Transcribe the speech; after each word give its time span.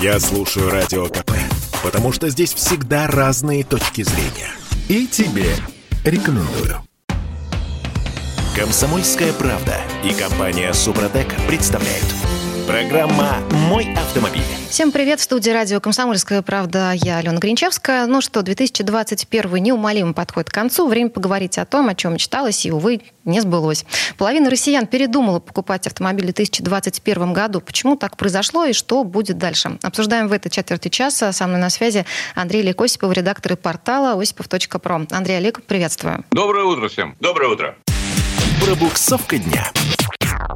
Я 0.00 0.18
слушаю 0.18 0.70
Радио 0.70 1.08
КП, 1.08 1.32
потому 1.82 2.10
что 2.10 2.30
здесь 2.30 2.54
всегда 2.54 3.06
разные 3.06 3.64
точки 3.64 4.02
зрения. 4.02 4.50
И 4.88 5.06
тебе 5.06 5.54
рекомендую. 6.06 6.82
Комсомольская 8.56 9.34
правда 9.34 9.76
и 10.02 10.14
компания 10.14 10.72
Супротек 10.72 11.28
представляют. 11.46 12.19
Программа 12.70 13.38
«Мой 13.68 13.92
автомобиль». 13.96 14.44
Всем 14.68 14.92
привет, 14.92 15.18
в 15.18 15.24
студии 15.24 15.50
радио 15.50 15.80
«Комсомольская 15.80 16.40
правда». 16.40 16.92
Я 16.94 17.16
Алена 17.16 17.38
Гринчевская. 17.38 18.06
Ну 18.06 18.20
что, 18.20 18.42
2021 18.42 19.56
неумолимо 19.56 20.12
подходит 20.12 20.50
к 20.50 20.54
концу. 20.54 20.86
Время 20.86 21.10
поговорить 21.10 21.58
о 21.58 21.64
том, 21.64 21.88
о 21.88 21.96
чем 21.96 22.14
мечталось 22.14 22.64
и, 22.64 22.70
увы, 22.70 23.00
не 23.24 23.40
сбылось. 23.40 23.84
Половина 24.18 24.50
россиян 24.50 24.86
передумала 24.86 25.40
покупать 25.40 25.88
автомобили 25.88 26.30
в 26.30 26.34
2021 26.36 27.32
году. 27.32 27.60
Почему 27.60 27.96
так 27.96 28.16
произошло 28.16 28.64
и 28.64 28.72
что 28.72 29.02
будет 29.02 29.36
дальше? 29.36 29.76
Обсуждаем 29.82 30.28
в 30.28 30.32
этой 30.32 30.48
четверти 30.48 30.90
часа. 30.90 31.32
Со 31.32 31.48
мной 31.48 31.58
на 31.58 31.70
связи 31.70 32.06
Андрей 32.36 32.62
Олег 32.62 32.80
Осипов, 32.80 33.12
редактор 33.12 33.56
портала 33.56 34.12
осипов.про. 34.12 35.06
Андрей 35.10 35.38
Олег, 35.38 35.64
приветствую. 35.64 36.24
Доброе 36.30 36.66
утро 36.66 36.86
всем. 36.86 37.16
Доброе 37.18 37.48
утро. 37.48 37.74
Пробуксовка 38.64 39.38
дня. 39.38 39.72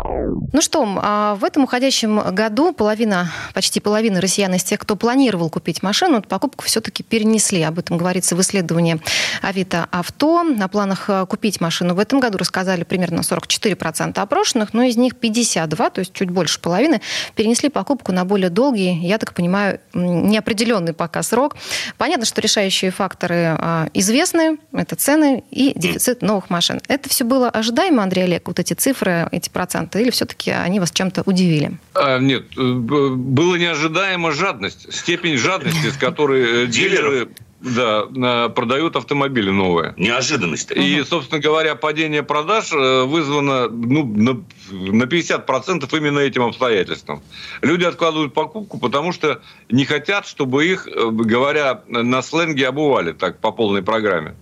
Ну 0.03 0.61
что, 0.61 0.87
а 1.03 1.35
в 1.37 1.45
этом 1.45 1.65
уходящем 1.65 2.21
году 2.35 2.73
половина, 2.73 3.31
почти 3.55 3.81
половина 3.81 4.21
россиян 4.21 4.53
из 4.55 4.65
тех, 4.65 4.79
кто 4.81 4.97
планировал 4.97 5.51
купить 5.51 5.83
машину, 5.83 6.23
покупку 6.23 6.65
все-таки 6.65 7.03
перенесли. 7.03 7.63
Об 7.63 7.79
этом 7.79 7.99
говорится 7.99 8.37
в 8.37 8.41
исследовании 8.41 9.01
Авито 9.43 9.89
Авто. 9.91 10.45
О 10.61 10.69
планах 10.69 11.09
э, 11.09 11.27
купить 11.27 11.61
машину 11.61 11.95
в 11.95 11.99
этом 11.99 12.21
году 12.21 12.39
рассказали 12.39 12.85
примерно 12.85 13.21
44% 13.21 14.19
опрошенных, 14.19 14.75
но 14.75 14.83
из 14.83 14.97
них 14.97 15.17
52, 15.17 15.91
то 15.91 15.99
есть 16.01 16.13
чуть 16.13 16.31
больше 16.31 16.61
половины, 16.61 17.01
перенесли 17.35 17.69
покупку 17.69 18.13
на 18.13 18.25
более 18.25 18.51
долгий, 18.51 18.99
я 19.01 19.19
так 19.19 19.35
понимаю, 19.35 19.81
неопределенный 19.93 20.93
пока 20.93 21.23
срок. 21.23 21.57
Понятно, 21.99 22.27
что 22.27 22.41
решающие 22.41 22.91
факторы 22.91 23.57
а, 23.59 23.89
известны, 23.95 24.59
это 24.73 24.97
цены 24.97 25.45
и 25.51 25.73
дефицит 25.77 26.23
новых 26.23 26.51
машин. 26.51 26.81
Это 26.89 27.09
все 27.09 27.25
было 27.25 27.49
ожидаемо, 27.49 28.03
Андрей 28.03 28.25
Олег, 28.25 28.47
вот 28.47 28.59
эти 28.59 28.75
цифры, 28.75 29.29
эти 29.33 29.49
проценты, 29.49 29.84
или 29.95 30.11
все-таки 30.11 30.51
они 30.51 30.81
вас 30.81 30.91
чем-то 30.91 31.23
удивили? 31.27 31.73
А, 31.95 32.19
нет, 32.19 32.45
э, 32.57 32.61
было 32.61 33.57
неожидаемо 33.57 34.33
жадность, 34.33 34.93
степень 34.93 35.37
жадности, 35.37 35.91
с 35.91 35.97
которой 35.97 36.65
э, 36.65 36.67
дилеры 36.69 37.29
да, 37.61 38.51
продают 38.51 38.95
автомобили 38.97 39.51
новые. 39.51 39.95
Неожиданность. 39.97 40.71
И, 40.71 41.03
собственно 41.03 41.41
говоря, 41.41 41.75
падение 41.77 42.23
продаж 42.23 42.71
э, 42.73 43.05
вызвано 43.05 43.69
ну, 43.69 44.05
на, 44.05 44.45
на 44.71 45.05
50% 45.05 45.97
именно 45.97 46.19
этим 46.19 46.43
обстоятельством. 46.43 47.23
Люди 47.63 47.85
откладывают 47.85 48.35
покупку, 48.35 48.79
потому 48.79 49.13
что 49.13 49.41
не 49.71 49.87
хотят, 49.87 50.27
чтобы 50.27 50.67
их, 50.67 50.87
говоря 50.87 51.81
на 51.89 52.21
сленге, 52.21 52.69
обували 52.69 53.13
так 53.13 53.39
по 53.39 53.51
полной 53.51 53.83
программе. 53.83 54.35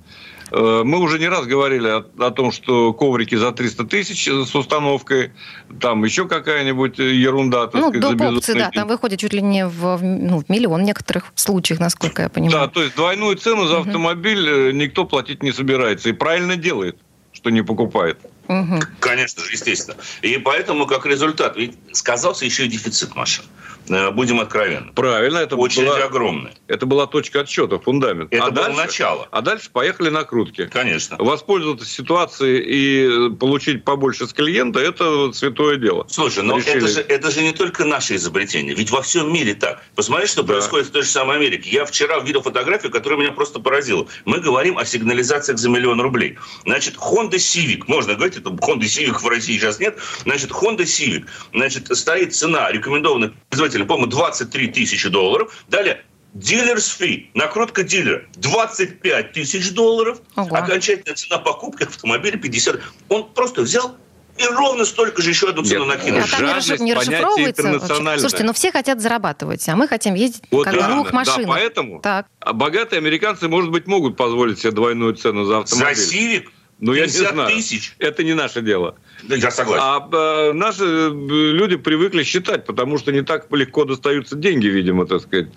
Э, 0.55 0.83
мы 0.85 0.99
уже 0.99 1.19
не 1.19 1.29
раз 1.29 1.47
говорили 1.47 1.89
о, 1.89 2.05
о 2.19 2.31
том, 2.31 2.53
что 2.53 2.93
коврики 2.93 3.35
за 3.35 3.53
300 3.53 3.85
тысяч 3.85 4.29
с 4.29 4.55
установкой, 4.55 5.33
там 5.81 6.05
еще 6.05 6.29
какая-нибудь 6.29 6.99
ерунда. 6.99 7.69
Так 7.69 7.81
ну, 7.81 7.89
сказать, 7.89 8.17
доп. 8.19 8.37
опции, 8.37 8.53
да, 8.53 8.71
там 8.71 8.89
выходит 8.89 9.19
чуть 9.19 9.33
ли 9.33 9.41
не 9.41 9.67
в, 9.67 9.99
ну, 10.03 10.41
в 10.41 10.51
миллион 10.51 10.83
в 10.83 10.85
некоторых 10.85 11.33
случаях, 11.37 11.81
насколько 11.81 12.23
я 12.23 12.29
понимаю. 12.29 12.67
Да, 12.67 12.69
то 12.69 12.83
есть 12.83 12.95
двойную 12.97 13.37
цену 13.37 13.65
за 13.67 13.79
автомобиль 13.79 14.69
угу. 14.69 14.77
никто 14.77 15.07
платить 15.07 15.43
не 15.43 15.53
собирается. 15.53 16.11
И 16.11 16.13
правильно 16.13 16.57
делает, 16.57 16.99
что 17.33 17.49
не 17.49 17.63
покупает. 17.63 18.19
Угу. 18.49 18.81
Конечно 19.01 19.43
же, 19.43 19.53
естественно. 19.53 19.97
И 20.21 20.37
поэтому, 20.37 20.87
как 20.87 21.07
результат, 21.07 21.57
ведь 21.57 21.79
сказался 21.93 22.45
еще 22.45 22.67
и 22.67 22.69
дефицит 22.69 23.15
машин. 23.15 23.45
Э, 23.45 23.62
будем 23.89 24.41
откровенны. 24.41 24.93
Правильно. 24.93 25.39
Это 25.39 25.57
Очередь 25.57 25.89
была, 25.89 26.05
огромная. 26.05 26.55
Это 26.69 26.87
была 26.87 27.07
точка 27.07 27.41
отсчета, 27.41 27.79
фундамент. 27.79 28.33
Это 28.33 28.45
а 28.45 28.51
было 28.51 28.67
дальше, 28.67 28.81
начало. 28.81 29.29
А 29.31 29.41
дальше 29.41 29.71
поехали 29.71 30.09
накрутки. 30.09 30.67
Конечно. 30.67 31.17
Воспользоваться 31.19 31.87
ситуацией 31.87 32.63
и 32.63 33.31
получить 33.35 33.85
побольше 33.85 34.27
с 34.27 34.33
клиента– 34.33 34.81
это 34.81 35.33
святое 35.33 35.77
дело. 35.77 36.07
Слушай, 36.09 36.45
но 36.45 36.59
это 36.59 36.87
же, 36.87 37.01
это 37.01 37.31
же 37.31 37.43
не 37.43 37.53
только 37.53 37.85
наше 37.85 38.17
изобретение. 38.17 38.75
Ведь 38.75 38.91
во 38.91 39.03
всем 39.03 39.33
мире 39.33 39.55
так. 39.55 39.83
Посмотри, 39.95 40.27
что 40.27 40.43
да. 40.43 40.55
происходит 40.55 40.89
в 40.89 40.91
той 40.93 41.03
же 41.03 41.09
самой 41.09 41.37
Америке. 41.37 41.71
Я 41.71 41.85
вчера 41.85 42.19
увидел 42.19 42.43
фотографию, 42.43 42.93
которая 42.93 43.19
меня 43.19 43.33
просто 43.33 43.61
поразила. 43.61 44.07
Мы 44.25 44.41
говорим 44.41 44.79
о 44.79 44.85
сигнализациях 44.85 45.59
за 45.59 45.69
миллион 45.69 46.01
рублей. 46.01 46.39
Значит, 46.65 46.97
Honda 46.97 47.37
Civic, 47.37 47.85
можно 47.87 48.15
говорить, 48.15 48.37
это 48.37 48.51
Honda 48.51 48.83
Civic 48.83 49.19
в 49.19 49.29
России 49.29 49.59
сейчас 49.59 49.79
нет. 49.79 49.99
Значит, 50.23 50.51
Honda 50.51 50.83
Civic, 50.83 51.27
значит, 51.53 51.97
стоит 51.97 52.35
цена 52.35 52.71
рекомендованных 52.71 53.33
производителя, 53.73 53.85
по-моему, 53.87 54.11
23 54.11 54.69
тысячи 54.69 55.09
долларов. 55.09 55.65
Далее 55.69 56.03
Дилерс 56.35 56.89
фи, 56.89 57.31
накрутка 57.35 57.83
дилера 57.83 58.23
25 58.37 59.33
тысяч 59.33 59.73
долларов, 59.73 60.19
Ого. 60.35 60.57
окончательная 60.57 61.15
цена 61.15 61.39
покупки 61.39 61.83
автомобиля 61.83 62.39
50. 62.39 62.81
Он 63.11 63.29
просто 63.35 63.61
взял 63.61 63.97
и 64.39 64.47
ровно 64.47 64.87
столько 64.87 65.21
же 65.21 65.29
еще 65.29 65.51
одну 65.51 65.63
цену 65.63 65.85
накинул. 65.85 66.21
А 66.21 66.27
там 66.27 66.41
не, 66.41 66.85
не 66.85 66.95
расшифровывается. 66.95 68.19
Слушайте, 68.19 68.45
но 68.45 68.55
все 68.55 68.73
хотят 68.73 69.03
зарабатывать, 69.03 69.69
а 69.69 69.77
мы 69.77 69.87
хотим 69.87 70.15
ездить 70.15 70.45
вот 70.51 70.65
как 70.65 70.75
на 70.75 70.89
новых 70.89 71.13
машинах. 71.13 71.49
Да, 71.49 71.53
поэтому 71.53 72.01
так. 72.01 72.27
богатые 72.55 72.99
американцы, 72.99 73.49
может 73.49 73.71
быть, 73.71 73.87
могут 73.87 74.17
позволить 74.17 74.59
себе 74.59 74.71
двойную 74.71 75.15
цену 75.15 75.45
за 75.45 75.59
автомобиль. 75.59 75.97
За 75.97 76.17
Civic 76.17 76.45
ну, 76.83 76.95
я 76.95 77.03
не 77.03 77.13
знаю. 77.13 77.49
тысяч. 77.49 77.95
Это 78.01 78.25
не 78.25 78.35
наше 78.35 78.61
дело. 78.61 78.97
Я 79.29 79.51
согласен. 79.51 79.83
А 79.85 80.09
э, 80.13 80.53
наши 80.53 80.85
люди 80.85 81.77
привыкли 81.77 82.23
считать, 82.23 82.65
потому 82.65 82.99
что 82.99 83.13
не 83.13 83.23
так 83.23 83.47
легко 83.51 83.85
достаются 83.85 84.37
деньги, 84.37 84.67
видимо, 84.67 85.07
так 85.07 85.23
сказать. 85.23 85.49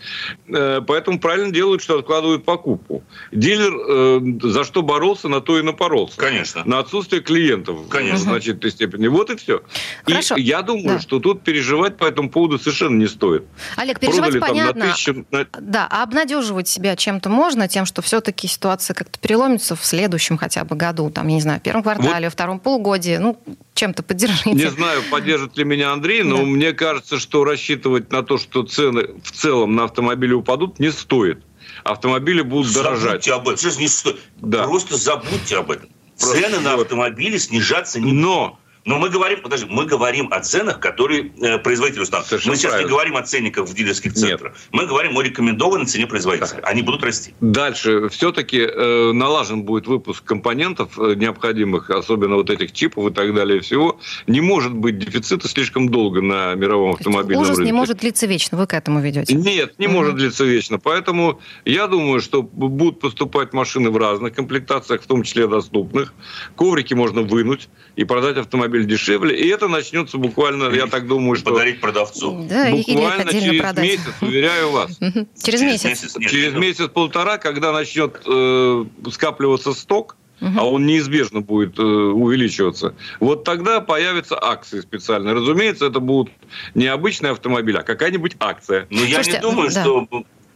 Э, 0.48 0.82
поэтому 0.86 1.20
правильно 1.20 1.52
делают, 1.52 1.82
что 1.82 1.98
откладывают 2.00 2.46
покупку. 2.46 3.04
Дилер 3.32 3.74
э, 3.74 4.50
за 4.50 4.64
что 4.64 4.82
боролся, 4.82 5.28
на 5.28 5.42
то 5.42 5.60
и 5.60 5.62
напоролся. 5.62 6.18
Конечно. 6.18 6.64
На 6.66 6.80
отсутствие 6.80 7.22
клиентов. 7.22 7.88
Конечно. 7.90 8.18
В 8.18 8.22
значительной 8.22 8.72
степени. 8.72 9.08
Вот 9.08 9.30
и 9.30 9.36
все. 9.36 9.62
Хорошо. 10.04 10.36
И 10.36 10.42
я 10.42 10.62
думаю, 10.62 10.98
да. 10.98 11.00
что 11.00 11.20
тут 11.20 11.44
переживать 11.44 11.98
по 11.98 12.06
этому 12.06 12.30
поводу 12.30 12.60
совершенно 12.60 12.98
не 12.98 13.08
стоит. 13.08 13.44
Олег, 13.76 14.00
переживать 14.00 14.32
Продали, 14.32 14.40
понятно. 14.40 14.80
Там, 14.82 14.90
на 14.90 14.94
тысячу, 14.94 15.26
на... 15.32 15.48
Да, 15.60 15.88
а 15.90 16.04
обнадеживать 16.04 16.68
себя 16.68 16.96
чем-то 16.96 17.30
можно, 17.30 17.68
тем, 17.68 17.86
что 17.86 18.02
все-таки 18.02 18.48
ситуация 18.48 18.94
как-то 18.94 19.20
переломится 19.20 19.76
в 19.76 19.86
следующем 19.86 20.38
хотя 20.38 20.64
бы 20.64 20.76
году, 20.76 21.10
там, 21.10 21.28
я 21.28 21.36
не 21.36 21.42
знаю, 21.42 21.60
в 21.60 21.64
первом 21.64 21.84
квартале, 21.84 22.28
вот. 22.28 22.34
втором 22.34 22.60
полугодии. 22.60 23.18
Ну, 23.18 23.40
чем-то 23.74 24.04
поддержите. 24.04 24.52
Не 24.52 24.70
знаю, 24.70 25.04
поддержит 25.12 25.58
ли 25.58 25.64
меня 25.64 25.92
Андрей, 25.92 26.24
но 26.24 26.38
да. 26.38 26.44
мне 26.44 26.74
кажется, 26.74 27.20
что 27.20 27.44
рассчитывать 27.44 28.12
на 28.12 28.24
то, 28.24 28.38
что 28.38 28.64
цены 28.64 29.10
в 29.24 29.32
целом 29.32 29.76
на 29.76 29.86
автомобили 29.86 30.34
упадут, 30.34 30.80
не 30.80 30.92
стоит. 30.92 31.44
Автомобили 31.84 32.42
будут 32.42 32.68
забудьте 32.68 32.90
дорожать. 32.90 33.28
об 33.30 33.50
этом. 33.50 33.72
Не 33.80 33.88
сто... 33.88 34.16
да. 34.38 34.64
Просто 34.64 34.98
забудьте 34.98 35.58
об 35.58 35.72
этом. 35.72 35.90
Просто 36.18 36.42
Цены 36.42 36.56
вот. 36.58 36.64
на 36.64 36.74
автомобили 36.76 37.38
снижаться 37.38 38.00
не 38.00 38.12
Но 38.12 38.60
но 38.86 39.00
мы 39.00 39.10
говорим, 39.10 39.42
подожди, 39.42 39.66
мы 39.68 39.86
говорим 39.86 40.28
о 40.32 40.40
ценах, 40.42 40.80
которые 40.80 41.32
э, 41.42 41.58
производитель 41.58 42.04
устанавливает. 42.04 42.46
Мы 42.46 42.56
сейчас 42.56 42.72
правильно. 42.72 42.88
не 42.88 42.92
говорим 42.92 43.18
о 43.18 43.24
ценниках 43.24 43.68
в 43.68 43.74
дилерских 43.74 44.14
центрах. 44.14 44.54
Нет. 44.54 44.62
Мы 44.72 44.86
говорим 44.86 45.18
о 45.18 45.22
рекомендованной 45.24 45.88
цене 45.88 46.06
производителя. 46.06 46.60
Они 46.62 46.84
будут 46.84 47.04
расти. 47.04 47.34
Дальше 47.42 48.10
все-таки 48.10 48.60
э, 48.60 49.12
налажен 49.12 49.64
будет 49.64 49.88
выпуск 49.88 50.24
компонентов 50.24 51.00
э, 51.00 51.16
необходимых, 51.16 51.90
особенно 51.90 52.36
вот 52.36 52.52
этих 52.52 52.74
чипов 52.74 53.12
и 53.12 53.14
так 53.14 53.34
далее 53.34 53.60
всего. 53.62 54.00
Не 54.28 54.42
может 54.42 54.74
быть 54.74 55.00
дефицита 55.00 55.48
слишком 55.48 55.90
долго 55.90 56.22
на 56.22 56.54
мировом 56.54 56.94
автомобильном 56.94 57.42
Ужас 57.42 57.58
рынке. 57.58 57.72
не 57.72 57.76
может 57.76 57.98
длиться 57.98 58.28
вечно. 58.28 58.56
Вы 58.56 58.68
к 58.68 58.74
этому 58.76 59.02
ведете? 59.02 59.34
Нет, 59.34 59.80
не 59.80 59.88
угу. 59.88 59.96
может 59.96 60.16
длиться 60.16 60.44
вечно. 60.44 60.78
Поэтому 60.78 61.40
я 61.66 61.88
думаю, 61.88 62.22
что 62.22 62.44
будут 62.44 63.00
поступать 63.00 63.52
машины 63.52 63.90
в 63.90 63.98
разных 63.98 64.36
комплектациях, 64.36 65.02
в 65.02 65.08
том 65.08 65.24
числе 65.24 65.48
доступных. 65.48 66.14
Коврики 66.56 66.94
можно 66.94 67.24
вынуть 67.24 67.68
и 67.96 68.04
продать 68.04 68.38
автомобиль 68.38 68.75
дешевле. 68.84 69.36
И 69.36 69.48
это 69.48 69.68
начнется 69.68 70.18
буквально, 70.18 70.70
я 70.74 70.88
так 70.88 71.08
думаю, 71.08 71.36
что... 71.36 71.52
Подарить 71.52 71.82
продавцу. 71.82 72.46
Да, 72.50 72.70
буквально 72.70 73.32
через 73.32 73.62
продать. 73.62 73.86
месяц, 73.86 74.14
уверяю 74.22 74.72
вас. 74.72 75.00
Через 75.42 75.62
месяц. 75.62 76.16
Через 76.20 76.54
месяц-полтора, 76.54 77.38
когда 77.38 77.72
начнет 77.72 78.22
э, 78.26 78.86
скапливаться 79.12 79.74
сток, 79.74 80.18
а 80.42 80.68
он 80.68 80.86
неизбежно 80.86 81.42
будет 81.42 81.80
э, 81.80 81.82
увеличиваться. 81.82 82.94
Вот 83.20 83.44
тогда 83.44 83.80
появятся 83.80 84.38
акции 84.42 84.82
специальные. 84.82 85.34
Разумеется, 85.34 85.86
это 85.86 86.00
будут 86.00 86.32
не 86.74 86.88
обычные 86.88 87.32
автомобили, 87.32 87.78
а 87.78 87.84
какая-нибудь 87.84 88.36
акция. 88.40 88.86
Но 88.90 89.04
я 89.04 89.22
не 89.22 89.40
думаю, 89.40 89.72
да. 89.72 89.82
что 89.82 90.08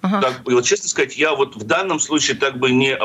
Ага. 0.01 0.21
Так 0.21 0.43
было. 0.43 0.63
Честно 0.63 0.87
сказать, 0.87 1.17
я 1.17 1.33
вот 1.33 1.55
в 1.55 1.63
данном 1.63 1.99
случае 1.99 2.37
так 2.37 2.57
бы 2.57 2.71
не, 2.71 2.97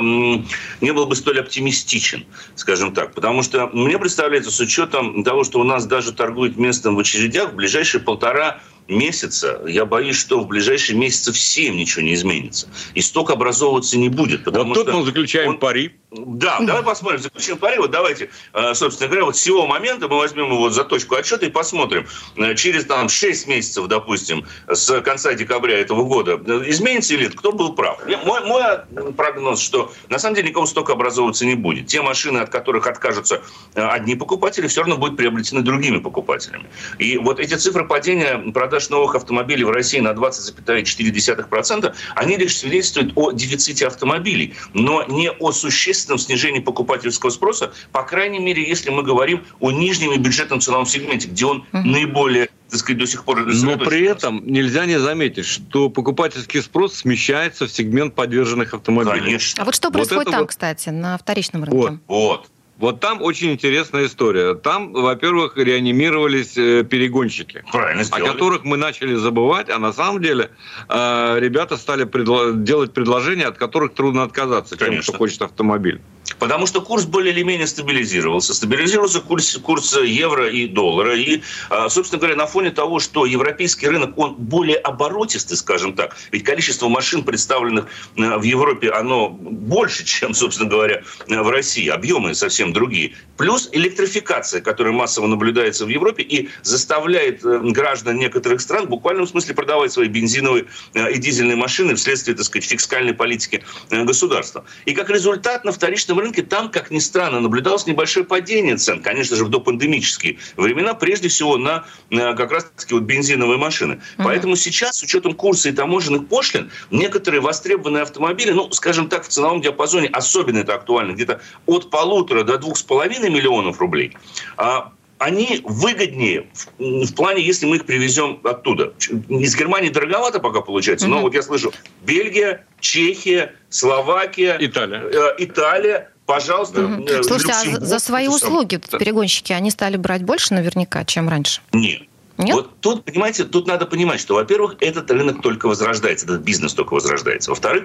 не 0.81 0.93
был 0.93 1.07
бы 1.07 1.17
столь 1.17 1.41
оптимистичен, 1.41 2.25
скажем 2.55 2.95
так. 2.95 3.15
Потому 3.15 3.43
что 3.43 3.69
мне 3.73 3.99
представляется, 3.99 4.51
с 4.51 4.61
учетом 4.61 5.25
того, 5.25 5.45
что 5.45 5.61
у 5.61 5.65
нас 5.65 5.87
даже 5.87 6.13
торгуют 6.13 6.57
местом 6.57 6.95
в 6.95 7.01
очередях, 7.01 7.53
в 7.53 7.57
ближайшие 7.57 8.01
полтора 8.01 8.61
месяца, 8.89 9.61
я 9.67 9.85
боюсь, 9.85 10.17
что 10.17 10.41
в 10.41 10.47
ближайшие 10.47 10.99
месяцы 10.99 11.33
всем 11.33 11.77
ничего 11.77 12.03
не 12.03 12.15
изменится. 12.15 12.69
И 12.95 13.01
сток 13.01 13.31
образовываться 13.31 13.99
не 13.99 14.09
будет. 14.09 14.45
Потому 14.45 14.67
вот 14.67 14.75
тут 14.75 14.89
что 14.89 14.99
мы 14.99 15.05
заключаем 15.05 15.51
он... 15.51 15.59
пари. 15.59 15.95
Да, 16.11 16.61
давай 16.61 16.83
посмотрим, 16.83 17.21
заключим 17.21 17.57
пари. 17.57 17.79
Вот 17.79 17.91
давайте, 17.91 18.31
э, 18.53 18.75
собственно 18.75 19.09
говоря, 19.09 19.25
вот 19.25 19.37
с 19.37 19.41
сего 19.41 19.67
момента 19.67 20.07
мы 20.07 20.19
возьмем 20.19 20.47
его 20.53 20.71
за 20.71 20.85
точку 20.85 21.17
отсчета 21.17 21.47
и 21.47 21.51
посмотрим. 21.51 22.07
Э, 22.37 22.55
через 22.55 22.85
там 22.85 23.09
6 23.09 23.49
месяцев, 23.49 23.89
допустим, 23.89 24.47
с 24.69 25.01
конца 25.01 25.35
декабря 25.35 25.79
этого 25.79 26.05
года, 26.05 26.41
э, 26.47 26.71
изменится 26.71 27.15
или 27.15 27.25
нет? 27.25 27.35
Кто 27.35 27.51
был 27.51 27.75
прав? 27.75 27.99
Мой, 28.25 28.41
мой 28.47 29.13
прогноз, 29.13 29.61
что 29.61 29.93
на 30.09 30.19
самом 30.19 30.37
деле 30.37 30.51
никому 30.51 30.67
столько 30.67 30.93
образовываться 30.93 31.45
не 31.47 31.57
будет. 31.57 31.89
Те 31.89 32.01
машины, 32.01 32.39
от 32.39 32.51
которых 32.51 32.87
откажутся 32.87 33.43
одни 33.75 34.15
покупатели, 34.15 34.69
все 34.69 34.83
равно 34.83 34.97
будут 34.97 35.17
приобретены 35.17 35.63
другими 35.63 35.99
покупателями. 35.99 36.67
И 36.99 37.19
вот 37.19 37.41
эти 37.41 37.55
цифры 37.55 37.87
падения 37.87 38.39
продаж 38.53 38.74
новых 38.91 39.15
автомобилей 39.15 39.65
в 39.65 39.71
России 39.71 40.01
на 40.01 40.13
20,4%, 40.13 41.95
они 42.15 42.37
лишь 42.37 42.59
свидетельствуют 42.59 43.13
о 43.17 43.33
дефиците 43.33 43.87
автомобилей, 43.87 44.55
но 44.73 45.05
не 45.05 45.31
о 45.31 45.53
существенном 45.53 46.19
снижении 46.19 46.61
покупательского 46.61 47.31
спроса, 47.31 47.73
по 47.93 48.03
крайней 48.03 48.39
мере, 48.39 48.67
если 48.67 48.91
мы 48.91 49.03
говорим 49.03 49.45
о 49.61 49.71
нижнем 49.71 50.13
и 50.13 50.19
бюджетном 50.19 50.61
ценовом 50.61 50.87
сегменте, 50.87 51.29
где 51.29 51.47
он 51.47 51.59
угу. 51.73 51.83
наиболее 51.85 52.49
так 52.71 52.81
сказать, 52.81 52.99
до 52.99 53.07
сих 53.07 53.25
пор... 53.25 53.47
Но 53.47 53.79
при 53.79 54.05
этом 54.05 54.45
нельзя 54.45 54.85
не 54.87 54.99
заметить, 54.99 55.47
что 55.47 55.91
покупательский 55.91 56.61
спрос 56.61 56.97
смещается 56.97 57.67
в 57.67 57.71
сегмент 57.71 58.17
поддержанных 58.17 58.75
автомобилей. 58.75 59.21
Конечно. 59.21 59.63
А 59.63 59.65
вот 59.65 59.77
что 59.77 59.93
происходит 59.93 60.25
вот 60.25 60.31
там, 60.33 60.41
вот... 60.41 60.49
кстати, 60.49 60.89
на 60.89 61.17
вторичном 61.17 61.63
рынке? 61.63 61.77
Вот, 61.77 61.99
вот. 62.09 62.51
Вот 62.79 62.99
там 63.01 63.23
очень 63.23 63.53
интересная 63.53 64.07
история. 64.07 64.55
Там, 64.55 64.93
во-первых, 64.93 65.57
реанимировались 65.57 66.57
э, 66.57 66.83
перегонщики, 66.83 67.65
Правильно 67.71 68.03
сделали. 68.03 68.29
о 68.29 68.33
которых 68.33 68.65
мы 68.65 68.77
начали 68.77 69.15
забывать, 69.15 69.71
а 69.71 69.79
на 69.79 69.93
самом 69.93 70.21
деле 70.21 70.51
э, 70.89 71.37
ребята 71.39 71.77
стали 71.77 72.05
предло- 72.05 72.53
делать 72.53 72.93
предложения, 72.93 73.47
от 73.47 73.59
которых 73.59 73.95
трудно 73.95 74.25
отказаться, 74.25 74.77
Конечно. 74.77 75.03
тем, 75.03 75.13
кто 75.15 75.19
хочет 75.19 75.43
автомобиль. 75.43 76.01
Потому 76.39 76.67
что 76.67 76.81
курс 76.81 77.05
более 77.05 77.33
или 77.33 77.43
менее 77.43 77.67
стабилизировался. 77.67 78.55
Стабилизировался 78.55 79.21
курс, 79.21 79.57
курс 79.59 79.97
евро 80.03 80.49
и 80.49 80.67
доллара. 80.67 81.15
И, 81.17 81.43
а, 81.71 81.89
собственно 81.89 82.19
говоря, 82.19 82.35
на 82.37 82.47
фоне 82.47 82.71
того, 82.71 82.99
что 82.99 83.27
европейский 83.27 83.89
рынок, 83.89 84.17
он 84.17 84.35
более 84.35 84.77
оборотистый, 84.79 85.57
скажем 85.57 85.95
так, 85.95 86.17
ведь 86.33 86.43
количество 86.45 86.89
машин, 86.89 87.25
представленных 87.25 87.87
а, 88.19 88.39
в 88.39 88.43
Европе, 88.43 88.91
оно 88.91 89.29
больше, 89.29 90.05
чем, 90.07 90.35
собственно 90.35 90.69
говоря, 90.69 91.03
в 91.29 91.49
России. 91.51 91.89
Объемы 91.89 92.35
совсем 92.35 92.64
другие. 92.73 93.13
Плюс 93.37 93.69
электрификация, 93.73 94.61
которая 94.61 94.93
массово 94.93 95.27
наблюдается 95.27 95.85
в 95.85 95.89
Европе 95.89 96.23
и 96.23 96.49
заставляет 96.63 97.45
э, 97.45 97.61
граждан 97.63 98.19
некоторых 98.19 98.61
стран 98.61 98.87
в 98.87 98.91
буквальном 98.91 99.27
смысле 99.27 99.55
продавать 99.55 99.93
свои 99.93 100.09
бензиновые 100.09 100.67
э, 100.95 101.13
и 101.13 101.19
дизельные 101.19 101.57
машины 101.57 101.97
вследствие, 101.97 102.37
так 102.37 102.47
сказать, 102.47 102.69
фискальной 102.69 103.13
политики 103.13 103.65
э, 103.91 104.05
государства. 104.05 104.65
И 104.87 104.95
как 104.95 105.11
результат 105.11 105.65
на 105.65 105.73
вторичном 105.73 106.21
рынке 106.21 106.43
там, 106.43 106.71
как 106.71 106.91
ни 106.91 107.01
странно, 107.01 107.41
наблюдалось 107.41 107.87
небольшое 107.87 108.25
падение 108.25 108.77
цен, 108.77 109.03
конечно 109.03 109.37
же, 109.37 109.45
в 109.45 109.51
допандемические 109.51 110.39
времена, 110.57 110.95
прежде 110.95 111.29
всего 111.29 111.57
на, 111.57 111.85
как 112.11 112.53
раз-таки 112.53 112.95
вот 112.95 113.03
бензиновые 113.03 113.59
машины. 113.59 113.95
Uh-huh. 113.95 114.25
Поэтому 114.25 114.57
сейчас, 114.57 114.99
с 114.99 115.03
учетом 115.03 115.35
курса 115.35 115.69
и 115.69 115.73
таможенных 115.73 116.29
пошлин, 116.29 116.71
некоторые 116.91 117.41
востребованные 117.41 118.03
автомобили, 118.03 118.53
ну, 118.53 118.71
скажем 118.73 119.09
так, 119.09 119.25
в 119.25 119.29
ценовом 119.29 119.61
диапазоне 119.61 120.09
особенно 120.09 120.59
это 120.59 120.75
актуально, 120.75 121.13
где-то 121.13 121.41
от 121.67 121.91
полутора 121.91 122.45
до 122.45 122.54
двух 122.59 122.77
с 122.77 122.83
половиной 122.83 123.31
миллионов 123.31 123.81
рублей, 123.81 124.17
а 124.57 124.93
они 125.19 125.61
выгоднее 125.65 126.47
в, 126.79 127.07
в 127.07 127.15
плане, 127.15 127.43
если 127.43 127.67
мы 127.67 127.77
их 127.77 127.87
привезем 127.87 128.41
оттуда. 128.45 128.93
Из 129.29 129.57
Германии 129.57 129.89
дороговато 129.89 130.41
пока 130.41 130.61
получается, 130.61 131.07
mm-hmm. 131.07 131.11
но 131.11 131.21
вот 131.21 131.35
я 131.35 131.43
слышу, 131.43 131.73
Бельгия, 132.05 132.67
Чехия, 132.81 133.55
Словакия, 133.71 134.57
Италия, 134.61 135.03
э, 135.03 135.35
Италия 135.39 136.11
пожалуйста. 136.27 136.85
Угу. 136.85 137.23
Слушайте, 137.23 137.53
а 137.53 137.81
за 137.81 137.99
свои 137.99 138.29
услуги 138.29 138.81
сам... 138.89 138.99
перегонщики, 138.99 139.53
они 139.53 139.71
стали 139.71 139.97
брать 139.97 140.23
больше 140.23 140.55
наверняка, 140.55 141.05
чем 141.05 141.29
раньше? 141.29 141.61
Нет. 141.73 142.03
Нет? 142.37 142.55
Вот 142.55 142.81
тут, 142.81 143.05
понимаете, 143.05 143.45
тут 143.45 143.67
надо 143.67 143.87
понимать, 143.87 144.21
что, 144.21 144.35
во-первых, 144.35 144.77
этот 144.81 145.11
рынок 145.11 145.41
только 145.41 145.67
возрождается, 145.67 146.27
этот 146.27 146.43
бизнес 146.43 146.75
только 146.75 146.95
возрождается. 146.95 147.51
Во-вторых, 147.51 147.85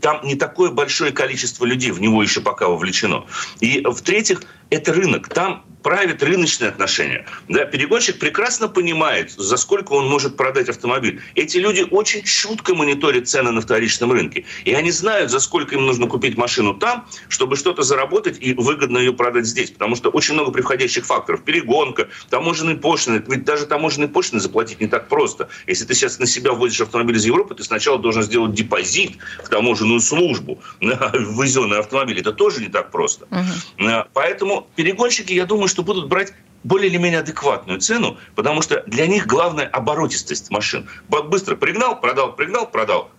там 0.00 0.20
не 0.24 0.34
такое 0.34 0.70
большое 0.70 1.12
количество 1.12 1.64
людей 1.64 1.92
в 1.92 2.00
него 2.00 2.22
еще 2.22 2.40
пока 2.40 2.68
вовлечено. 2.68 3.24
И, 3.60 3.84
в-третьих, 3.84 4.42
это 4.70 4.92
рынок. 4.92 5.28
Там 5.28 5.64
правит 5.84 6.22
рыночные 6.22 6.70
отношения. 6.70 7.26
Да, 7.48 7.66
перегонщик 7.66 8.18
прекрасно 8.18 8.68
понимает, 8.68 9.30
за 9.30 9.56
сколько 9.58 9.92
он 9.92 10.08
может 10.08 10.36
продать 10.36 10.70
автомобиль. 10.70 11.20
Эти 11.34 11.58
люди 11.58 11.86
очень 11.88 12.22
чутко 12.24 12.74
мониторят 12.74 13.28
цены 13.28 13.52
на 13.52 13.60
вторичном 13.60 14.10
рынке. 14.10 14.46
И 14.64 14.72
они 14.72 14.90
знают, 14.90 15.30
за 15.30 15.40
сколько 15.40 15.74
им 15.76 15.84
нужно 15.84 16.06
купить 16.06 16.38
машину 16.38 16.74
там, 16.74 17.06
чтобы 17.28 17.56
что-то 17.56 17.82
заработать 17.82 18.38
и 18.40 18.54
выгодно 18.54 18.96
ее 18.96 19.12
продать 19.12 19.44
здесь. 19.44 19.70
Потому 19.70 19.94
что 19.94 20.08
очень 20.08 20.34
много 20.34 20.50
приходящих 20.50 21.04
факторов. 21.04 21.42
Перегонка, 21.44 22.08
таможенные 22.30 22.76
пошлины. 22.76 23.22
Ведь 23.28 23.44
даже 23.44 23.66
таможенные 23.66 24.08
пошлины 24.08 24.40
заплатить 24.40 24.80
не 24.80 24.86
так 24.86 25.08
просто. 25.08 25.50
Если 25.66 25.84
ты 25.84 25.94
сейчас 25.94 26.18
на 26.18 26.26
себя 26.26 26.52
возишь 26.52 26.80
автомобиль 26.80 27.16
из 27.16 27.26
Европы, 27.26 27.54
ты 27.54 27.62
сначала 27.62 27.98
должен 27.98 28.22
сделать 28.22 28.54
депозит 28.54 29.18
в 29.44 29.50
таможенную 29.50 30.00
службу 30.00 30.62
на 30.80 31.12
ввезенный 31.12 31.78
автомобиль. 31.78 32.18
Это 32.20 32.32
тоже 32.32 32.62
не 32.62 32.68
так 32.68 32.90
просто. 32.90 33.26
Uh-huh. 33.26 34.06
Поэтому 34.14 34.63
перегонщики, 34.76 35.32
я 35.32 35.46
думаю, 35.46 35.68
что 35.68 35.82
будут 35.82 36.08
брать 36.08 36.32
более 36.62 36.88
или 36.88 36.96
менее 36.96 37.20
адекватную 37.20 37.80
цену, 37.80 38.16
потому 38.34 38.62
что 38.62 38.82
для 38.86 39.06
них 39.06 39.26
главная 39.26 39.66
оборотистость 39.66 40.50
машин. 40.50 40.88
Быстро 41.08 41.56
пригнал, 41.56 42.00
продал, 42.00 42.34
пригнал, 42.34 42.70
продал. 42.70 43.10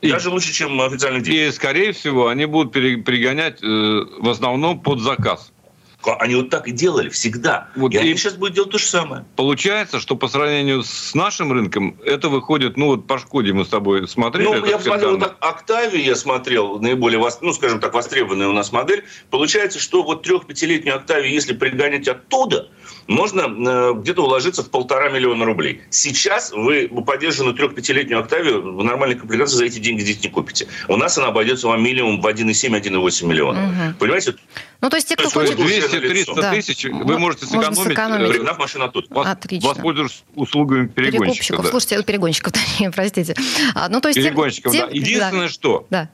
И, 0.00 0.10
Даже 0.10 0.28
лучше, 0.28 0.52
чем 0.52 0.80
официальный 0.82 1.22
день. 1.22 1.34
И, 1.34 1.50
скорее 1.50 1.92
всего, 1.92 2.28
они 2.28 2.44
будут 2.44 2.72
пригонять 2.72 3.62
э, 3.62 3.66
в 3.66 4.28
основном 4.28 4.80
под 4.80 5.00
заказ. 5.00 5.53
Они 6.18 6.34
вот 6.34 6.50
так 6.50 6.68
и 6.68 6.72
делали 6.72 7.08
всегда. 7.08 7.68
Вот 7.76 7.92
и, 7.92 7.96
и 7.96 7.98
они 7.98 8.16
сейчас 8.16 8.34
будут 8.34 8.54
делать 8.54 8.70
то 8.70 8.78
же 8.78 8.86
самое. 8.86 9.24
Получается, 9.36 10.00
что 10.00 10.16
по 10.16 10.28
сравнению 10.28 10.82
с 10.82 11.14
нашим 11.14 11.52
рынком, 11.52 11.98
это 12.04 12.28
выходит, 12.28 12.76
ну 12.76 12.86
вот 12.86 13.06
по 13.06 13.18
Шкоде 13.18 13.52
мы 13.52 13.64
с 13.64 13.68
тобой 13.68 14.06
смотрели. 14.08 14.46
Ну, 14.46 14.64
я 14.66 14.78
посмотрел, 14.78 15.18
так, 15.18 15.36
Октавию 15.40 16.02
я 16.02 16.16
смотрел, 16.16 16.78
наиболее, 16.78 17.20
ну, 17.40 17.52
скажем 17.52 17.80
так, 17.80 17.94
востребованная 17.94 18.48
у 18.48 18.52
нас 18.52 18.72
модель. 18.72 19.04
Получается, 19.30 19.78
что 19.78 20.02
вот 20.02 20.22
трех-пятилетнюю 20.22 20.96
Октавию, 20.96 21.32
если 21.32 21.54
пригонять 21.54 22.08
оттуда, 22.08 22.68
можно 23.06 23.42
э, 23.42 23.92
где-то 23.94 24.22
уложиться 24.24 24.62
в 24.62 24.70
полтора 24.70 25.10
миллиона 25.10 25.44
рублей. 25.44 25.82
Сейчас 25.90 26.52
вы 26.52 26.88
поддержанную 26.88 27.54
трех-пятилетнюю 27.54 28.20
Октавию 28.20 28.76
в 28.76 28.84
нормальной 28.84 29.16
комплектации 29.16 29.56
за 29.56 29.64
эти 29.66 29.78
деньги 29.78 30.00
здесь 30.00 30.22
не 30.22 30.30
купите. 30.30 30.68
У 30.88 30.96
нас 30.96 31.18
она 31.18 31.28
обойдется 31.28 31.68
вам 31.68 31.82
минимум 31.82 32.20
в 32.20 32.26
1,7-1,8 32.26 33.26
миллиона. 33.26 33.68
Угу. 33.68 33.98
Понимаете? 34.00 34.36
Ну, 34.80 34.90
то 34.90 34.96
есть 34.96 35.08
те, 35.08 35.16
кто 35.16 35.30
то 35.30 35.40
хочет... 35.40 35.58
200-300 35.98 36.34
да. 36.36 36.52
тысяч 36.52 36.84
вы 36.84 37.18
можете 37.18 37.46
сэкономить, 37.46 37.78
сэкономить. 37.78 38.30
пригнав 38.30 38.58
машину 38.58 38.90
тут. 38.90 39.06
Отлично. 39.12 39.68
Воспользуясь 39.68 40.24
услугами 40.34 40.86
перегонщиков. 40.86 41.62
Да. 41.62 41.70
Слушайте, 41.70 42.02
перегонщиков, 42.02 42.52
простите. 42.94 43.34
А, 43.74 43.88
ну, 43.88 44.00
то 44.00 44.08
есть 44.08 44.18
перегонщиков, 44.22 44.72
те, 44.72 44.82
да. 44.82 44.88
Единственное, 44.92 45.46
да. 45.46 45.48
что... 45.48 45.86
Да 45.90 46.10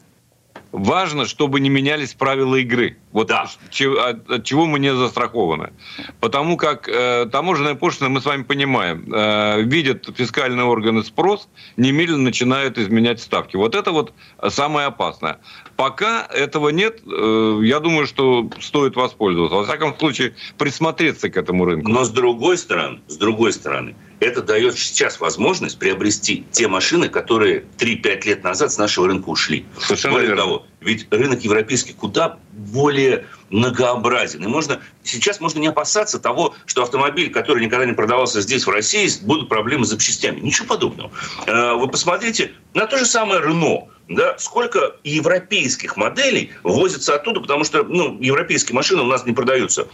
важно, 0.72 1.26
чтобы 1.26 1.60
не 1.60 1.68
менялись 1.68 2.14
правила 2.14 2.56
игры. 2.56 2.96
Вот 3.12 3.28
да. 3.28 3.42
от, 3.42 4.30
от 4.30 4.44
чего 4.44 4.66
мы 4.66 4.78
не 4.78 4.94
застрахованы. 4.94 5.72
Потому 6.20 6.56
как 6.56 6.88
э, 6.88 7.26
таможенная 7.26 7.74
пошлина, 7.74 8.08
мы 8.10 8.20
с 8.20 8.24
вами 8.24 8.42
понимаем, 8.42 9.12
э, 9.12 9.62
видят 9.62 10.08
фискальные 10.14 10.64
органы 10.64 11.02
спрос, 11.02 11.48
немедленно 11.76 12.22
начинают 12.24 12.78
изменять 12.78 13.20
ставки. 13.20 13.56
Вот 13.56 13.74
это 13.74 13.90
вот 13.90 14.12
самое 14.48 14.86
опасное. 14.86 15.40
Пока 15.76 16.26
этого 16.26 16.68
нет, 16.68 17.00
э, 17.04 17.60
я 17.62 17.80
думаю, 17.80 18.06
что 18.06 18.48
стоит 18.60 18.96
воспользоваться. 18.96 19.56
Во 19.56 19.64
всяком 19.64 19.96
случае, 19.98 20.34
присмотреться 20.56 21.30
к 21.30 21.36
этому 21.36 21.64
рынку. 21.64 21.90
Но 21.90 22.04
с 22.04 22.10
другой 22.10 22.58
стороны, 22.58 23.00
с 23.08 23.16
другой 23.16 23.52
стороны, 23.52 23.96
это 24.20 24.42
дает 24.42 24.78
сейчас 24.78 25.18
возможность 25.18 25.78
приобрести 25.78 26.44
те 26.52 26.68
машины, 26.68 27.08
которые 27.08 27.64
3-5 27.78 28.26
лет 28.26 28.44
назад 28.44 28.72
с 28.72 28.78
нашего 28.78 29.08
рынка 29.08 29.28
ушли. 29.30 29.66
Совершенно 29.80 30.14
Более 30.14 30.28
верно. 30.28 30.42
того, 30.42 30.66
ведь 30.80 31.06
рынок 31.10 31.40
европейский 31.42 31.94
куда 31.94 32.38
более 32.52 33.26
многообразен. 33.48 34.44
И 34.44 34.46
можно, 34.46 34.80
сейчас 35.02 35.40
можно 35.40 35.58
не 35.58 35.68
опасаться 35.68 36.18
того, 36.18 36.54
что 36.66 36.82
автомобиль, 36.82 37.30
который 37.30 37.64
никогда 37.64 37.86
не 37.86 37.94
продавался 37.94 38.40
здесь, 38.42 38.66
в 38.66 38.70
России, 38.70 39.08
будут 39.22 39.48
проблемы 39.48 39.86
с 39.86 39.88
запчастями. 39.88 40.40
Ничего 40.40 40.68
подобного. 40.68 41.10
Э, 41.46 41.72
вы 41.74 41.88
посмотрите 41.88 42.52
на 42.74 42.86
то 42.86 42.98
же 42.98 43.06
самое 43.06 43.40
Рено. 43.40 43.88
Да, 44.10 44.36
сколько 44.38 44.96
европейских 45.04 45.96
моделей 45.96 46.52
возится 46.64 47.14
оттуда, 47.14 47.40
потому 47.40 47.64
что 47.64 47.84
ну, 47.84 48.18
европейские 48.20 48.74
машины 48.74 49.02
у 49.02 49.06
нас 49.06 49.24
не 49.24 49.32
продаются 49.32 49.86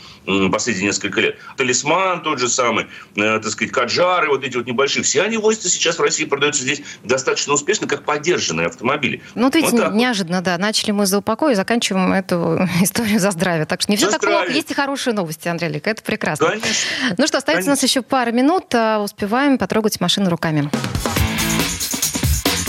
последние 0.50 0.86
несколько 0.86 1.20
лет. 1.20 1.36
Талисман 1.56 2.22
тот 2.22 2.38
же 2.38 2.48
самый, 2.48 2.86
э, 3.14 3.38
так 3.38 3.46
сказать, 3.46 3.72
Каджары, 3.72 4.28
вот 4.28 4.42
эти 4.42 4.56
вот 4.56 4.66
небольшие, 4.66 5.02
все 5.02 5.22
они 5.22 5.36
возятся 5.36 5.68
сейчас 5.68 5.98
в 5.98 6.02
России, 6.02 6.24
продаются 6.24 6.62
здесь 6.62 6.82
достаточно 7.04 7.52
успешно, 7.52 7.86
как 7.86 8.04
поддержанные 8.04 8.68
автомобили. 8.68 9.22
Ну, 9.34 9.44
вот 9.44 9.54
видите, 9.54 9.76
вот 9.76 9.94
неожиданно, 9.94 10.40
да, 10.40 10.56
начали 10.56 10.92
мы 10.92 11.04
за 11.04 11.18
упокой, 11.18 11.54
заканчиваем 11.54 12.12
эту 12.12 12.66
историю 12.82 13.20
за 13.20 13.30
здравие. 13.30 13.66
Так 13.66 13.82
что 13.82 13.92
не 13.92 13.98
все 13.98 14.10
так 14.10 14.22
плохо, 14.22 14.50
есть 14.50 14.70
и 14.70 14.74
хорошие 14.74 15.12
новости, 15.12 15.46
Андрей 15.48 15.68
Лик, 15.68 15.86
это 15.86 16.02
прекрасно. 16.02 16.48
Конечно. 16.48 16.70
Ну 17.18 17.26
что, 17.26 17.38
остается 17.38 17.66
Конечно. 17.66 17.70
у 17.70 17.74
нас 17.74 17.82
еще 17.82 18.00
пара 18.00 18.32
минут, 18.32 18.74
а 18.74 18.98
успеваем 19.00 19.58
потрогать 19.58 20.00
машину 20.00 20.30
руками. 20.30 20.70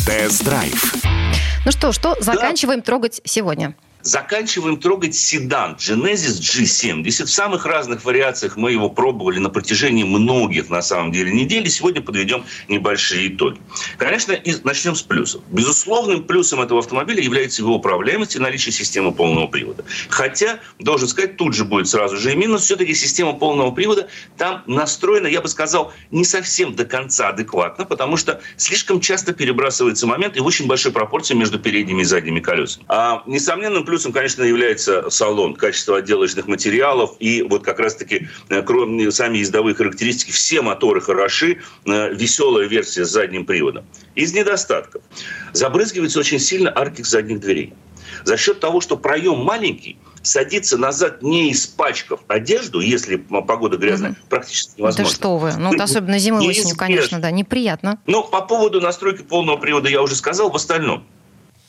Тест-драйв. 0.05 1.16
Ну 1.67 1.71
что, 1.73 1.91
что 1.91 2.15
заканчиваем 2.21 2.79
да. 2.79 2.85
трогать 2.85 3.19
сегодня? 3.25 3.75
Заканчиваем 4.07 4.77
трогать 4.77 5.15
седан 5.15 5.75
Genesis 5.75 6.39
G70. 6.39 7.25
В 7.25 7.29
самых 7.29 7.65
разных 7.65 8.05
вариациях 8.05 8.55
мы 8.55 8.71
его 8.71 8.89
пробовали 8.89 9.37
на 9.39 9.49
протяжении 9.49 10.05
многих, 10.05 10.69
на 10.69 10.81
самом 10.81 11.11
деле, 11.11 11.33
недель. 11.33 11.69
сегодня 11.69 12.01
подведем 12.01 12.45
небольшие 12.69 13.27
итоги. 13.27 13.59
Конечно, 13.97 14.31
и 14.31 14.55
начнем 14.63 14.95
с 14.95 15.01
плюсов. 15.01 15.41
Безусловным 15.51 16.23
плюсом 16.23 16.61
этого 16.61 16.79
автомобиля 16.79 17.21
является 17.21 17.61
его 17.61 17.75
управляемость 17.75 18.37
и 18.37 18.39
наличие 18.39 18.71
системы 18.71 19.11
полного 19.11 19.47
привода. 19.47 19.83
Хотя, 20.07 20.61
должен 20.79 21.09
сказать, 21.09 21.35
тут 21.35 21.53
же 21.53 21.65
будет 21.65 21.89
сразу 21.89 22.15
же 22.15 22.31
и 22.31 22.35
минус. 22.37 22.61
Все-таки 22.61 22.93
система 22.93 23.33
полного 23.33 23.71
привода 23.71 24.07
там 24.37 24.63
настроена, 24.67 25.27
я 25.27 25.41
бы 25.41 25.49
сказал, 25.49 25.91
не 26.11 26.23
совсем 26.23 26.73
до 26.77 26.85
конца 26.85 27.27
адекватно, 27.27 27.83
потому 27.83 28.15
что 28.15 28.39
слишком 28.55 29.01
часто 29.01 29.33
перебрасывается 29.33 30.07
момент 30.07 30.37
и 30.37 30.39
в 30.39 30.45
очень 30.45 30.65
большой 30.65 30.93
пропорции 30.93 31.33
между 31.33 31.59
передними 31.59 32.03
и 32.03 32.05
задними 32.05 32.39
колесами. 32.39 32.85
А 32.87 33.21
несомненным 33.25 33.83
плюсом 33.83 33.96
плюсом, 33.97 34.11
конечно, 34.11 34.43
является 34.43 35.09
салон, 35.09 35.55
качество 35.55 35.97
отделочных 35.97 36.45
материалов 36.47 37.15
и 37.19 37.41
вот 37.41 37.63
как 37.63 37.79
раз-таки 37.79 38.27
э, 38.49 38.61
кроме 38.61 39.09
сами 39.09 39.39
ездовые 39.39 39.73
характеристики, 39.73 40.29
все 40.29 40.61
моторы 40.61 41.01
хороши, 41.01 41.61
э, 41.85 42.13
веселая 42.13 42.67
версия 42.67 43.05
с 43.05 43.09
задним 43.09 43.43
приводом. 43.43 43.85
Из 44.13 44.33
недостатков. 44.33 45.01
Забрызгивается 45.53 46.19
очень 46.19 46.37
сильно 46.37 46.71
арки 46.75 47.01
задних 47.01 47.39
дверей. 47.39 47.73
За 48.23 48.37
счет 48.37 48.59
того, 48.59 48.81
что 48.81 48.97
проем 48.97 49.39
маленький, 49.39 49.97
садиться 50.21 50.77
назад, 50.77 51.23
не 51.23 51.51
испачкав 51.51 52.19
одежду, 52.27 52.79
если 52.79 53.15
погода 53.15 53.77
грязная, 53.77 54.11
угу. 54.11 54.19
практически 54.29 54.73
невозможно. 54.77 55.05
Да 55.05 55.09
что 55.09 55.37
вы, 55.37 55.53
ну, 55.57 55.69
вот 55.69 55.81
особенно 55.81 56.19
зимой 56.19 56.47
осенью, 56.47 56.75
конечно, 56.75 57.19
да, 57.19 57.31
неприятно. 57.31 57.99
Но 58.05 58.21
по 58.21 58.41
поводу 58.41 58.79
настройки 58.79 59.23
полного 59.23 59.57
привода 59.57 59.89
я 59.89 60.03
уже 60.03 60.15
сказал, 60.15 60.51
в 60.51 60.55
остальном– 60.55 61.03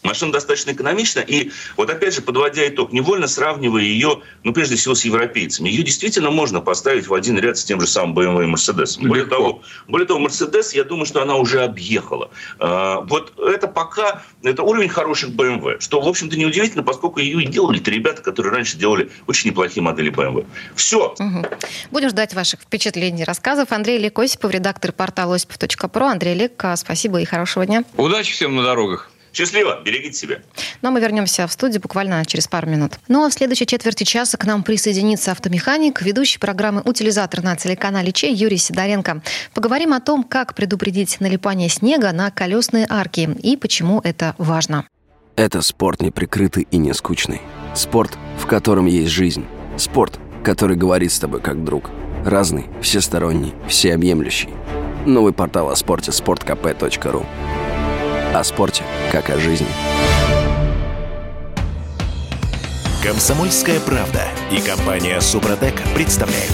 Машина 0.03 0.33
достаточно 0.33 0.71
экономична, 0.71 1.21
и 1.21 1.51
вот 1.77 1.91
опять 1.91 2.15
же, 2.15 2.23
подводя 2.23 2.67
итог, 2.69 2.93
невольно 2.93 3.27
сравнивая 3.27 3.83
ее, 3.83 4.23
ну, 4.45 4.53
прежде 4.53 4.77
всего, 4.77 4.95
с 4.95 5.05
европейцами, 5.05 5.69
ее 5.69 5.83
действительно 5.83 6.31
можно 6.31 6.61
поставить 6.61 7.09
в 7.09 7.15
один 7.15 7.37
ряд 7.39 7.59
с 7.59 7.65
тем 7.65 7.81
же 7.81 7.89
самым 7.89 8.17
BMW 8.17 8.45
и 8.45 8.53
Mercedes. 8.53 8.97
Более 9.01 9.27
того, 9.27 9.63
более 9.89 10.07
того, 10.07 10.25
Mercedes, 10.25 10.71
я 10.75 10.85
думаю, 10.85 11.05
что 11.05 11.21
она 11.21 11.35
уже 11.35 11.63
объехала. 11.63 12.31
А, 12.61 13.01
вот 13.01 13.33
это 13.39 13.67
пока, 13.67 14.23
это 14.43 14.63
уровень 14.63 14.89
хороших 14.89 15.31
BMW, 15.31 15.81
что, 15.81 16.01
в 16.01 16.07
общем-то, 16.07 16.37
неудивительно, 16.37 16.85
поскольку 16.85 17.19
ее 17.19 17.43
и 17.43 17.47
делали-то 17.47 17.91
ребята, 17.91 18.23
которые 18.23 18.53
раньше 18.53 18.77
делали 18.77 19.11
очень 19.27 19.51
неплохие 19.51 19.83
модели 19.83 20.13
BMW. 20.13 20.47
Все. 20.77 21.15
Угу. 21.19 21.47
Будем 21.91 22.11
ждать 22.11 22.35
ваших 22.35 22.61
впечатлений, 22.61 23.25
рассказов. 23.25 23.73
Андрей 23.73 23.99
Осипов, 24.15 24.53
редактор 24.53 24.93
портала 24.93 25.35
осипов.про. 25.35 26.07
Андрей 26.07 26.35
Лек, 26.35 26.65
спасибо 26.77 27.21
и 27.21 27.25
хорошего 27.25 27.67
дня. 27.67 27.85
Удачи 27.97 28.33
всем 28.33 28.55
на 28.55 28.63
дорогах. 28.63 29.11
Счастливо, 29.39 29.81
берегите 29.85 30.15
себя. 30.15 30.41
Ну 30.83 30.89
а 30.89 30.91
мы 30.91 31.01
вернемся 31.01 31.47
в 31.47 31.53
студию 31.53 31.81
буквально 31.81 32.25
через 32.25 32.49
пару 32.49 32.69
минут. 32.69 32.95
Ну 33.07 33.25
а 33.25 33.31
в 33.31 33.33
следующей 33.33 33.67
четверти 33.67 34.03
часа 34.03 34.37
к 34.37 34.45
нам 34.45 34.65
присоединится 34.65 35.31
автомеханик, 35.31 36.03
ведущий 36.03 36.41
программы 36.41 36.83
«Утилизатор» 36.85 37.45
на 37.45 37.55
телеканале 37.55 38.11
Че 38.11 38.33
Юрий 38.33 38.57
Сидоренко. 38.57 39.23
Поговорим 39.55 39.93
о 39.93 40.01
том, 40.01 40.25
как 40.25 40.57
предупредить 40.57 41.21
налипание 41.21 41.69
снега 41.69 42.11
на 42.11 42.33
колесные 42.33 42.85
арки 42.91 43.31
и 43.41 43.57
почему 43.57 44.01
это 44.03 44.35
важно. 44.39 44.89
Это 45.37 45.63
спорт 45.63 46.03
неприкрытый 46.03 46.67
и 46.69 46.77
не 46.77 46.93
скучный. 46.93 47.41
Спорт, 47.77 48.19
в 48.41 48.47
котором 48.47 48.87
есть 48.87 49.13
жизнь. 49.13 49.47
Спорт, 49.77 50.19
который 50.43 50.77
говорит 50.77 51.13
с 51.13 51.21
тобой 51.21 51.41
как 51.41 51.63
друг. 51.63 51.91
Разный, 52.25 52.67
всесторонний, 52.83 53.55
всеобъемлющий. 53.69 54.49
Новый 55.07 55.33
портал 55.33 55.71
о 55.71 55.77
спорте– 55.77 56.11
sportkp.ru 56.11 57.25
о 58.35 58.45
спорте, 58.45 58.85
как 59.11 59.31
о 59.31 59.39
жизни. 59.39 59.67
Комсомольская 63.03 63.81
правда 63.81 64.23
и 64.51 64.61
компания 64.61 65.21
Супротек 65.21 65.75
представляют. 65.95 66.53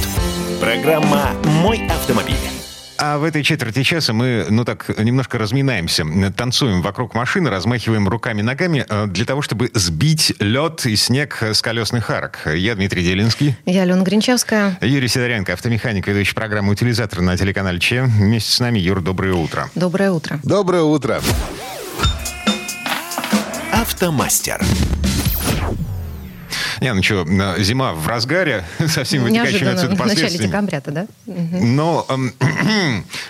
Программа 0.61 1.31
«Мой 1.62 1.87
автомобиль». 1.88 2.63
А 2.98 3.18
в 3.18 3.24
этой 3.24 3.42
четверти 3.42 3.82
часа 3.82 4.12
мы, 4.12 4.46
ну 4.48 4.64
так, 4.64 4.98
немножко 4.98 5.38
разминаемся, 5.38 6.04
танцуем 6.36 6.80
вокруг 6.82 7.14
машины, 7.14 7.50
размахиваем 7.50 8.08
руками-ногами 8.08 8.86
э, 8.88 9.06
для 9.06 9.24
того, 9.24 9.42
чтобы 9.42 9.70
сбить 9.74 10.34
лед 10.38 10.86
и 10.86 10.96
снег 10.96 11.42
с 11.42 11.60
колесных 11.60 12.10
арок. 12.10 12.40
Я 12.54 12.74
Дмитрий 12.74 13.02
Делинский. 13.02 13.56
Я 13.66 13.82
Алена 13.82 14.02
Гринчевская. 14.02 14.78
Юрий 14.80 15.08
Сидоренко, 15.08 15.52
автомеханик, 15.52 16.06
ведущий 16.06 16.34
программы 16.34 16.72
«Утилизатор» 16.72 17.20
на 17.20 17.36
телеканале 17.36 17.80
Че. 17.80 18.04
Вместе 18.04 18.52
с 18.52 18.60
нами, 18.60 18.78
Юр, 18.78 19.00
доброе 19.00 19.34
утро. 19.34 19.68
Доброе 19.74 20.12
утро. 20.12 20.38
Доброе 20.42 20.82
утро. 20.82 21.20
Автомастер. 23.72 24.60
Не, 26.85 26.93
ну 26.93 27.03
что, 27.03 27.25
зима 27.61 27.95
в 27.95 28.07
разгаре, 28.07 28.62
со 28.88 29.05
всеми 29.05 29.23
вытекающими 29.23 29.73
отсюда 29.73 29.97
последствиями. 29.97 30.29
В 30.29 30.33
начале 30.33 30.49
декабря-то, 30.49 30.91
да? 30.91 31.07
Но 31.25 32.05
эм, 32.11 32.35
эм, 32.41 33.05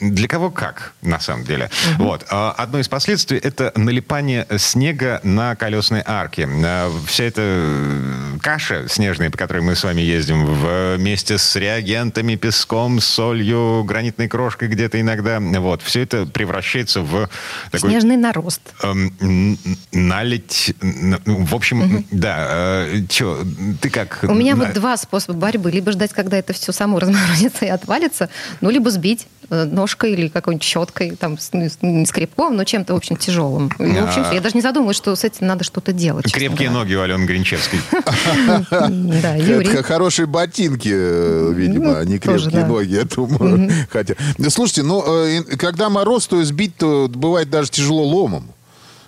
для 0.00 0.28
кого 0.28 0.50
как, 0.50 0.92
на 1.02 1.20
самом 1.20 1.44
деле. 1.44 1.70
Угу. 1.94 2.04
Вот. 2.04 2.26
А, 2.30 2.54
одно 2.56 2.78
из 2.78 2.88
последствий– 2.88 3.38
это 3.42 3.72
налипание 3.74 4.46
снега 4.58 5.20
на 5.22 5.54
колесные 5.56 6.02
арки. 6.06 6.48
А, 6.64 6.90
вся 7.06 7.24
эта 7.24 7.42
э, 7.44 8.38
каша 8.40 8.88
снежная, 8.88 9.30
по 9.30 9.38
которой 9.38 9.60
мы 9.60 9.74
с 9.74 9.84
вами 9.84 10.00
ездим, 10.00 10.44
вместе 10.44 11.38
с 11.38 11.56
реагентами, 11.56 12.36
песком, 12.36 13.00
солью, 13.00 13.84
гранитной 13.84 14.28
крошкой 14.28 14.68
где-то 14.68 15.00
иногда, 15.00 15.40
вот, 15.40 15.82
все 15.82 16.02
это 16.02 16.26
превращается 16.26 17.00
в 17.02 17.28
такой... 17.70 17.90
Снежный 17.90 18.16
нарост. 18.16 18.60
Эм, 18.82 19.58
налить... 19.92 20.74
В 20.80 21.54
общем, 21.54 21.82
угу. 21.82 22.04
да, 22.10 22.46
э, 22.50 23.02
Че, 23.08 23.44
ты 23.80 23.90
как? 23.90 24.20
У 24.22 24.34
меня 24.34 24.56
вот 24.56 24.72
два 24.72 24.96
способа 24.96 25.38
борьбы. 25.38 25.70
Либо 25.70 25.92
ждать, 25.92 26.12
когда 26.12 26.36
это 26.36 26.52
все 26.52 26.72
само 26.72 26.98
разморозится 26.98 27.64
и 27.64 27.68
отвалится, 27.68 28.28
ну, 28.60 28.70
либо 28.70 28.90
сбить 28.90 29.26
э, 29.47 29.47
ножкой 29.50 30.12
или 30.12 30.28
какой-нибудь 30.28 30.64
щеткой, 30.64 31.16
там, 31.16 31.38
не 31.82 32.06
скребком, 32.06 32.56
но 32.56 32.64
чем-то, 32.64 32.94
в 32.94 32.96
общем, 32.96 33.16
тяжелым. 33.16 33.70
И, 33.78 33.92
в 33.92 34.04
общем, 34.04 34.24
я 34.32 34.40
даже 34.40 34.54
не 34.54 34.60
задумываюсь, 34.60 34.96
что 34.96 35.14
с 35.14 35.24
этим 35.24 35.46
надо 35.46 35.64
что-то 35.64 35.92
делать. 35.92 36.30
Крепкие 36.32 36.70
ноги 36.70 36.94
у 36.94 37.00
Алены 37.00 37.24
Гринчевской. 37.24 37.80
Да, 39.22 39.34
Юрий. 39.34 39.82
Хорошие 39.82 40.26
ботинки, 40.26 40.90
э, 40.92 41.52
видимо, 41.54 41.98
ну, 41.98 42.02
не 42.04 42.18
крепкие 42.18 42.64
ноги, 42.64 42.94
я 42.94 43.04
думаю. 43.04 43.70
Хотя, 43.90 44.14
слушайте, 44.48 44.82
ну, 44.82 45.02
э, 45.24 45.42
когда 45.56 45.88
мороз, 45.88 46.26
то 46.26 46.42
сбить, 46.44 46.76
то 46.76 47.08
бывает 47.08 47.50
даже 47.50 47.70
тяжело 47.70 48.02
ломом. 48.04 48.52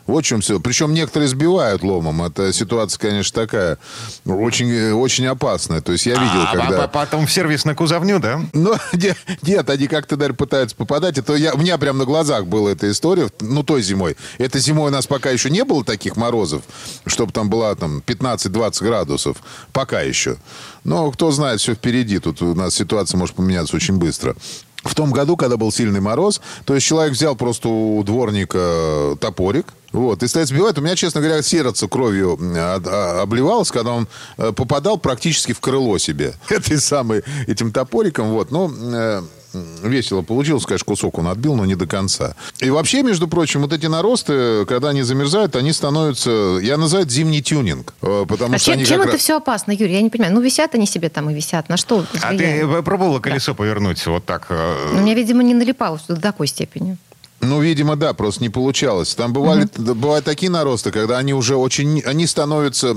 Вот 0.06 0.24
в 0.24 0.26
чем 0.26 0.40
все. 0.40 0.60
Причем 0.60 0.94
некоторые 0.94 1.28
сбивают 1.28 1.82
ломом. 1.82 2.22
Это 2.22 2.52
ситуация, 2.52 2.98
конечно, 2.98 3.40
такая 3.40 3.78
очень, 4.24 4.92
очень 4.92 5.26
опасная. 5.26 5.80
То 5.80 5.92
есть 5.92 6.06
я 6.06 6.14
видел, 6.14 6.42
а, 6.42 6.56
когда... 6.56 6.84
А 6.84 6.88
потом 6.88 7.26
в 7.26 7.32
сервис 7.32 7.64
на 7.64 7.74
кузовню, 7.74 8.18
да? 8.18 8.40
Ну, 8.52 8.74
нет, 8.92 9.16
нет 9.42 9.70
они 9.70 9.86
как-то 9.86 10.16
даже 10.16 10.34
пытаются 10.34 10.76
попадать. 10.76 11.18
Это 11.18 11.34
я, 11.34 11.54
у 11.54 11.58
меня 11.58 11.78
прям 11.78 11.98
на 11.98 12.04
глазах 12.04 12.46
была 12.46 12.70
эта 12.70 12.90
история. 12.90 13.28
Ну, 13.40 13.62
той 13.62 13.82
зимой. 13.82 14.16
Этой 14.38 14.60
зимой 14.60 14.90
у 14.90 14.92
нас 14.92 15.06
пока 15.06 15.30
еще 15.30 15.50
не 15.50 15.64
было 15.64 15.84
таких 15.84 16.16
морозов, 16.16 16.62
чтобы 17.06 17.32
там 17.32 17.50
была 17.50 17.74
там 17.74 18.02
15-20 18.06 18.84
градусов. 18.84 19.38
Пока 19.72 20.00
еще. 20.00 20.36
Но 20.84 21.10
кто 21.10 21.30
знает, 21.30 21.60
все 21.60 21.74
впереди. 21.74 22.18
Тут 22.18 22.42
у 22.42 22.54
нас 22.54 22.74
ситуация 22.74 23.18
может 23.18 23.36
поменяться 23.36 23.76
очень 23.76 23.96
быстро 23.96 24.34
в 24.82 24.94
том 24.94 25.10
году, 25.10 25.36
когда 25.36 25.56
был 25.56 25.72
сильный 25.72 26.00
мороз, 26.00 26.40
то 26.64 26.74
есть 26.74 26.86
человек 26.86 27.12
взял 27.12 27.36
просто 27.36 27.68
у 27.68 28.02
дворника 28.02 29.16
топорик, 29.20 29.66
вот, 29.92 30.22
и 30.22 30.28
стоит 30.28 30.48
сбивать. 30.48 30.78
У 30.78 30.80
меня, 30.80 30.94
честно 30.94 31.20
говоря, 31.20 31.42
сердце 31.42 31.88
кровью 31.88 32.38
а, 32.40 33.22
обливалось, 33.22 33.70
когда 33.72 33.92
он 33.92 34.08
э, 34.38 34.52
попадал 34.52 34.98
практически 34.98 35.52
в 35.52 35.60
крыло 35.60 35.98
себе. 35.98 36.34
Этой 36.48 36.78
самой, 36.78 37.24
этим 37.48 37.72
топориком, 37.72 38.30
вот. 38.30 38.52
Но 38.52 38.70
э, 38.72 39.22
весело 39.52 40.22
получилось, 40.22 40.64
конечно, 40.64 40.84
кусок 40.84 41.18
он 41.18 41.28
отбил, 41.28 41.54
но 41.54 41.64
не 41.64 41.74
до 41.74 41.86
конца. 41.86 42.34
И 42.60 42.70
вообще, 42.70 43.02
между 43.02 43.28
прочим, 43.28 43.62
вот 43.62 43.72
эти 43.72 43.86
наросты, 43.86 44.64
когда 44.66 44.90
они 44.90 45.02
замерзают, 45.02 45.56
они 45.56 45.72
становятся, 45.72 46.58
я 46.62 46.76
называю 46.76 47.06
это 47.06 47.14
зимний 47.14 47.42
тюнинг. 47.42 47.94
Э, 48.02 48.24
потому 48.28 48.54
а 48.54 48.58
что 48.58 48.66
чем, 48.66 48.74
они 48.74 48.86
чем 48.86 49.00
это 49.02 49.12
раз... 49.12 49.20
все 49.20 49.36
опасно, 49.36 49.72
Юрий? 49.72 49.94
Я 49.94 50.02
не 50.02 50.10
понимаю. 50.10 50.34
Ну, 50.34 50.40
висят 50.40 50.74
они 50.74 50.86
себе 50.86 51.08
там 51.08 51.30
и 51.30 51.34
висят. 51.34 51.68
На 51.68 51.76
что 51.76 52.04
А 52.22 52.34
ты 52.34 52.66
пробовала 52.82 53.20
колесо 53.20 53.52
да. 53.52 53.56
повернуть 53.56 54.04
вот 54.06 54.24
так? 54.24 54.46
Ну, 54.50 54.98
у 54.98 55.00
меня, 55.00 55.14
видимо, 55.14 55.42
не 55.42 55.54
налипало 55.54 56.00
до 56.08 56.20
такой 56.20 56.46
степени. 56.46 56.96
Ну, 57.40 57.60
видимо, 57.60 57.96
да, 57.96 58.12
просто 58.12 58.42
не 58.42 58.50
получалось. 58.50 59.14
Там 59.14 59.32
бывали, 59.32 59.64
угу. 59.64 59.94
бывают 59.94 60.24
такие 60.24 60.50
наросты, 60.50 60.90
когда 60.90 61.18
они 61.18 61.32
уже 61.32 61.56
очень, 61.56 62.02
они 62.02 62.26
становятся, 62.26 62.94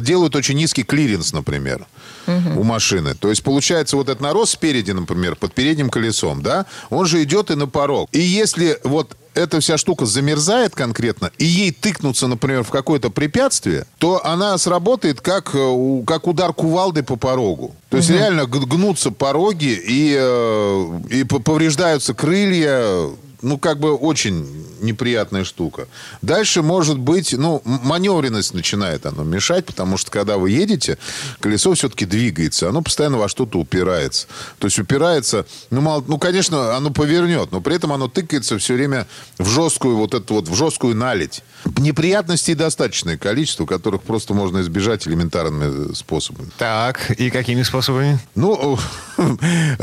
делают 0.00 0.34
очень 0.34 0.56
низкий 0.56 0.82
клиренс, 0.82 1.32
например, 1.32 1.86
угу. 2.26 2.60
у 2.60 2.62
машины. 2.62 3.14
То 3.14 3.28
есть 3.28 3.42
получается 3.42 3.96
вот 3.96 4.08
этот 4.08 4.22
нарост 4.22 4.52
спереди, 4.52 4.92
например, 4.92 5.36
под 5.36 5.52
передним 5.52 5.90
колесом, 5.90 6.42
да, 6.42 6.66
он 6.88 7.04
же 7.06 7.22
идет 7.22 7.50
и 7.50 7.54
на 7.54 7.66
порог. 7.66 8.08
И 8.12 8.20
если 8.20 8.78
вот 8.82 9.14
эта 9.34 9.60
вся 9.60 9.76
штука 9.78 10.06
замерзает 10.06 10.74
конкретно, 10.74 11.30
и 11.38 11.44
ей 11.44 11.72
тыкнуться, 11.72 12.26
например, 12.26 12.64
в 12.64 12.70
какое-то 12.70 13.10
препятствие, 13.10 13.86
то 13.98 14.24
она 14.24 14.56
сработает 14.58 15.20
как, 15.20 15.50
э, 15.54 16.02
как 16.06 16.26
удар 16.26 16.52
кувалды 16.52 17.02
по 17.02 17.16
порогу. 17.16 17.74
То 17.90 17.98
есть 17.98 18.10
угу. 18.10 18.18
реально 18.18 18.46
гнутся 18.46 19.10
пороги, 19.10 19.78
и, 19.86 20.16
э, 20.18 21.00
и 21.10 21.24
повреждаются 21.24 22.14
крылья, 22.14 23.10
ну, 23.42 23.58
как 23.58 23.78
бы 23.78 23.94
очень 23.94 24.46
неприятная 24.80 25.44
штука. 25.44 25.88
Дальше, 26.22 26.62
может 26.62 26.98
быть, 26.98 27.32
ну, 27.32 27.60
маневренность 27.64 28.54
начинает 28.54 29.04
оно 29.06 29.24
мешать, 29.24 29.66
потому 29.66 29.96
что, 29.96 30.10
когда 30.10 30.38
вы 30.38 30.50
едете, 30.50 30.98
колесо 31.40 31.74
все-таки 31.74 32.04
двигается, 32.04 32.68
оно 32.68 32.82
постоянно 32.82 33.18
во 33.18 33.28
что-то 33.28 33.58
упирается. 33.58 34.26
То 34.58 34.66
есть 34.66 34.78
упирается, 34.78 35.46
ну, 35.70 35.80
мало, 35.80 36.04
ну, 36.06 36.18
конечно, 36.18 36.76
оно 36.76 36.90
повернет, 36.90 37.52
но 37.52 37.60
при 37.60 37.76
этом 37.76 37.92
оно 37.92 38.08
тыкается 38.08 38.58
все 38.58 38.74
время 38.74 39.06
в 39.38 39.48
жесткую 39.48 39.96
вот 39.96 40.14
эту 40.14 40.34
вот, 40.34 40.48
в 40.48 40.54
жесткую 40.54 40.96
налить. 40.96 41.42
Неприятностей 41.78 42.54
достаточное 42.54 43.16
количество, 43.16 43.66
которых 43.66 44.02
просто 44.02 44.34
можно 44.34 44.60
избежать 44.60 45.06
элементарными 45.06 45.94
способами. 45.94 46.50
Так, 46.58 47.10
и 47.12 47.30
какими 47.30 47.62
способами? 47.62 48.18
Ну, 48.34 48.78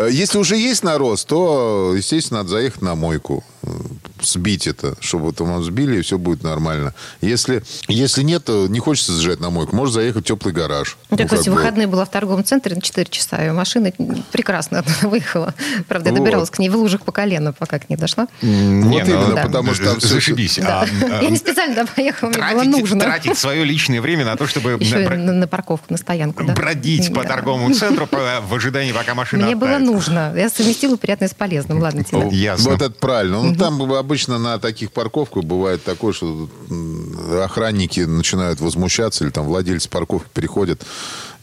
если 0.10 0.38
уже 0.38 0.58
есть 0.58 0.84
нарост, 0.84 1.28
то, 1.28 1.94
естественно, 1.96 2.40
надо 2.40 2.50
заехать 2.50 2.82
на 2.82 2.96
мойку 2.96 3.44
сбить 4.22 4.68
это, 4.68 4.96
чтобы 5.00 5.32
там 5.34 5.48
вам 5.52 5.64
сбили, 5.64 6.00
и 6.00 6.02
все 6.02 6.18
будет 6.18 6.44
нормально. 6.44 6.94
Если, 7.22 7.64
если 7.88 8.24
нет, 8.24 8.46
то 8.46 8.68
не 8.68 8.80
хочется 8.80 9.14
заезжать 9.14 9.40
на 9.40 9.50
мойку, 9.50 9.76
можно 9.76 9.94
заехать 9.94 10.24
в 10.26 10.28
теплый 10.28 10.54
гараж. 10.54 10.98
Я, 11.12 11.18
ну, 11.18 11.26
кстати, 11.26 11.50
в 11.50 11.54
выходные 11.54 11.88
была 11.88 12.06
в 12.06 12.12
торговом 12.12 12.44
центре 12.44 12.76
на 12.76 12.82
4 12.82 13.08
часа, 13.10 13.46
и 13.46 13.52
машина 13.52 13.92
прекрасно 14.32 14.84
выехала. 15.02 15.54
Правда, 15.88 16.10
я 16.10 16.16
добиралась 16.16 16.50
к 16.50 16.60
ней 16.60 16.70
в 16.70 16.76
лужах 16.76 17.02
по 17.02 17.12
колено, 17.12 17.54
пока 17.54 17.80
к 17.80 17.90
ней 17.90 17.96
дошла. 17.96 18.28
Не, 18.42 18.84
вот 18.84 19.08
ну, 19.08 19.16
именно, 19.16 19.36
да. 19.36 19.44
потому 19.44 19.74
что 19.74 19.86
там 19.86 20.00
Зашибись. 20.00 20.60
Да. 20.62 20.86
А, 21.10 21.24
я 21.24 21.30
не 21.30 21.38
специально 21.38 21.86
поехала, 21.86 22.30
мне 22.30 22.54
было 22.54 22.64
нужно. 22.64 23.00
Тратить 23.00 23.38
свое 23.38 23.64
личное 23.64 24.02
время 24.02 24.26
на 24.26 24.36
то, 24.36 24.48
чтобы... 24.48 24.78
Еще 24.80 24.98
на, 25.00 25.16
на, 25.16 25.34
на 25.34 25.48
парковку, 25.48 25.88
на 25.90 25.98
стоянку, 25.98 26.44
да. 26.44 26.54
Бродить 26.54 27.14
по 27.14 27.24
торговому 27.24 27.74
центру 27.74 28.08
в 28.12 28.54
ожидании, 28.54 28.92
пока 28.92 29.16
машина 29.16 29.46
Мне 29.46 29.56
было 29.56 29.78
нужно. 29.78 30.34
Я 30.36 30.50
совместила 30.50 30.98
приятное 30.98 31.28
с 31.28 31.34
полезным. 31.34 31.80
Ладно, 31.80 32.04
тебе. 32.04 32.30
Ясно. 32.30 32.72
Вот 32.72 32.82
это 32.82 32.92
правильно. 32.92 33.42
Ну, 33.42 33.56
там 33.56 33.78
обычно 34.10 34.40
на 34.40 34.58
таких 34.58 34.92
парковках 34.92 35.44
бывает 35.44 35.84
такое, 35.84 36.14
что 36.14 36.50
охранники 37.44 38.00
начинают 38.00 38.60
возмущаться, 38.60 39.24
или 39.24 39.30
там 39.30 39.46
владельцы 39.46 39.88
парковки 39.88 40.28
переходят 40.34 40.82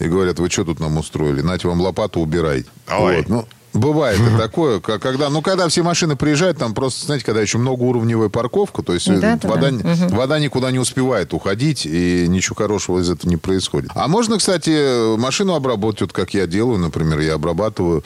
и 0.01 0.09
говорят, 0.09 0.41
вы 0.41 0.51
что 0.51 0.65
тут 0.65 0.81
нам 0.81 0.97
устроили? 0.97 1.43
Нате 1.43 1.69
вам 1.69 1.81
лопату 1.81 2.19
убирайте. 2.19 2.69
Вот. 2.89 3.29
Ну, 3.29 3.47
Бывает 3.77 4.19
и 4.21 4.39
такое, 4.39 4.81
когда, 4.81 5.29
ну, 5.29 5.43
когда 5.43 5.69
все 5.69 5.83
машины 5.83 6.17
приезжают, 6.17 6.59
там 6.59 6.75
просто, 6.75 7.07
знаете, 7.07 7.25
когда 7.25 7.41
еще 7.41 7.59
многоуровневая 7.59 8.29
парковка, 8.29 8.83
то 8.83 8.93
есть 8.93 9.09
да, 9.21 9.39
вода, 9.43 9.71
да. 9.71 10.09
вода 10.09 10.39
никуда 10.39 10.71
не 10.71 10.79
успевает 10.79 11.35
уходить, 11.35 11.87
и 11.87 12.27
ничего 12.29 12.57
хорошего 12.57 13.01
из 13.01 13.11
этого 13.11 13.29
не 13.29 13.37
происходит. 13.37 13.91
А 13.95 14.09
можно, 14.09 14.39
кстати, 14.39 15.17
машину 15.17 15.55
обработать, 15.55 16.03
вот 16.03 16.13
как 16.13 16.35
я 16.35 16.47
делаю, 16.47 16.79
например, 16.79 17.21
я 17.21 17.35
обрабатываю 17.35 18.03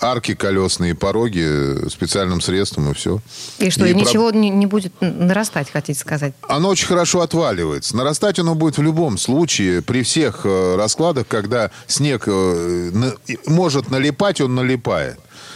арки 0.00 0.34
колесные, 0.34 0.94
пороги 0.94 1.88
специальным 1.88 2.40
средством, 2.40 2.90
и 2.90 2.94
все. 2.94 3.20
И 3.58 3.70
что, 3.70 3.86
и 3.86 3.94
ничего 3.94 4.30
про... 4.30 4.36
не, 4.36 4.50
не 4.50 4.66
будет 4.66 4.92
нарастать, 5.00 5.70
хотите 5.70 5.98
сказать? 5.98 6.34
Оно 6.48 6.68
очень 6.68 6.86
хорошо 6.86 7.20
отваливается. 7.20 7.96
Нарастать 7.96 8.38
оно 8.38 8.54
будет 8.54 8.78
в 8.78 8.82
любом 8.82 9.18
случае, 9.18 9.82
при 9.82 10.02
всех 10.02 10.40
э, 10.44 10.76
раскладах, 10.76 11.26
когда 11.28 11.70
снег 11.86 12.24
э, 12.26 12.90
может 13.46 13.90
налипать, 13.90 14.40
он 14.40 14.54
налипает. 14.54 15.03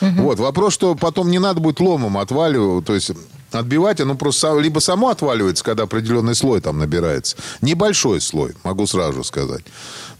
Угу. 0.00 0.22
Вот. 0.22 0.38
Вопрос, 0.38 0.74
что 0.74 0.94
потом 0.94 1.30
не 1.30 1.38
надо 1.38 1.60
будет 1.60 1.80
ломом 1.80 2.18
отваливать, 2.18 2.84
то 2.84 2.94
есть 2.94 3.10
отбивать, 3.52 4.00
оно 4.00 4.14
просто 4.14 4.58
либо 4.58 4.78
само 4.78 5.08
отваливается, 5.08 5.64
когда 5.64 5.84
определенный 5.84 6.34
слой 6.34 6.60
там 6.60 6.78
набирается. 6.78 7.36
Небольшой 7.62 8.20
слой, 8.20 8.54
могу 8.64 8.86
сразу 8.86 9.24
сказать. 9.24 9.64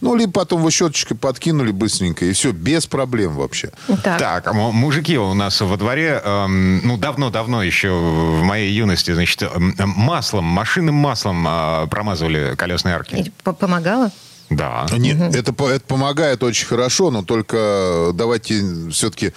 Ну, 0.01 0.15
либо 0.15 0.31
потом 0.31 0.61
вы 0.61 0.71
щеточкой 0.71 1.17
подкинули 1.17 1.71
быстренько, 1.71 2.25
и 2.25 2.31
все, 2.31 2.51
без 2.51 2.87
проблем 2.87 3.35
вообще. 3.35 3.71
Так, 4.03 4.19
так 4.19 4.47
а 4.47 4.53
мужики 4.53 5.17
у 5.17 5.33
нас 5.33 5.59
во 5.61 5.77
дворе, 5.77 6.21
эм, 6.23 6.85
ну, 6.85 6.97
давно-давно 6.97 7.61
еще 7.63 7.91
в 7.91 8.41
моей 8.41 8.71
юности, 8.73 9.13
значит, 9.13 9.43
эм, 9.43 9.75
маслом, 9.77 10.45
машинным 10.45 10.95
маслом 10.95 11.45
э, 11.47 11.87
промазывали 11.87 12.55
колесные 12.55 12.95
арки. 12.95 13.15
И 13.15 13.31
помогало? 13.43 14.11
Да. 14.49 14.87
Нет, 14.91 15.17
угу. 15.17 15.25
это, 15.25 15.65
это 15.65 15.85
помогает 15.85 16.43
очень 16.43 16.67
хорошо, 16.67 17.11
но 17.11 17.23
только 17.23 18.11
давайте 18.13 18.89
все-таки 18.91 19.33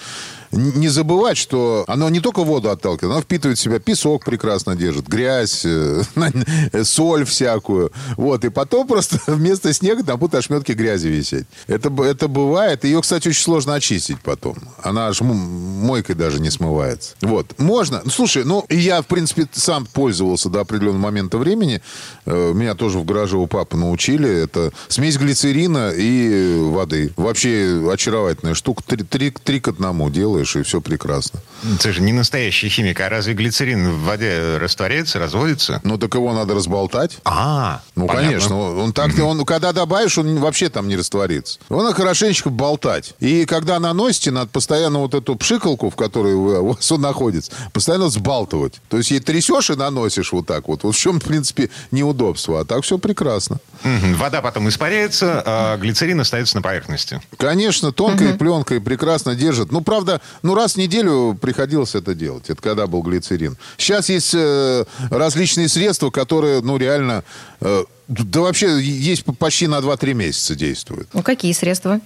не 0.53 0.87
забывать, 0.87 1.37
что 1.37 1.83
оно 1.87 2.09
не 2.09 2.19
только 2.19 2.43
воду 2.43 2.69
отталкивает, 2.69 3.11
оно 3.13 3.21
впитывает 3.21 3.57
в 3.57 3.61
себя 3.61 3.79
песок 3.79 4.23
прекрасно 4.23 4.75
держит, 4.75 5.07
грязь, 5.07 5.63
э, 5.65 6.03
соль 6.83 7.25
всякую. 7.25 7.91
Вот, 8.17 8.45
и 8.45 8.49
потом 8.49 8.87
просто 8.87 9.19
вместо 9.27 9.73
снега 9.73 10.03
там 10.03 10.19
будут 10.19 10.35
ошметки 10.35 10.71
грязи 10.73 11.07
висеть. 11.07 11.45
Это, 11.67 11.91
это 12.03 12.27
бывает. 12.27 12.83
Ее, 12.83 13.01
кстати, 13.01 13.27
очень 13.27 13.41
сложно 13.41 13.73
очистить 13.73 14.21
потом. 14.21 14.57
Она 14.81 15.07
аж 15.07 15.21
мойкой 15.21 16.15
даже 16.15 16.39
не 16.39 16.51
смывается. 16.51 17.15
Вот. 17.21 17.59
Можно. 17.59 18.01
Ну, 18.03 18.11
слушай, 18.11 18.43
ну, 18.43 18.65
я, 18.69 19.01
в 19.01 19.07
принципе, 19.07 19.47
сам 19.53 19.85
пользовался 19.85 20.49
до 20.49 20.61
определенного 20.61 21.01
момента 21.01 21.37
времени. 21.37 21.81
Э, 22.25 22.53
меня 22.53 22.75
тоже 22.75 22.99
в 22.99 23.05
гараже 23.05 23.37
у 23.37 23.47
папы 23.47 23.77
научили. 23.77 24.29
Это 24.29 24.71
смесь 24.87 25.17
глицерина 25.17 25.91
и 25.91 26.59
воды. 26.59 27.11
Вообще 27.17 27.89
очаровательная 27.91 28.53
штука. 28.53 28.83
Три, 28.85 29.03
три, 29.03 29.31
три 29.31 29.59
к 29.59 29.67
одному 29.67 30.09
делаешь 30.09 30.42
делаешь, 30.43 30.55
и 30.55 30.63
все 30.63 30.81
прекрасно. 30.81 31.39
Ты 31.79 31.93
же 31.93 32.01
не 32.01 32.13
настоящий 32.13 32.69
химик. 32.69 32.99
А 32.99 33.09
разве 33.09 33.33
глицерин 33.33 33.89
в 33.89 34.03
воде 34.03 34.57
растворяется, 34.57 35.19
разводится? 35.19 35.81
Ну, 35.83 35.97
так 35.97 36.13
его 36.15 36.33
надо 36.33 36.53
разболтать. 36.53 37.17
А, 37.23 37.81
Ну, 37.95 38.07
понятно. 38.07 38.27
конечно. 38.27 38.59
Он 38.59 38.93
так, 38.93 39.17
он, 39.19 39.45
когда 39.45 39.71
добавишь, 39.71 40.17
он 40.17 40.37
вообще 40.39 40.69
там 40.69 40.87
не 40.87 40.95
растворится. 40.95 41.59
Его 41.69 41.93
хорошенечко 41.93 42.49
болтать. 42.49 43.13
И 43.19 43.45
когда 43.45 43.79
наносите, 43.79 44.31
надо 44.31 44.49
постоянно 44.49 44.99
вот 44.99 45.13
эту 45.13 45.35
пшикалку, 45.35 45.89
в 45.89 45.95
которой 45.95 46.33
у 46.35 46.73
вас 46.73 46.91
он 46.91 47.01
находится, 47.01 47.51
постоянно 47.71 48.09
сбалтывать. 48.09 48.81
То 48.89 48.97
есть, 48.97 49.11
ей 49.11 49.19
трясешь 49.19 49.69
и 49.69 49.75
наносишь 49.75 50.31
вот 50.31 50.45
так 50.45 50.67
вот. 50.67 50.83
Вот 50.83 50.95
в 50.95 50.99
чем, 50.99 51.19
в 51.19 51.23
принципе, 51.23 51.69
неудобство. 51.91 52.59
А 52.59 52.65
так 52.65 52.83
все 52.83 52.97
прекрасно. 52.97 53.59
Вода 53.83 54.41
потом 54.41 54.69
испаряется, 54.69 55.41
а 55.45 55.77
глицерин 55.77 56.19
остается 56.19 56.55
на 56.55 56.61
поверхности. 56.61 57.21
Конечно, 57.37 57.91
тонкой 57.91 58.31
угу. 58.31 58.37
пленкой 58.37 58.81
прекрасно 58.81 59.35
держит. 59.35 59.71
Ну, 59.71 59.81
правда, 59.81 60.21
ну, 60.41 60.55
раз 60.55 60.73
в 60.73 60.77
неделю 60.77 61.37
приходилось 61.39 61.95
это 61.95 62.13
делать. 62.15 62.49
Это 62.49 62.61
когда 62.61 62.87
был 62.87 63.01
глицерин. 63.01 63.57
Сейчас 63.77 64.09
есть 64.09 64.33
э, 64.33 64.85
различные 65.09 65.69
средства, 65.69 66.09
которые, 66.09 66.61
ну, 66.61 66.77
реально... 66.77 67.23
Э, 67.61 67.83
да 68.07 68.41
вообще 68.41 68.81
есть 68.81 69.23
почти 69.39 69.67
на 69.67 69.79
2-3 69.79 70.13
месяца 70.13 70.55
действуют. 70.55 71.07
Ну, 71.13 71.23
какие 71.23 71.53
средства? 71.53 72.01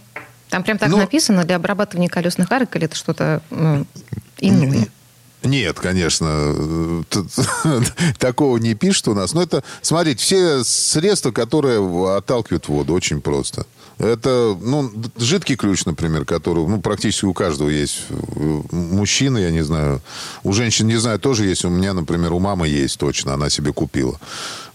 Там 0.49 0.63
прям 0.63 0.77
так 0.77 0.89
ну, 0.89 0.97
написано 0.97 1.43
для 1.43 1.57
обрабатывания 1.57 2.07
колесных 2.07 2.51
арок 2.51 2.75
или 2.75 2.85
это 2.85 2.95
что-то 2.95 3.41
ну, 3.49 3.85
иное? 4.39 4.87
Нет, 5.47 5.79
конечно, 5.79 7.05
такого 8.19 8.57
не 8.57 8.75
пишут 8.75 9.07
у 9.07 9.13
нас. 9.13 9.33
Но 9.33 9.41
это, 9.41 9.63
смотрите, 9.81 10.21
все 10.21 10.63
средства, 10.63 11.31
которые 11.31 11.79
отталкивают 12.17 12.67
воду, 12.67 12.93
очень 12.93 13.21
просто. 13.21 13.65
Это, 13.97 14.55
ну, 14.61 14.91
жидкий 15.17 15.55
ключ, 15.55 15.85
например, 15.85 16.23
который, 16.25 16.67
ну, 16.67 16.79
практически 16.81 17.25
у 17.25 17.33
каждого 17.33 17.69
есть. 17.69 18.03
Мужчина, 18.71 19.39
я 19.39 19.49
не 19.49 19.63
знаю. 19.63 20.01
У 20.43 20.53
женщин, 20.53 20.87
не 20.87 20.97
знаю, 20.97 21.17
тоже 21.17 21.45
есть. 21.45 21.65
У 21.65 21.69
меня, 21.69 21.93
например, 21.93 22.33
у 22.33 22.39
мамы 22.39 22.67
есть 22.67 22.99
точно. 22.99 23.33
Она 23.33 23.49
себе 23.49 23.73
купила 23.73 24.19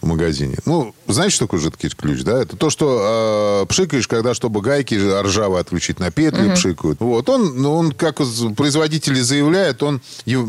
в 0.03 0.07
магазине. 0.07 0.57
Ну, 0.67 0.95
знаете, 1.07 1.37
что 1.37 1.45
такое 1.47 1.61
жидкий 1.61 1.89
ключ, 1.91 2.23
да? 2.23 2.43
Это 2.43 2.57
то, 2.57 2.71
что 2.71 3.63
э, 3.63 3.67
пшикаешь, 3.67 4.09
когда, 4.09 4.35
чтобы 4.35 4.61
гайки 4.61 4.95
ржавые 4.95 5.61
отключить 5.61 6.01
на 6.01 6.11
петли, 6.11 6.49
угу. 6.49 6.55
пшикают. 6.55 7.01
Вот. 7.01 7.29
Он, 7.29 7.63
ну, 7.63 7.75
он, 7.75 7.93
как 7.93 8.17
производители 8.57 9.21
заявляют, 9.21 9.83
он, 9.83 10.01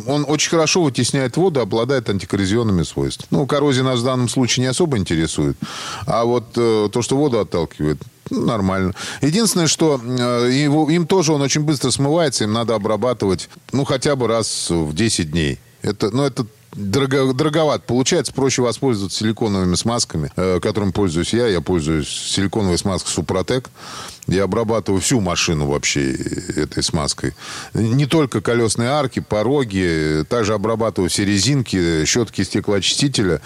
он 0.08 0.26
очень 0.28 0.50
хорошо 0.50 0.84
вытесняет 0.84 1.38
воду, 1.38 1.62
обладает 1.62 2.10
антикоррозионными 2.10 2.84
свойствами. 2.84 3.28
Ну, 3.32 3.46
коррозия 3.46 3.84
нас 3.84 4.00
в 4.00 4.04
данном 4.04 4.28
случае 4.28 4.64
не 4.64 4.70
особо 4.70 4.98
интересует. 4.98 5.56
А 6.08 6.26
вот 6.26 6.46
э, 6.56 6.90
то, 6.92 7.02
что 7.02 7.16
воду 7.16 7.40
отталкивает, 7.40 8.02
ну, 8.30 8.46
нормально. 8.46 8.94
Единственное, 9.22 9.68
что 9.68 10.02
э, 10.04 10.50
его, 10.52 10.90
им 10.90 11.06
тоже 11.06 11.34
он 11.34 11.42
очень 11.42 11.62
быстро 11.62 11.92
смывается, 11.92 12.44
им 12.44 12.54
надо 12.54 12.74
обрабатывать, 12.74 13.50
ну, 13.72 13.86
хотя 13.86 14.16
бы 14.16 14.28
раз 14.28 14.70
в 14.70 14.94
10 14.94 15.32
дней. 15.32 15.60
Это, 15.84 16.10
ну, 16.12 16.24
это 16.24 16.48
дорого, 16.76 17.34
дороговато 17.34 17.84
получается. 17.86 18.34
Проще 18.34 18.62
воспользоваться 18.62 19.20
силиконовыми 19.20 19.76
смазками, 19.76 20.32
э, 20.36 20.60
которым 20.62 20.92
пользуюсь 20.92 21.34
я. 21.34 21.48
Я 21.48 21.62
пользуюсь 21.62 22.08
силиконовой 22.08 22.78
смазкой 22.78 23.12
Супротек. 23.12 23.70
Я 24.28 24.44
обрабатываю 24.44 25.02
всю 25.02 25.20
машину 25.20 25.68
вообще 25.68 26.14
этой 26.14 26.84
смазкой. 26.84 27.34
Не 27.74 28.06
только 28.06 28.42
колесные 28.42 28.90
арки, 28.90 29.20
пороги. 29.20 30.26
Также 30.30 30.54
обрабатываю 30.54 31.10
все 31.10 31.26
резинки, 31.26 32.06
щетки 32.06 32.44
стеклоочистителя. 32.44 33.42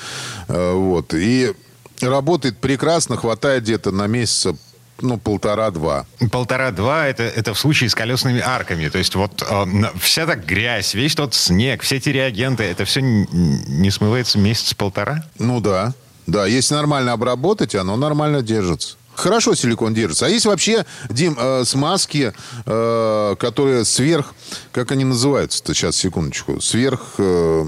Э, 0.47 0.73
вот. 0.73 1.13
И 1.13 1.53
работает 2.01 2.57
прекрасно. 2.57 3.17
Хватает 3.17 3.63
где-то 3.63 3.91
на 3.91 4.07
месяца 4.07 4.55
ну, 5.01 5.17
полтора-два. 5.17 6.05
Полтора-два 6.31 7.07
это, 7.07 7.23
это 7.23 7.53
в 7.53 7.59
случае 7.59 7.89
с 7.89 7.95
колесными 7.95 8.39
арками. 8.39 8.87
То 8.89 8.97
есть 8.97 9.15
вот 9.15 9.43
э, 9.47 9.65
вся 9.99 10.25
так 10.25 10.45
грязь, 10.45 10.93
весь 10.93 11.15
тот 11.15 11.33
снег, 11.33 11.81
все 11.81 11.97
эти 11.97 12.09
реагенты, 12.09 12.63
это 12.63 12.85
все 12.85 13.01
не 13.01 13.91
смывается 13.91 14.39
месяц-полтора? 14.39 15.23
Ну 15.39 15.59
да. 15.59 15.93
Да, 16.25 16.45
если 16.45 16.75
нормально 16.75 17.13
обработать, 17.13 17.73
оно 17.75 17.95
нормально 17.95 18.41
держится. 18.41 18.97
Хорошо 19.17 19.55
силикон 19.55 19.95
держится. 19.95 20.27
А 20.27 20.29
есть 20.29 20.45
вообще, 20.45 20.85
Дим, 21.09 21.35
э, 21.39 21.63
смазки, 21.65 22.33
э, 22.65 23.35
которые 23.39 23.83
сверх... 23.83 24.35
Как 24.71 24.91
они 24.91 25.05
называются-то? 25.05 25.73
Сейчас, 25.73 25.95
секундочку. 25.95 26.61
Сверх... 26.61 27.15
Э, 27.17 27.65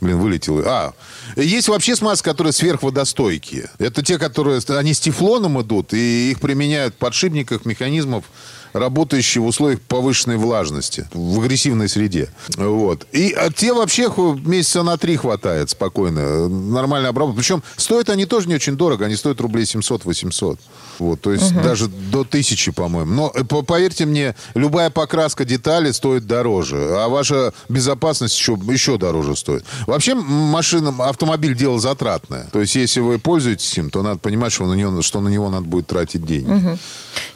блин, 0.00 0.18
вылетело. 0.18 0.62
А, 0.64 0.94
есть 1.36 1.68
вообще 1.68 1.96
смазки, 1.96 2.24
которые 2.24 2.54
сверхводостойкие. 2.54 3.70
Это 3.78 4.02
те, 4.02 4.18
которые... 4.18 4.62
Они 4.68 4.94
с 4.94 5.00
тефлоном 5.00 5.60
идут, 5.60 5.92
и 5.92 6.30
их 6.30 6.40
применяют 6.40 6.94
в 6.94 6.96
подшипниках 6.96 7.66
механизмов 7.66 8.24
работающие 8.72 9.42
в 9.42 9.46
условиях 9.46 9.80
повышенной 9.80 10.36
влажности, 10.36 11.08
в 11.12 11.40
агрессивной 11.40 11.88
среде. 11.88 12.28
Вот. 12.56 13.06
И 13.12 13.32
а 13.32 13.50
те 13.50 13.72
вообще 13.72 14.12
месяца 14.44 14.82
на 14.82 14.96
три 14.96 15.16
хватает 15.16 15.70
спокойно. 15.70 16.48
Нормально 16.48 17.08
обработать. 17.08 17.38
Причем 17.40 17.62
стоят 17.76 18.10
они 18.10 18.26
тоже 18.26 18.48
не 18.48 18.54
очень 18.54 18.76
дорого. 18.76 19.06
Они 19.06 19.16
стоят 19.16 19.40
рублей 19.40 19.64
700-800. 19.64 20.58
Вот, 20.98 21.20
то 21.20 21.32
есть 21.32 21.52
угу. 21.52 21.62
даже 21.62 21.88
до 21.88 22.24
тысячи, 22.24 22.72
по-моему. 22.72 23.12
Но 23.12 23.32
э, 23.34 23.44
поверьте 23.44 24.06
мне, 24.06 24.34
любая 24.54 24.90
покраска 24.90 25.44
детали 25.44 25.90
стоит 25.90 26.26
дороже, 26.26 26.76
а 26.76 27.08
ваша 27.08 27.52
безопасность 27.68 28.38
еще, 28.38 28.58
еще 28.68 28.96
дороже 28.96 29.36
стоит. 29.36 29.64
Вообще 29.86 30.14
машина, 30.14 30.94
автомобиль 31.06 31.56
дело 31.56 31.78
затратное. 31.78 32.48
То 32.52 32.60
есть 32.60 32.74
если 32.74 33.00
вы 33.00 33.18
пользуетесь 33.18 33.76
им, 33.78 33.90
то 33.90 34.02
надо 34.02 34.18
понимать, 34.18 34.52
что 34.52 34.66
на 34.66 34.74
него, 34.74 35.02
что 35.02 35.20
на 35.20 35.28
него 35.28 35.50
надо 35.50 35.66
будет 35.66 35.86
тратить 35.86 36.24
деньги. 36.24 36.50
Угу. 36.50 36.78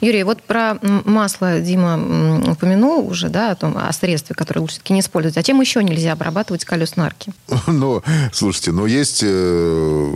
Юрий, 0.01 0.23
вот 0.23 0.41
про 0.43 0.79
масло 1.21 1.59
Дима 1.59 2.51
упомянул 2.51 3.07
уже, 3.07 3.29
да, 3.29 3.51
о, 3.51 3.55
том, 3.55 3.77
о 3.77 3.93
средстве, 3.93 4.35
которое 4.35 4.61
лучше 4.61 4.73
все-таки 4.73 4.93
не 4.93 5.01
использовать. 5.01 5.37
А 5.37 5.43
чем 5.43 5.61
еще 5.61 5.83
нельзя 5.83 6.13
обрабатывать 6.13 6.65
колесные 6.65 7.05
арки? 7.05 7.31
Ну, 7.67 8.01
слушайте, 8.33 8.71
ну 8.71 8.85
есть 8.85 9.21
э, 9.23 10.13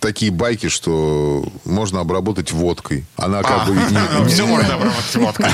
такие 0.00 0.32
байки, 0.32 0.68
что 0.68 1.46
можно 1.64 2.00
обработать 2.00 2.52
водкой. 2.52 3.04
Она 3.16 3.42
как 3.42 3.68
бы... 3.68 3.76
Все 4.28 4.46
можно 4.46 4.74
обработать 4.74 5.14
водкой. 5.14 5.46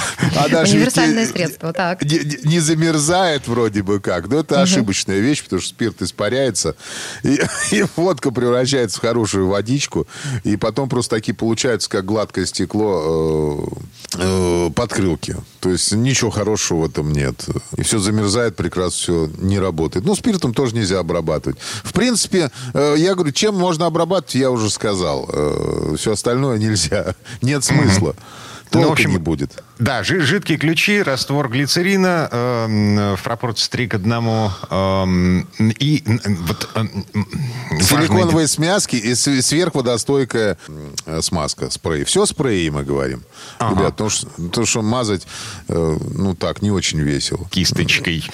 Универсальное 0.47 1.27
средство, 1.27 1.73
так. 1.73 2.03
Не 2.03 2.61
замерзает 2.61 3.49
вроде 3.49 3.83
бы 3.83 4.01
как. 4.01 4.29
Но 4.29 4.39
это 4.39 4.63
ошибочная 4.63 5.19
вещь, 5.19 5.43
потому 5.43 5.61
что 5.61 5.71
спирт 5.71 6.01
испаряется, 6.03 6.77
и 7.23 7.85
водка 7.97 8.31
превращается 8.31 8.99
в 8.99 9.01
хорошую 9.01 9.49
водичку, 9.49 10.07
и 10.45 10.57
потом 10.57 10.89
просто 10.89 11.17
такие 11.17 11.35
получаются, 11.35 11.91
как 11.91 12.05
гладкое 12.05 12.47
стекло 12.47 13.69
э, 14.15 14.19
э, 14.19 14.71
подкрылки. 14.75 15.37
То 15.67 15.73
есть 15.73 15.91
ничего 15.91 16.31
хорошего 16.31 16.83
в 16.83 16.85
этом 16.85 17.11
нет. 17.11 17.45
И 17.77 17.83
все 17.83 17.99
замерзает, 17.99 18.55
прекрасно 18.55 18.97
все 18.97 19.31
не 19.39 19.59
работает. 19.59 20.07
Ну, 20.07 20.15
спиртом 20.15 20.55
тоже 20.55 20.77
нельзя 20.77 21.01
обрабатывать. 21.01 21.59
В 21.83 21.93
принципе, 21.93 22.53
э, 22.73 22.95
я 22.97 23.17
говорю, 23.17 23.33
чем 23.33 23.57
можно 23.57 23.87
обрабатывать, 23.87 24.37
я 24.37 24.53
уже 24.53 24.71
сказал. 24.71 25.29
Э, 25.29 25.97
все 25.99 26.13
остальное 26.13 26.59
нельзя. 26.59 27.17
Нет 27.43 27.65
смысла. 27.65 28.15
Толка 28.71 28.85
ну, 28.85 28.89
в 28.89 28.93
общем, 28.93 29.11
не 29.11 29.19
будет. 29.19 29.63
Да, 29.79 30.03
жидкие 30.03 30.59
ключи, 30.59 31.03
раствор 31.03 31.49
глицерина 31.49 32.29
э, 32.31 33.15
в 33.17 33.23
пропорции 33.23 33.69
3 33.71 33.89
к 33.89 33.95
1. 33.95 34.13
Э, 34.71 35.07
и 35.79 36.03
вот, 36.47 36.69
э, 36.75 36.85
Силиконовые 37.81 38.47
важный... 38.47 38.49
смазки 38.49 38.97
и 38.97 39.15
сверхводостойкая 39.15 40.59
смазка, 41.21 41.71
спрей. 41.71 42.05
Все 42.05 42.27
спреи 42.27 42.69
мы 42.71 42.83
говорим. 42.85 43.23
Ага. 43.59 43.81
Ребят, 43.81 43.93
потому 43.93 44.11
что, 44.11 44.27
потому 44.27 44.67
что 44.67 44.83
мазать, 44.83 45.27
э, 45.69 45.99
ну 46.15 46.35
так, 46.35 46.63
не 46.63 46.71
очень 46.71 47.01
весело. 47.01 47.47
Кисточкой. 47.51 48.25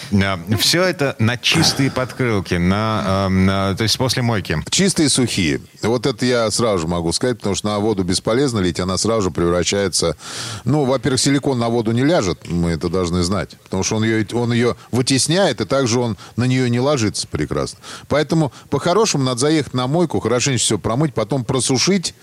Все 0.58 0.82
это 0.84 1.16
на 1.18 1.36
чистые 1.36 1.90
подкрылки, 1.90 2.54
на, 2.54 3.26
эм, 3.26 3.46
на, 3.46 3.74
то 3.74 3.82
есть 3.82 3.98
после 3.98 4.22
мойки. 4.22 4.62
Чистые 4.70 5.08
сухие. 5.08 5.60
Вот 5.82 6.06
это 6.06 6.24
я 6.24 6.50
сразу 6.50 6.80
же 6.80 6.88
могу 6.88 7.12
сказать, 7.12 7.38
потому 7.38 7.54
что 7.54 7.68
на 7.68 7.78
воду 7.78 8.04
бесполезно 8.04 8.60
лить, 8.60 8.80
она 8.80 8.96
сразу 8.96 9.22
же 9.22 9.30
превращается 9.30 10.16
ну, 10.64 10.84
во-первых, 10.84 11.20
силикон 11.20 11.58
на 11.58 11.68
воду 11.68 11.92
не 11.92 12.04
ляжет, 12.04 12.48
мы 12.48 12.70
это 12.70 12.88
должны 12.88 13.22
знать. 13.22 13.50
Потому 13.64 13.82
что 13.82 13.96
он 13.96 14.04
ее, 14.04 14.26
он 14.32 14.52
ее 14.52 14.76
вытесняет, 14.90 15.60
и 15.60 15.64
также 15.64 16.00
он 16.00 16.16
на 16.36 16.44
нее 16.44 16.68
не 16.70 16.80
ложится 16.80 17.26
прекрасно. 17.28 17.78
Поэтому, 18.08 18.52
по-хорошему, 18.70 19.24
надо 19.24 19.40
заехать 19.40 19.74
на 19.74 19.86
мойку, 19.86 20.20
хорошенько 20.20 20.60
все 20.60 20.78
промыть, 20.78 21.14
потом 21.14 21.44
просушить, 21.44 22.14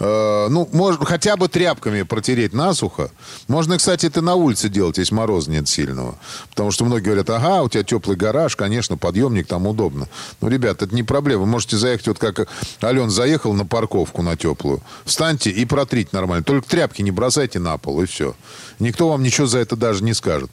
Э, 0.00 0.48
ну, 0.48 0.68
можно 0.72 1.04
хотя 1.04 1.36
бы 1.36 1.48
тряпками 1.48 2.02
протереть 2.02 2.52
насухо. 2.52 3.10
Можно, 3.48 3.78
кстати, 3.78 4.06
это 4.06 4.20
на 4.20 4.34
улице 4.34 4.68
делать, 4.68 4.98
если 4.98 5.14
мороз 5.14 5.48
нет 5.48 5.68
сильного. 5.68 6.16
Потому 6.50 6.70
что 6.70 6.84
многие 6.84 7.04
говорят, 7.04 7.30
ага, 7.30 7.62
у 7.62 7.68
тебя 7.68 7.82
теплый 7.82 8.16
гараж, 8.16 8.56
конечно, 8.56 8.96
подъемник 8.96 9.46
там 9.46 9.66
удобно. 9.66 10.08
Ну, 10.40 10.48
ребят, 10.48 10.82
это 10.82 10.94
не 10.94 11.02
проблема. 11.02 11.42
Вы 11.42 11.46
можете 11.46 11.76
заехать, 11.76 12.08
вот 12.08 12.18
как 12.18 12.48
Ален 12.82 13.10
заехал 13.10 13.52
на 13.52 13.66
парковку 13.66 14.22
на 14.22 14.36
теплую. 14.36 14.80
Встаньте 15.04 15.50
и 15.50 15.64
протрите 15.64 16.10
нормально. 16.12 16.44
Только 16.44 16.68
тряпки 16.68 17.02
не 17.02 17.10
бросайте 17.10 17.58
на 17.58 17.78
пол, 17.78 18.02
и 18.02 18.06
все. 18.06 18.34
Никто 18.78 19.08
вам 19.08 19.22
ничего 19.22 19.46
за 19.46 19.58
это 19.58 19.76
даже 19.76 20.02
не 20.02 20.14
скажет. 20.14 20.50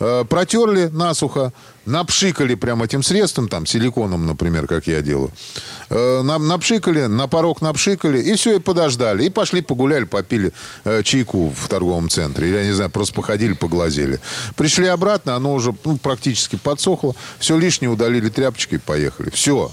Э, 0.00 0.24
протерли 0.24 0.88
насухо, 0.92 1.52
напшикали 1.84 2.54
прям 2.54 2.82
этим 2.82 3.02
средством, 3.02 3.48
там, 3.48 3.66
силиконом, 3.66 4.26
например, 4.26 4.66
как 4.66 4.86
я 4.86 5.02
делаю. 5.02 5.30
Э, 5.90 6.22
напшикали, 6.22 7.06
на 7.06 7.28
порог 7.28 7.60
напшикали, 7.60 8.20
и 8.20 8.34
все, 8.34 8.56
и 8.56 8.60
подождали. 8.60 9.24
И 9.24 9.30
пошли 9.30 9.60
погуляли, 9.60 10.04
попили 10.04 10.52
э, 10.84 11.02
чайку 11.02 11.50
в 11.50 11.68
торговом 11.68 12.08
центре. 12.08 12.50
Я 12.50 12.64
не 12.64 12.72
знаю, 12.72 12.90
просто 12.90 13.14
походили, 13.14 13.52
поглазели. 13.52 14.20
Пришли 14.56 14.86
обратно, 14.86 15.36
оно 15.36 15.54
уже 15.54 15.74
ну, 15.84 15.98
практически 15.98 16.56
подсохло. 16.56 17.14
Все 17.38 17.58
лишнее 17.58 17.90
удалили 17.90 18.30
тряпочкой 18.30 18.78
поехали. 18.78 19.30
Все 19.30 19.70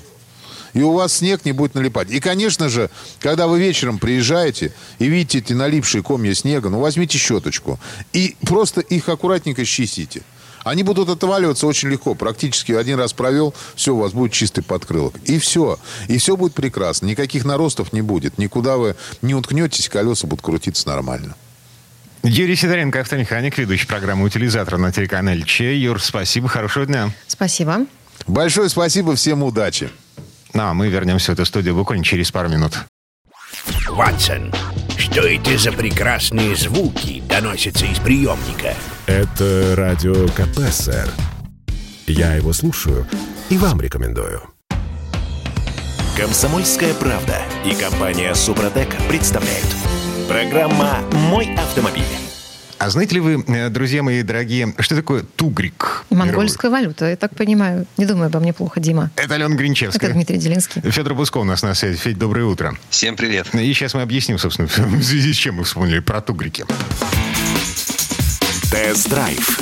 и 0.74 0.82
у 0.82 0.94
вас 0.94 1.14
снег 1.14 1.46
не 1.46 1.52
будет 1.52 1.76
налипать. 1.76 2.10
И, 2.12 2.20
конечно 2.20 2.70
же, 2.70 2.90
когда 3.20 3.48
вы 3.48 3.60
вечером 3.60 4.00
приезжаете 4.00 4.74
и 5.00 5.08
видите 5.08 5.40
эти 5.40 5.54
налипшие 5.54 6.04
комья 6.04 6.34
снега, 6.34 6.70
ну, 6.70 6.80
возьмите 6.80 7.18
щеточку 7.18 7.80
и 8.14 8.36
просто 8.42 8.82
их 8.82 9.10
аккуратненько 9.10 9.66
счистите. 9.66 10.22
Они 10.64 10.84
будут 10.84 11.08
отваливаться 11.10 11.66
очень 11.66 11.90
легко. 11.90 12.14
Практически 12.14 12.74
один 12.74 13.00
раз 13.00 13.14
провел, 13.14 13.54
все, 13.76 13.96
у 13.96 14.00
вас 14.00 14.12
будет 14.12 14.34
чистый 14.34 14.64
подкрылок. 14.64 15.14
И 15.24 15.40
все. 15.40 15.80
И 16.10 16.18
все 16.18 16.36
будет 16.36 16.54
прекрасно. 16.56 17.06
Никаких 17.06 17.46
наростов 17.46 17.94
не 17.94 18.02
будет. 18.02 18.38
Никуда 18.38 18.76
вы 18.76 18.96
не 19.22 19.34
уткнетесь, 19.34 19.88
колеса 19.88 20.28
будут 20.28 20.44
крутиться 20.44 20.88
нормально. 20.88 21.36
Юрий 22.24 22.58
Сидоренко, 22.58 23.00
автомеханик, 23.00 23.58
ведущий 23.58 23.88
программы 23.88 24.26
«Утилизатор» 24.26 24.78
на 24.78 24.92
телеканале 24.92 25.44
Че. 25.44 25.78
Юр, 25.78 26.02
спасибо, 26.02 26.50
хорошего 26.50 26.86
дня. 26.86 27.14
Спасибо. 27.28 27.86
Большое 28.26 28.68
спасибо, 28.68 29.16
всем 29.16 29.44
удачи. 29.44 29.90
Ну, 30.54 30.64
а 30.64 30.74
мы 30.74 30.90
вернемся 30.90 31.32
в 31.32 31.34
эту 31.34 31.46
студию 31.46 31.76
буквально 31.76 32.04
через 32.04 32.32
пару 32.32 32.50
минут. 32.50 32.74
Ватсон, 33.90 34.54
что 34.98 35.22
это 35.22 35.58
за 35.58 35.72
прекрасные 35.72 36.56
звуки 36.56 37.22
доносятся 37.22 37.86
из 37.86 38.00
приемника? 38.00 38.74
Это 39.08 39.74
радио 39.76 40.28
КП, 40.30 40.72
сэр. 40.72 41.10
Я 42.06 42.36
его 42.36 42.54
слушаю 42.54 43.08
и 43.50 43.58
вам 43.58 43.82
рекомендую. 43.82 44.42
Комсомольская 46.18 46.94
правда 46.96 47.42
и 47.66 47.76
компания 47.76 48.34
Супротек 48.34 48.90
представляют. 49.08 49.68
Программа 50.28 51.00
«Мой 51.12 51.54
автомобиль». 51.56 52.27
А 52.80 52.90
знаете 52.92 53.16
ли 53.16 53.22
вы, 53.22 53.44
э, 53.48 53.70
друзья 53.70 54.04
мои 54.04 54.22
дорогие, 54.22 54.74
что 54.80 54.96
такое 54.96 55.24
тугрик? 55.24 56.06
Монгольская 56.12 56.70
мировой? 56.70 56.86
валюта, 56.88 57.10
я 57.10 57.16
так 57.16 57.36
понимаю. 57.36 57.88
Не 57.98 58.06
думаю 58.06 58.28
обо 58.28 58.40
мне 58.40 58.54
плохо, 58.54 58.80
Дима. 58.80 59.10
Это 59.16 59.34
Алена 59.36 59.56
Гринчевская. 59.56 60.10
Это 60.10 60.16
Дмитрий 60.16 60.38
Делинский. 60.38 60.82
Федор 60.82 61.16
Бусков 61.16 61.42
у 61.42 61.46
нас 61.46 61.64
на 61.64 61.74
связи. 61.74 61.98
Федь, 61.98 62.20
доброе 62.20 62.46
утро. 62.46 62.78
Всем 62.90 63.16
привет. 63.16 63.54
И 63.56 63.74
сейчас 63.74 63.96
мы 63.96 64.04
объясним, 64.04 64.38
собственно, 64.38 64.68
в 64.68 65.04
связи 65.04 65.34
с 65.34 65.38
чем 65.38 65.56
мы 65.56 65.64
вспомнили 65.64 66.00
про 66.00 66.22
тугрики. 66.22 66.66
Тест-драйв. 68.72 69.60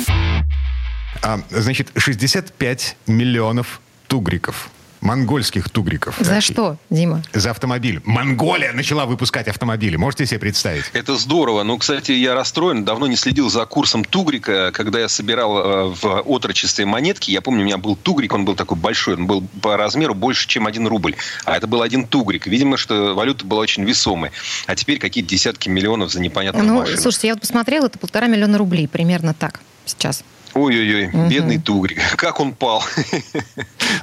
А, 1.22 1.40
значит, 1.50 1.88
65 1.96 2.96
миллионов 3.06 3.80
тугриков 4.08 4.70
монгольских 5.00 5.68
тугриков. 5.70 6.16
За 6.18 6.40
что, 6.40 6.76
Дима? 6.90 7.22
За 7.32 7.50
автомобиль. 7.50 8.00
Монголия 8.04 8.72
начала 8.72 9.06
выпускать 9.06 9.48
автомобили. 9.48 9.96
Можете 9.96 10.26
себе 10.26 10.40
представить? 10.40 10.84
Это 10.92 11.16
здорово. 11.16 11.62
Ну, 11.62 11.78
кстати, 11.78 12.12
я 12.12 12.34
расстроен. 12.34 12.84
Давно 12.84 13.06
не 13.06 13.16
следил 13.16 13.48
за 13.50 13.64
курсом 13.66 14.04
тугрика. 14.04 14.70
Когда 14.72 15.00
я 15.00 15.08
собирал 15.08 15.58
э, 15.58 15.94
в 15.94 16.22
отрочестве 16.22 16.86
монетки, 16.86 17.30
я 17.30 17.40
помню, 17.40 17.62
у 17.62 17.64
меня 17.64 17.78
был 17.78 17.96
тугрик, 17.96 18.32
он 18.34 18.44
был 18.44 18.54
такой 18.54 18.76
большой, 18.76 19.14
он 19.14 19.26
был 19.26 19.42
по 19.62 19.76
размеру 19.76 20.14
больше, 20.14 20.48
чем 20.48 20.66
один 20.66 20.86
рубль. 20.86 21.14
А 21.44 21.56
это 21.56 21.66
был 21.66 21.82
один 21.82 22.06
тугрик. 22.06 22.46
Видимо, 22.46 22.76
что 22.76 23.14
валюта 23.14 23.44
была 23.44 23.60
очень 23.60 23.84
весомой. 23.84 24.30
А 24.66 24.74
теперь 24.74 24.98
какие-то 24.98 25.30
десятки 25.30 25.68
миллионов 25.68 26.10
за 26.12 26.20
непонятную 26.20 26.66
Ну, 26.66 26.80
машину. 26.80 26.98
слушайте, 27.00 27.28
я 27.28 27.34
вот 27.34 27.40
посмотрела, 27.42 27.86
это 27.86 27.98
полтора 27.98 28.26
миллиона 28.26 28.58
рублей, 28.58 28.88
примерно 28.88 29.34
так 29.34 29.60
сейчас. 29.84 30.24
Ой-ой-ой, 30.56 31.08
Мгм. 31.08 31.28
бедный 31.28 31.58
тугрик. 31.58 31.98
Как 32.16 32.40
он 32.40 32.52
пал. 32.52 32.82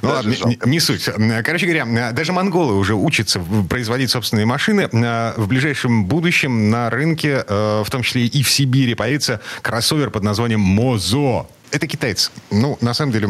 Ну 0.02 0.08
ладно, 0.10 0.34
не, 0.46 0.58
не 0.64 0.80
суть. 0.80 1.08
Короче 1.44 1.66
говоря, 1.66 2.12
даже 2.12 2.32
монголы 2.32 2.74
уже 2.74 2.94
учатся 2.94 3.40
производить 3.68 4.10
собственные 4.10 4.46
машины. 4.46 4.88
А, 4.92 5.34
В 5.36 5.46
ближайшем 5.46 6.06
будущем 6.06 6.70
на 6.70 6.88
рынке, 6.90 7.44
э, 7.46 7.82
в 7.84 7.90
том 7.90 8.02
числе 8.02 8.26
и 8.26 8.42
в 8.42 8.50
Сибири, 8.50 8.94
появится 8.94 9.40
кроссовер 9.62 10.10
под 10.10 10.22
названием 10.22 10.60
«Мозо». 10.60 11.46
Это 11.70 11.86
китаец. 11.88 12.30
Ну, 12.50 12.78
на 12.80 12.94
самом 12.94 13.12
деле, 13.12 13.26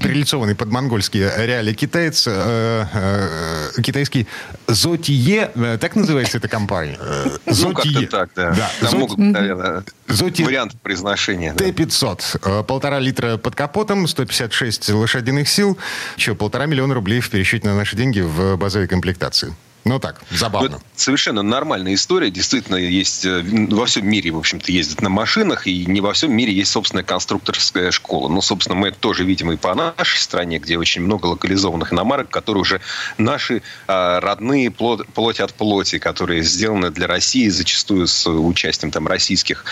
прилицованный 0.00 0.54
под 0.56 0.68
монгольские 0.70 1.30
реалии 1.38 1.74
китаец, 1.74 2.24
э, 2.26 2.84
э, 2.92 3.80
китайский 3.82 4.26
Зотие, 4.66 5.50
э, 5.54 5.78
так 5.80 5.94
называется 5.96 6.38
эта 6.38 6.48
компания? 6.48 6.98
Э, 7.00 7.26
Ну, 7.46 7.72
как-то 7.72 8.06
так, 8.06 8.30
да. 8.34 8.50
Да. 8.52 8.70
Там 8.80 8.90
Зот- 8.90 8.98
могут, 8.98 9.18
наверное, 9.18 9.84
Зотие 10.08 10.46
варианты 10.46 10.76
произношения. 10.82 11.52
да. 11.54 11.64
Т-500. 11.64 12.40
Э, 12.60 12.62
Полтора 12.64 12.98
литра 12.98 13.36
под 13.36 13.54
капотом, 13.54 14.06
156 14.06 14.90
лошадиных 14.90 15.48
сил. 15.48 15.78
Еще 16.16 16.34
полтора 16.34 16.66
миллиона 16.66 16.94
рублей 16.94 17.20
в 17.20 17.30
пересчете 17.30 17.66
на 17.68 17.76
наши 17.76 17.96
деньги 17.96 18.20
в 18.20 18.56
базовой 18.56 18.88
комплектации. 18.88 19.54
Ну 19.88 19.98
так, 19.98 20.20
Ну, 20.30 20.36
забавно. 20.36 20.66
это 20.66 20.80
совершенно 20.96 21.40
нормальная 21.40 21.94
история. 21.94 22.30
Действительно, 22.30 22.76
есть 22.76 23.24
э, 23.24 23.42
во 23.42 23.86
всем 23.86 24.06
мире, 24.06 24.30
в 24.30 24.36
общем-то, 24.36 24.70
ездят 24.70 25.00
на 25.00 25.08
машинах, 25.08 25.66
и 25.66 25.86
не 25.86 26.02
во 26.02 26.12
всем 26.12 26.30
мире 26.30 26.52
есть 26.52 26.70
собственная 26.70 27.04
конструкторская 27.04 27.90
школа. 27.90 28.28
Ну, 28.28 28.42
собственно, 28.42 28.76
мы 28.76 28.88
это 28.88 28.98
тоже 28.98 29.24
видим 29.24 29.50
и 29.50 29.56
по 29.56 29.74
нашей 29.74 30.18
стране, 30.18 30.58
где 30.58 30.76
очень 30.76 31.00
много 31.00 31.24
локализованных 31.26 31.94
иномарок, 31.94 32.28
которые 32.28 32.60
уже 32.60 32.82
наши 33.16 33.62
а, 33.86 34.20
родные 34.20 34.70
плоть, 34.70 35.06
плоть 35.08 35.40
от 35.40 35.54
плоти, 35.54 35.98
которые 35.98 36.42
сделаны 36.42 36.90
для 36.90 37.06
России, 37.06 37.48
зачастую 37.48 38.08
с 38.08 38.28
участием 38.28 38.90
там 38.90 39.06
российских 39.06 39.64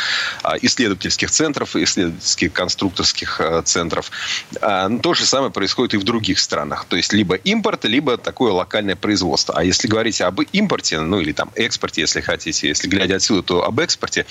а, 0.42 0.56
исследовательских 0.62 1.30
центров, 1.30 1.76
исследовательских 1.76 2.54
конструкторских 2.54 3.38
а, 3.42 3.60
центров. 3.60 4.10
Ну, 4.62 4.98
то 5.00 5.12
же 5.12 5.26
самое 5.26 5.52
происходит 5.52 5.92
и 5.92 5.98
в 5.98 6.04
других 6.04 6.38
странах. 6.38 6.86
То 6.88 6.96
есть 6.96 7.12
либо 7.12 7.34
импорт, 7.34 7.84
либо 7.84 8.16
такое 8.16 8.52
локальное 8.52 8.96
производство. 8.96 9.54
А 9.54 9.62
если 9.62 9.86
говорить 9.88 10.05
об 10.20 10.40
импорте, 10.52 11.00
ну 11.00 11.20
или 11.20 11.32
там 11.32 11.50
экспорте, 11.54 12.02
если 12.02 12.20
хотите, 12.20 12.68
если 12.68 12.88
глядя 12.88 13.16
отсюда, 13.16 13.42
то 13.42 13.64
об 13.64 13.80
экспорте, 13.80 14.26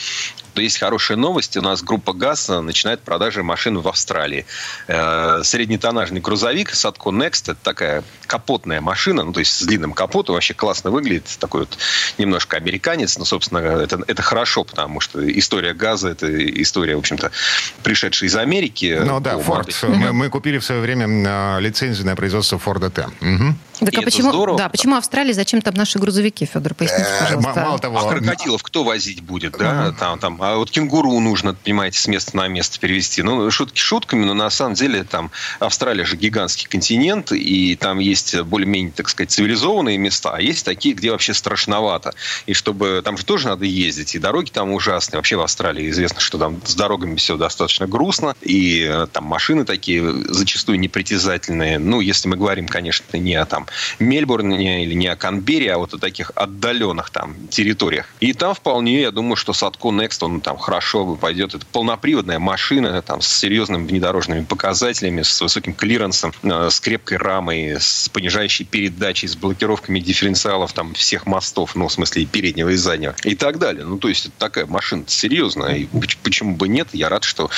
то 0.55 0.61
есть 0.61 0.79
хорошая 0.79 1.17
новость. 1.17 1.57
У 1.57 1.61
нас 1.61 1.83
группа 1.83 2.13
ГАЗ 2.13 2.47
начинает 2.63 3.01
продажи 3.01 3.43
машин 3.43 3.77
в 3.77 3.87
Австралии. 3.87 4.45
Э, 4.87 5.41
Среднетоннажный 5.43 6.21
грузовик 6.21 6.71
Satco 6.71 7.11
Next. 7.11 7.51
Это 7.51 7.57
такая 7.61 8.03
капотная 8.25 8.79
машина, 8.79 9.23
ну, 9.23 9.33
то 9.33 9.41
есть 9.41 9.51
с 9.51 9.63
длинным 9.63 9.91
капотом. 9.91 10.35
Вообще 10.35 10.53
классно 10.53 10.91
выглядит. 10.91 11.25
Такой 11.39 11.61
вот 11.61 11.77
немножко 12.17 12.55
американец. 12.55 13.17
Но, 13.17 13.25
собственно, 13.25 13.59
это, 13.59 14.01
это 14.07 14.21
хорошо, 14.21 14.63
потому 14.63 15.01
что 15.01 15.19
история 15.37 15.73
газа– 15.73 16.09
это 16.09 16.27
история, 16.61 16.95
в 16.95 16.99
общем-то, 16.99 17.31
пришедшая 17.83 18.29
из 18.29 18.35
Америки. 18.37 19.01
Ну 19.03 19.19
да, 19.19 19.37
Форд. 19.37 19.75
Мы, 19.83 20.13
мы 20.13 20.29
купили 20.29 20.57
в 20.57 20.63
свое 20.63 20.79
время 20.79 21.05
э, 21.57 21.59
лицензию 21.59 22.05
на 22.05 22.15
производство 22.15 22.57
Форда 22.57 22.89
Т. 22.89 23.09
Мгм. 23.19 23.59
Так 23.79 23.93
И 23.93 23.97
а 23.97 23.99
это 23.99 24.05
почему, 24.05 24.29
здорово. 24.29 24.57
да, 24.57 24.69
почему 24.69 24.95
Австралия, 24.95 25.33
зачем 25.33 25.61
там 25.61 25.73
наши 25.75 25.99
грузовики, 25.99 26.45
Федор, 26.45 26.73
поясните, 26.73 27.05
Э, 27.09 27.19
пожалуйста. 27.19 27.61
Мало 27.61 27.79
того, 27.79 27.99
А 27.99 28.09
крокодилов 28.09 28.63
кто 28.63 28.83
возить 28.83 29.21
будет, 29.21 29.57
да? 29.57 29.91
Там, 29.99 30.19
там, 30.19 30.41
а 30.41 30.55
вот 30.55 30.71
кенгуру 30.71 31.19
нужно, 31.19 31.53
понимаете, 31.53 31.99
с 31.99 32.07
места 32.07 32.35
на 32.37 32.47
место 32.47 32.79
перевести. 32.79 33.21
Ну, 33.21 33.49
шутки 33.51 33.79
шутками, 33.79 34.25
но 34.25 34.33
на 34.33 34.49
самом 34.49 34.75
деле 34.75 35.03
там 35.03 35.31
Австралия 35.59 36.05
же 36.05 36.15
гигантский 36.15 36.67
континент, 36.67 37.31
и 37.31 37.75
там 37.75 37.99
есть 37.99 38.39
более-менее, 38.41 38.91
так 38.95 39.09
сказать, 39.09 39.31
цивилизованные 39.31 39.97
места, 39.97 40.31
а 40.35 40.41
есть 40.41 40.65
такие, 40.65 40.95
где 40.95 41.11
вообще 41.11 41.33
страшновато. 41.33 42.13
И 42.45 42.53
чтобы... 42.53 43.01
Там 43.03 43.17
же 43.17 43.25
тоже 43.25 43.47
надо 43.47 43.65
ездить, 43.65 44.15
и 44.15 44.19
дороги 44.19 44.49
там 44.49 44.71
ужасные. 44.71 45.19
Вообще 45.19 45.35
в 45.35 45.41
Австралии 45.41 45.89
известно, 45.89 46.19
что 46.19 46.37
там 46.37 46.61
с 46.65 46.75
дорогами 46.75 47.15
все 47.15 47.37
достаточно 47.37 47.87
грустно, 47.87 48.35
и 48.41 48.87
э, 48.89 49.07
там 49.11 49.25
машины 49.25 49.65
такие 49.65 50.03
зачастую 50.25 50.79
непритязательные. 50.79 51.79
Ну, 51.79 51.99
если 51.99 52.27
мы 52.27 52.37
говорим, 52.37 52.67
конечно, 52.67 53.17
не 53.17 53.35
о 53.35 53.45
там 53.45 53.64
Мельбурне 53.99 54.83
или 54.83 54.93
не 54.93 55.07
о 55.07 55.15
Канберре, 55.15 55.73
а 55.73 55.77
вот 55.77 55.93
о 55.93 55.97
таких 55.97 56.31
отдаленных 56.35 57.09
там 57.09 57.35
территориях. 57.49 58.07
И 58.19 58.33
там 58.33 58.53
вполне, 58.53 59.01
я 59.01 59.11
думаю, 59.11 59.35
что 59.35 59.53
Садко 59.53 59.89
Next, 59.89 60.17
он 60.23 60.41
там 60.41 60.57
хорошо 60.57 61.15
пойдет. 61.15 61.53
Это 61.55 61.65
полноприводная 61.71 62.39
машина 62.39 63.01
там 63.01 63.21
с 63.21 63.27
серьезными 63.27 63.87
внедорожными 63.87 64.43
показателями, 64.43 65.21
с 65.21 65.41
высоким 65.41 65.73
клиренсом, 65.73 66.33
э, 66.43 66.69
с 66.69 66.79
крепкой 66.79 67.17
рамой, 67.17 67.75
с 67.79 68.09
понижающей 68.09 68.65
передачей, 68.65 69.27
с 69.27 69.35
блокировками 69.35 69.99
дифференциалов 69.99 70.73
там 70.73 70.93
всех 70.93 71.25
мостов, 71.25 71.75
ну, 71.75 71.87
в 71.87 71.91
смысле 71.93 72.23
и 72.23 72.25
переднего, 72.25 72.69
и 72.69 72.75
заднего, 72.75 73.15
и 73.23 73.35
так 73.35 73.59
далее. 73.59 73.85
Ну, 73.85 73.97
то 73.97 74.07
есть, 74.09 74.25
это 74.27 74.33
такая 74.37 74.65
машина 74.65 75.03
серьезная, 75.07 75.75
и 75.75 75.85
поч- 75.85 76.17
почему 76.23 76.55
бы 76.55 76.67
нет? 76.67 76.89
Я 76.93 77.09
рад, 77.09 77.23
что 77.23 77.49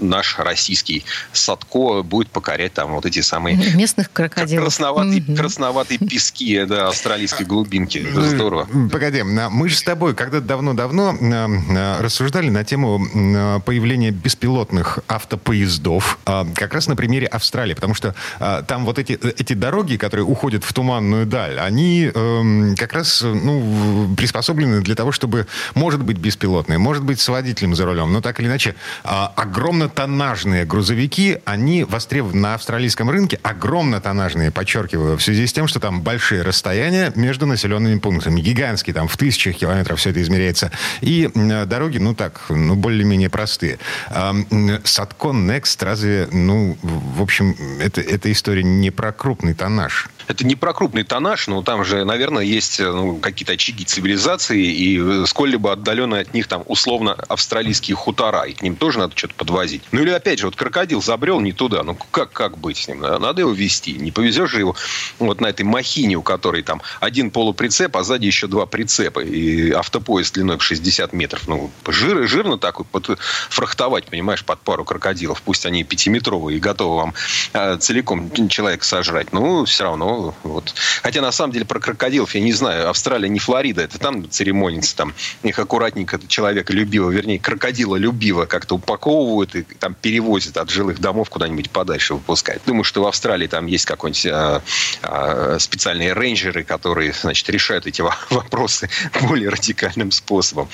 наш 0.00 0.38
российский 0.38 1.04
Садко 1.32 2.02
будет 2.02 2.28
покорять 2.30 2.72
там 2.74 2.94
вот 2.94 3.06
эти 3.06 3.20
самые 3.20 3.56
Местных 3.74 4.12
крокодилов. 4.12 4.64
красноватые, 4.64 5.22
Мгм. 5.22 5.36
Красноватые 5.56 5.98
пески 5.98 6.64
да, 6.64 6.88
австралийской 6.88 7.46
глубинки. 7.46 7.98
Это 7.98 8.28
здорово. 8.28 8.68
Погоди, 8.92 9.20
а 9.20 9.48
мы 9.48 9.70
же 9.70 9.76
с 9.76 9.82
тобой 9.82 10.14
когда-то 10.14 10.44
давно-давно 10.44 11.16
э, 11.18 11.48
э, 11.70 12.00
рассуждали 12.02 12.50
на 12.50 12.62
тему 12.62 13.00
э, 13.02 13.60
появления 13.64 14.10
беспилотных 14.10 14.98
автопоездов, 15.08 16.18
э, 16.26 16.44
как 16.54 16.74
раз 16.74 16.88
на 16.88 16.96
примере 16.96 17.26
Австралии, 17.26 17.72
потому 17.72 17.94
что 17.94 18.14
э, 18.38 18.64
там 18.68 18.84
вот 18.84 18.98
эти, 18.98 19.12
эти 19.12 19.54
дороги, 19.54 19.96
которые 19.96 20.26
уходят 20.26 20.62
в 20.62 20.72
туманную 20.74 21.24
даль, 21.24 21.58
они 21.58 22.10
эм, 22.14 22.74
как 22.76 22.92
раз 22.92 23.22
э, 23.22 23.32
ну, 23.32 24.14
приспособлены 24.14 24.82
для 24.82 24.94
того, 24.94 25.10
чтобы, 25.10 25.46
может 25.74 26.02
быть, 26.02 26.18
беспилотные, 26.18 26.78
может 26.78 27.02
быть, 27.02 27.18
с 27.18 27.28
водителем 27.28 27.74
за 27.74 27.86
рулем, 27.86 28.12
но 28.12 28.20
так 28.20 28.40
или 28.40 28.46
иначе, 28.46 28.74
э, 29.04 29.08
огромнотоннажные 29.08 30.66
грузовики, 30.66 31.38
они 31.46 31.84
востребованы 31.84 32.40
на 32.40 32.54
австралийском 32.54 33.08
рынке, 33.08 33.40
огромнотоннажные, 33.42 34.50
подчеркиваю, 34.50 35.16
в 35.16 35.22
связи 35.22 35.45
с 35.46 35.52
тем, 35.52 35.68
что 35.68 35.80
там 35.80 36.02
большие 36.02 36.42
расстояния 36.42 37.12
между 37.14 37.46
населенными 37.46 37.98
пунктами, 37.98 38.40
гигантские, 38.40 38.94
там 38.94 39.08
в 39.08 39.16
тысячах 39.16 39.56
километров 39.56 39.98
все 39.98 40.10
это 40.10 40.22
измеряется, 40.22 40.70
и 41.00 41.30
м, 41.34 41.68
дороги, 41.68 41.98
ну 41.98 42.14
так, 42.14 42.42
ну 42.48 42.74
более-менее 42.74 43.30
простые. 43.30 43.78
М, 44.10 44.80
Садкон 44.84 45.50
Next, 45.50 45.84
разве, 45.84 46.28
ну, 46.32 46.76
в 46.82 47.22
общем, 47.22 47.56
это, 47.80 48.00
эта 48.00 48.30
история 48.32 48.62
не 48.62 48.90
про 48.90 49.12
крупный 49.12 49.54
тоннаж. 49.54 50.08
Это 50.26 50.44
не 50.44 50.56
про 50.56 50.72
крупный 50.72 51.04
тоннаж, 51.04 51.46
но 51.46 51.62
там 51.62 51.84
же, 51.84 52.04
наверное, 52.04 52.42
есть 52.42 52.80
ну, 52.80 53.16
какие-то 53.18 53.52
очаги 53.52 53.84
цивилизации, 53.84 54.64
и 54.64 55.00
э, 55.00 55.24
сколь-либо 55.26 55.72
отдаленные 55.72 56.22
от 56.22 56.34
них 56.34 56.48
там 56.48 56.62
условно 56.66 57.14
австралийские 57.28 57.96
хутора, 57.96 58.42
и 58.42 58.52
к 58.52 58.62
ним 58.62 58.76
тоже 58.76 58.98
надо 58.98 59.16
что-то 59.16 59.34
подвозить. 59.34 59.82
Ну 59.92 60.02
или 60.02 60.10
опять 60.10 60.40
же, 60.40 60.46
вот 60.46 60.56
крокодил 60.56 61.02
забрел 61.02 61.40
не 61.40 61.52
туда, 61.52 61.82
ну 61.82 61.94
как, 61.94 62.32
как 62.32 62.58
быть 62.58 62.76
с 62.76 62.88
ним? 62.88 63.00
Надо 63.00 63.42
его 63.42 63.52
вести. 63.52 63.92
Не 63.92 64.10
повезешь 64.10 64.50
же 64.50 64.58
его 64.58 64.76
вот 65.18 65.40
на 65.40 65.46
этой 65.46 65.62
махине, 65.62 66.16
у 66.16 66.22
которой 66.22 66.62
там 66.62 66.82
один 67.00 67.30
полуприцеп, 67.30 67.96
а 67.96 68.02
сзади 68.02 68.26
еще 68.26 68.46
два 68.46 68.66
прицепа, 68.66 69.20
и 69.20 69.70
автопоезд 69.70 70.34
длиной 70.34 70.58
в 70.58 70.62
60 70.62 71.12
метров. 71.12 71.46
Ну, 71.46 71.70
жир, 71.86 72.26
жирно 72.26 72.58
так 72.58 72.80
вот 72.80 73.18
фрахтовать, 73.50 74.06
понимаешь, 74.06 74.44
под 74.44 74.60
пару 74.60 74.84
крокодилов. 74.84 75.42
Пусть 75.42 75.66
они 75.66 75.84
пятиметровые 75.84 76.56
и 76.56 76.60
готовы 76.60 76.96
вам 76.96 77.14
э, 77.52 77.76
целиком 77.78 78.30
человека 78.48 78.84
сожрать. 78.84 79.32
Ну, 79.32 79.64
все 79.64 79.84
равно 79.84 80.15
вот. 80.42 80.74
Хотя, 81.02 81.20
на 81.20 81.32
самом 81.32 81.52
деле, 81.52 81.64
про 81.64 81.80
крокодилов 81.80 82.34
я 82.34 82.40
не 82.40 82.52
знаю. 82.52 82.88
Австралия 82.88 83.28
не 83.28 83.38
Флорида. 83.38 83.82
Это 83.82 83.98
там 83.98 84.28
церемонится. 84.30 84.96
Там 84.96 85.14
их 85.42 85.58
аккуратненько 85.58 86.18
человека 86.26 86.72
любивого, 86.72 87.10
вернее, 87.10 87.38
крокодила 87.38 87.96
любивого 87.96 88.46
как-то 88.46 88.76
упаковывают 88.76 89.54
и 89.54 89.62
там 89.62 89.94
перевозят 89.94 90.56
от 90.56 90.70
жилых 90.70 91.00
домов 91.00 91.30
куда-нибудь 91.30 91.70
подальше 91.70 92.14
выпускают. 92.14 92.62
Думаю, 92.66 92.84
что 92.84 93.02
в 93.02 93.06
Австралии 93.06 93.46
там 93.46 93.66
есть 93.66 93.84
какой-нибудь 93.84 94.26
а, 94.26 94.62
а, 95.02 95.58
специальные 95.58 96.12
рейнджеры, 96.12 96.64
которые, 96.64 97.12
значит, 97.12 97.48
решают 97.50 97.86
эти 97.86 98.02
во- 98.02 98.16
вопросы 98.30 98.88
более 99.22 99.48
радикальным 99.48 100.10
способом. 100.10 100.68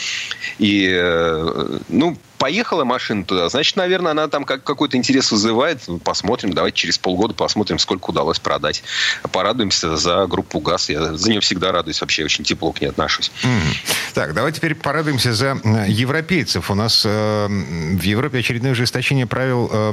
И, 0.59 0.89
э, 0.91 1.79
ну, 1.89 2.17
поехала 2.43 2.83
машина 2.83 3.25
туда, 3.25 3.49
значит, 3.49 3.77
наверное, 3.77 4.11
она 4.11 4.27
там 4.27 4.43
как, 4.43 4.65
какой-то 4.65 4.97
интерес 4.97 5.31
вызывает. 5.31 5.79
Посмотрим, 6.03 6.53
давайте 6.53 6.77
через 6.77 6.99
полгода 6.99 7.35
посмотрим, 7.35 7.79
сколько 7.79 8.11
удалось 8.11 8.41
продать. 8.41 8.83
Порадуемся 9.31 9.97
за 9.97 10.27
группу 10.27 10.59
ГАЗ. 10.59 10.89
Я 10.89 11.15
за 11.15 11.31
нее 11.31 11.39
всегда 11.39 11.71
радуюсь, 11.71 12.01
вообще 12.01 12.25
очень 12.25 12.43
тепло 12.43 12.73
к 12.73 12.81
ней 12.81 12.89
отношусь. 12.89 13.31
Mm. 13.45 13.61
Так, 14.15 14.35
давайте 14.35 14.59
теперь 14.59 14.75
порадуемся 14.75 15.33
за 15.33 15.57
европейцев. 15.87 16.69
У 16.69 16.75
нас 16.75 17.05
э, 17.07 17.47
в 17.47 18.03
Европе 18.03 18.39
очередное 18.39 18.73
ужесточение 18.73 19.29
правил, 19.29 19.71
э, 19.73 19.93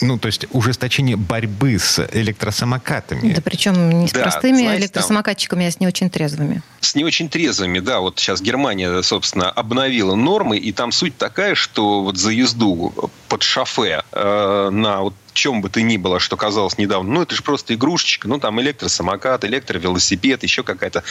ну, 0.00 0.18
то 0.18 0.26
есть 0.26 0.46
ужесточение 0.50 1.16
борьбы 1.16 1.78
с 1.78 2.04
электросамокатами. 2.12 3.34
Да 3.34 3.40
причем 3.40 4.00
не 4.00 4.08
с 4.08 4.12
да, 4.12 4.22
простыми 4.22 4.62
знаете, 4.62 4.82
электросамокатчиками, 4.82 5.60
там... 5.60 5.68
а 5.68 5.70
с 5.70 5.78
не 5.78 5.86
очень 5.86 6.10
трезвыми. 6.10 6.60
С 6.80 6.96
не 6.96 7.04
очень 7.04 7.28
трезвыми, 7.28 7.78
да. 7.78 8.00
Вот 8.00 8.18
сейчас 8.18 8.42
Германия, 8.42 9.00
собственно, 9.02 9.48
обновила 9.48 10.16
нормы, 10.16 10.58
и 10.58 10.72
там 10.72 10.90
суть 10.90 11.16
такая, 11.16 11.54
что 11.54 11.83
вот 12.02 12.16
за 12.16 12.30
езду 12.30 12.92
под 13.28 13.42
шофе 13.42 14.02
э, 14.12 14.68
на 14.70 15.02
вот 15.02 15.14
чем 15.34 15.60
бы 15.60 15.68
ты 15.68 15.82
ни 15.82 15.96
было, 15.96 16.20
что 16.20 16.36
казалось 16.36 16.78
недавно, 16.78 17.12
ну, 17.12 17.22
это 17.22 17.34
же 17.34 17.42
просто 17.42 17.74
игрушечка, 17.74 18.28
ну, 18.28 18.38
там 18.38 18.60
электросамокат, 18.60 19.44
электровелосипед, 19.44 20.42
еще 20.42 20.62
какая-то 20.62 21.02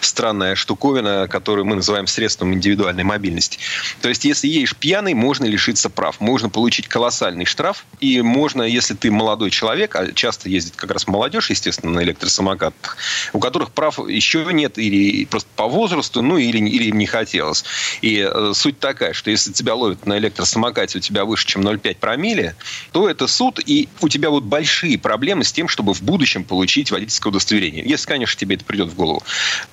странная 0.00 0.54
штуковина, 0.54 1.28
которую 1.28 1.64
мы 1.64 1.76
называем 1.76 2.06
средством 2.06 2.52
индивидуальной 2.52 3.04
мобильности. 3.04 3.58
То 4.02 4.08
есть, 4.08 4.24
если 4.24 4.48
едешь 4.48 4.76
пьяный, 4.76 5.14
можно 5.14 5.44
лишиться 5.46 5.88
прав. 5.88 6.20
Можно 6.20 6.48
получить 6.48 6.88
колоссальный 6.88 7.44
штраф, 7.44 7.86
и 8.00 8.20
можно, 8.20 8.62
если 8.62 8.94
ты 8.94 9.10
молодой 9.10 9.50
человек, 9.50 9.94
а 9.96 10.12
часто 10.12 10.48
ездит 10.48 10.76
как 10.76 10.90
раз 10.90 11.06
молодежь, 11.06 11.50
естественно, 11.50 11.92
на 11.92 12.02
электросамокатах, 12.02 12.96
у 13.32 13.38
которых 13.38 13.70
прав 13.70 13.98
еще 14.08 14.44
нет, 14.52 14.78
или 14.78 15.24
просто 15.24 15.48
по 15.56 15.68
возрасту, 15.68 16.22
ну, 16.22 16.36
или, 16.36 16.58
или 16.58 16.84
им 16.84 16.98
не 16.98 17.06
хотелось. 17.06 17.64
И 18.02 18.28
э, 18.28 18.52
суть 18.54 18.80
такая, 18.80 19.12
что 19.12 19.30
если 19.30 19.52
тебя 19.52 19.74
ловят 19.74 20.06
на 20.06 20.18
электросамокате, 20.18 20.98
у 20.98 21.00
тебя 21.00 21.24
выше, 21.24 21.46
чем 21.46 21.62
0,5 21.62 21.96
промилле, 21.96 22.56
то 22.92 23.08
это 23.08 23.26
суд, 23.26 23.60
и 23.68 23.88
у 24.00 24.08
тебя 24.08 24.30
вот 24.30 24.44
большие 24.44 24.98
проблемы 24.98 25.44
с 25.44 25.52
тем, 25.52 25.68
чтобы 25.68 25.92
в 25.92 26.02
будущем 26.02 26.42
получить 26.42 26.90
водительское 26.90 27.30
удостоверение. 27.30 27.84
Если, 27.86 28.06
конечно, 28.06 28.40
тебе 28.40 28.56
это 28.56 28.64
придет 28.64 28.88
в 28.88 28.94
голову. 28.94 29.22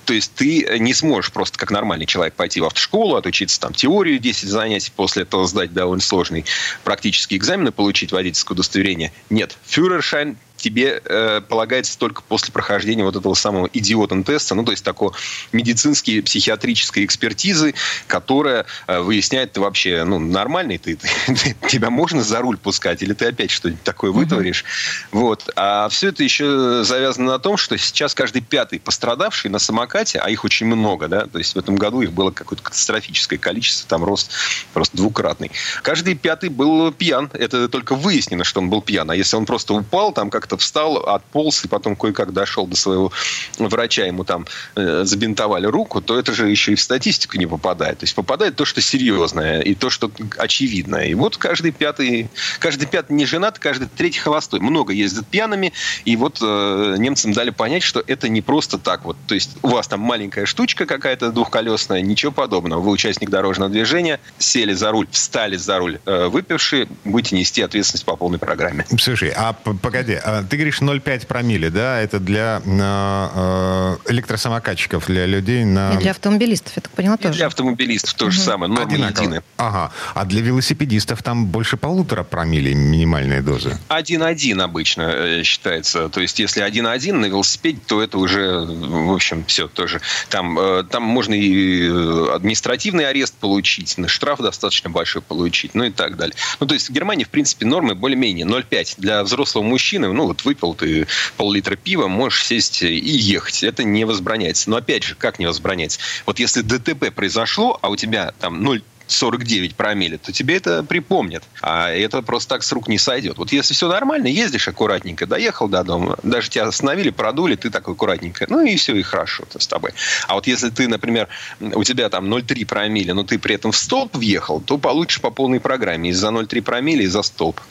То 0.03 0.13
есть 0.13 0.34
ты 0.36 0.77
не 0.79 0.93
сможешь 0.93 1.31
просто 1.31 1.58
как 1.58 1.71
нормальный 1.71 2.05
человек 2.05 2.34
пойти 2.34 2.60
в 2.60 2.65
автошколу, 2.65 3.15
отучиться 3.15 3.60
там 3.60 3.73
теорию 3.73 4.19
10 4.19 4.49
занятий, 4.49 4.91
после 4.93 5.23
этого 5.23 5.47
сдать 5.47 5.73
довольно 5.73 6.03
сложный 6.03 6.43
практический 6.84 7.38
экзамен 7.38 7.69
и 7.69 7.71
получить 7.71 8.12
водительское 8.12 8.53
удостоверение. 8.53 9.13
Нет. 9.29 9.58
Фюрершайн 9.65 10.38
тебе 10.57 11.01
э, 11.03 11.41
полагается 11.41 11.97
только 11.97 12.21
после 12.21 12.51
прохождения 12.51 13.03
вот 13.03 13.15
этого 13.15 13.33
самого 13.33 13.69
идиотен-теста, 13.73 14.55
ну, 14.55 14.63
то 14.63 14.71
есть 14.71 14.83
такой 14.83 15.11
медицинской, 15.51 16.21
психиатрической 16.21 17.05
экспертизы, 17.05 17.73
которая 18.07 18.65
э, 18.87 18.99
выясняет, 18.99 19.53
ты 19.53 19.61
вообще, 19.61 20.03
ну, 20.03 20.19
нормальный 20.19 20.77
ты, 20.77 20.95
ты, 20.95 21.07
ты, 21.27 21.55
тебя 21.67 21.89
можно 21.89 22.23
за 22.23 22.39
руль 22.39 22.57
пускать, 22.57 23.01
или 23.03 23.13
ты 23.13 23.27
опять 23.27 23.51
что-нибудь 23.51 23.83
такое 23.83 24.11
вытворишь. 24.11 24.63
Mm-hmm. 24.63 25.19
Вот. 25.19 25.49
А 25.55 25.89
все 25.89 26.09
это 26.09 26.23
еще 26.23 26.83
завязано 26.83 27.31
на 27.31 27.39
том, 27.39 27.57
что 27.57 27.77
сейчас 27.77 28.13
каждый 28.13 28.41
пятый 28.41 28.79
пострадавший 28.79 29.51
на 29.51 29.59
самокате, 29.59 30.19
а 30.19 30.29
их 30.29 30.43
очень 30.45 30.67
много, 30.67 31.07
да, 31.07 31.25
то 31.25 31.37
есть 31.37 31.55
в 31.55 31.59
этом 31.59 31.75
году 31.75 32.01
их 32.01 32.13
было 32.13 32.31
какое-то 32.31 32.63
катастрофическое 32.63 33.37
количество, 33.37 33.87
там 33.87 34.03
рост 34.03 34.31
просто 34.73 34.97
двукратный. 34.97 35.51
Каждый 35.81 36.15
пятый 36.15 36.49
был 36.49 36.91
пьян, 36.91 37.29
это 37.33 37.67
только 37.69 37.95
выяснено, 37.95 38.43
что 38.43 38.61
он 38.61 38.69
был 38.69 38.81
пьян, 38.81 39.09
а 39.11 39.15
если 39.15 39.35
он 39.35 39.45
просто 39.45 39.73
упал, 39.73 40.13
там 40.13 40.29
как 40.29 40.47
как-то 40.55 40.57
встал, 40.57 40.97
отполз 40.97 41.65
и 41.65 41.67
потом 41.67 41.95
кое-как 41.95 42.33
дошел 42.33 42.67
до 42.67 42.75
своего 42.75 43.11
врача, 43.59 44.05
ему 44.05 44.23
там 44.23 44.45
э, 44.75 45.03
забинтовали 45.05 45.67
руку, 45.67 46.01
то 46.01 46.17
это 46.17 46.33
же 46.33 46.49
еще 46.49 46.71
и 46.71 46.75
в 46.75 46.81
статистику 46.81 47.37
не 47.37 47.47
попадает. 47.47 47.99
То 47.99 48.03
есть 48.03 48.15
попадает 48.15 48.55
то, 48.55 48.65
что 48.65 48.81
серьезное, 48.81 49.61
и 49.61 49.75
то, 49.75 49.89
что 49.89 50.11
очевидное. 50.37 51.05
И 51.05 51.13
вот 51.13 51.37
каждый 51.37 51.71
пятый, 51.71 52.29
каждый 52.59 52.87
пятый 52.87 53.13
не 53.13 53.25
женат, 53.25 53.59
каждый 53.59 53.87
третий 53.87 54.19
холостой. 54.19 54.59
Много 54.59 54.93
ездят 54.93 55.27
пьяными, 55.27 55.73
и 56.05 56.15
вот 56.15 56.39
э, 56.41 56.95
немцам 56.97 57.33
дали 57.33 57.51
понять, 57.51 57.83
что 57.83 58.03
это 58.05 58.29
не 58.29 58.41
просто 58.41 58.77
так 58.77 59.05
вот. 59.05 59.17
То 59.27 59.35
есть 59.35 59.57
у 59.61 59.67
вас 59.69 59.87
там 59.87 59.99
маленькая 59.99 60.45
штучка 60.45 60.85
какая-то 60.85 61.31
двухколесная, 61.31 62.01
ничего 62.01 62.31
подобного. 62.31 62.81
Вы 62.81 62.91
участник 62.91 63.29
дорожного 63.29 63.69
движения, 63.69 64.19
сели 64.37 64.73
за 64.73 64.91
руль, 64.91 65.07
встали 65.11 65.57
за 65.57 65.77
руль, 65.77 65.99
э, 66.05 66.27
выпившие, 66.27 66.87
будете 67.03 67.35
нести 67.35 67.61
ответственность 67.61 68.05
по 68.05 68.15
полной 68.15 68.39
программе. 68.39 68.85
Слушай, 68.99 69.33
а 69.35 69.53
погоди, 69.53 70.19
а 70.23 70.34
ты 70.43 70.57
говоришь 70.57 70.81
0,5 70.81 71.27
промили, 71.27 71.69
да? 71.69 71.99
Это 71.99 72.19
для 72.19 72.61
э, 72.65 74.11
электросамокатчиков, 74.11 75.05
для 75.07 75.25
людей 75.25 75.65
на... 75.65 75.93
И 75.93 75.97
для 75.97 76.11
автомобилистов, 76.11 76.73
я 76.75 76.81
так 76.81 76.91
поняла, 76.91 77.17
тоже. 77.17 77.33
И 77.33 77.37
для 77.37 77.47
автомобилистов 77.47 78.13
то 78.13 78.29
же 78.29 78.39
угу. 78.39 78.45
самое, 78.45 78.71
нормы 78.71 78.97
едины. 78.97 79.41
Ага. 79.57 79.91
А 80.13 80.25
для 80.25 80.41
велосипедистов 80.41 81.23
там 81.23 81.47
больше 81.47 81.77
полутора 81.77 82.23
промили 82.23 82.73
минимальная 82.73 83.41
доза? 83.41 83.79
1,1 83.89 84.61
обычно 84.61 85.01
э, 85.01 85.43
считается. 85.43 86.09
То 86.09 86.21
есть, 86.21 86.39
если 86.39 86.65
1,1 86.65 87.13
на 87.13 87.25
велосипеде, 87.25 87.79
то 87.85 88.01
это 88.01 88.17
уже, 88.17 88.59
в 88.61 89.13
общем, 89.13 89.45
все 89.45 89.67
тоже. 89.67 90.01
Там, 90.29 90.57
э, 90.57 90.83
там 90.83 91.03
можно 91.03 91.33
и 91.33 91.87
э, 91.87 92.33
административный 92.33 93.07
арест 93.07 93.35
получить, 93.35 93.95
штраф 94.07 94.39
достаточно 94.39 94.89
большой 94.89 95.21
получить, 95.21 95.75
ну 95.75 95.83
и 95.83 95.91
так 95.91 96.17
далее. 96.17 96.35
Ну, 96.59 96.67
то 96.67 96.73
есть, 96.73 96.89
в 96.89 96.93
Германии, 96.93 97.23
в 97.23 97.29
принципе, 97.29 97.65
нормы 97.65 97.95
более-менее 97.95 98.45
0,5. 98.45 98.95
Для 98.97 99.23
взрослого 99.23 99.63
мужчины, 99.63 100.11
ну, 100.11 100.24
вот 100.27 100.45
выпил 100.45 100.73
ты 100.73 101.07
пол-литра 101.38 101.75
пива, 101.75 102.07
можешь 102.07 102.45
сесть 102.45 102.81
и 102.83 102.95
ехать. 102.95 103.63
Это 103.63 103.83
не 103.83 104.05
возбраняется. 104.05 104.69
Но 104.69 104.77
опять 104.77 105.03
же, 105.03 105.15
как 105.15 105.39
не 105.39 105.45
возбраняется? 105.45 105.99
Вот 106.25 106.39
если 106.39 106.61
ДТП 106.61 107.11
произошло, 107.13 107.79
а 107.81 107.89
у 107.89 107.95
тебя 107.95 108.33
там 108.39 108.61
0 108.63 108.81
49 109.07 109.75
промилле, 109.75 110.17
то 110.17 110.31
тебе 110.31 110.57
это 110.57 110.83
припомнят. 110.83 111.43
А 111.61 111.89
это 111.89 112.21
просто 112.21 112.55
так 112.55 112.63
с 112.63 112.71
рук 112.71 112.88
не 112.88 112.97
сойдет. 112.97 113.38
Вот 113.38 113.51
если 113.51 113.73
все 113.73 113.88
нормально, 113.88 114.27
ездишь 114.27 114.67
аккуратненько, 114.67 115.25
доехал 115.27 115.67
до 115.67 115.83
дома, 115.83 116.17
даже 116.23 116.49
тебя 116.49 116.65
остановили, 116.65 117.11
продули, 117.11 117.55
ты 117.55 117.69
такой 117.69 117.93
аккуратненько, 117.93 118.45
ну 118.49 118.65
и 118.65 118.75
все, 118.75 118.95
и 118.95 119.03
хорошо 119.03 119.43
-то 119.43 119.59
с 119.59 119.67
тобой. 119.67 119.91
А 120.27 120.33
вот 120.33 120.47
если 120.47 120.69
ты, 120.69 120.88
например, 120.88 121.27
у 121.59 121.83
тебя 121.83 122.09
там 122.09 122.33
0,3 122.33 122.65
промилле, 122.65 123.13
но 123.13 123.23
ты 123.23 123.38
при 123.38 123.55
этом 123.55 123.71
в 123.71 123.77
столб 123.77 124.15
въехал, 124.15 124.59
то 124.59 124.77
получишь 124.77 125.21
по 125.21 125.29
полной 125.29 125.59
программе 125.59 126.09
из-за 126.09 126.29
0,3 126.29 126.61
промилле 126.61 127.03
и 127.03 127.07
за 127.07 127.21
столб. 127.21 127.61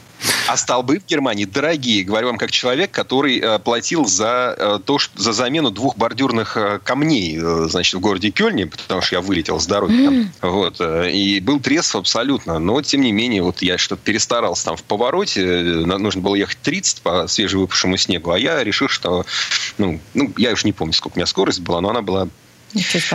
А 0.46 0.56
столбы 0.56 0.98
в 0.98 1.06
Германии 1.06 1.44
дорогие. 1.44 2.04
Говорю 2.04 2.28
вам 2.28 2.38
как 2.38 2.50
человек, 2.50 2.90
который 2.90 3.38
э, 3.38 3.58
платил 3.58 4.06
за 4.06 4.54
э, 4.56 4.78
то, 4.84 4.98
что, 4.98 5.20
за 5.20 5.32
замену 5.32 5.70
двух 5.70 5.96
бордюрных 5.96 6.56
э, 6.56 6.80
камней, 6.82 7.38
значит, 7.68 7.94
в 7.94 8.00
городе 8.00 8.30
Кёльне, 8.30 8.66
потому 8.66 9.02
что 9.02 9.16
я 9.16 9.20
вылетел 9.20 9.60
с 9.60 9.66
дороги 9.66 10.04
там. 10.04 10.32
Вот. 10.42 10.80
И 10.80 11.40
был 11.40 11.60
трезв 11.60 11.96
абсолютно. 11.96 12.58
Но, 12.58 12.80
тем 12.82 13.00
не 13.00 13.12
менее, 13.12 13.42
вот 13.42 13.62
я 13.62 13.78
что-то 13.78 14.02
перестарался 14.02 14.66
там 14.66 14.76
в 14.76 14.82
повороте. 14.82 15.44
Нужно 15.44 16.20
было 16.20 16.34
ехать 16.34 16.58
30 16.62 17.02
по 17.02 17.26
свежевыпавшему 17.26 17.96
снегу. 17.96 18.30
А 18.30 18.38
я 18.38 18.62
решил, 18.62 18.88
что... 18.88 19.24
Ну, 19.78 20.00
ну, 20.14 20.32
я 20.36 20.52
уж 20.52 20.64
не 20.64 20.72
помню, 20.72 20.92
сколько 20.92 21.16
у 21.16 21.18
меня 21.18 21.26
скорость 21.26 21.60
была, 21.60 21.80
но 21.80 21.90
она 21.90 22.02
была 22.02 22.28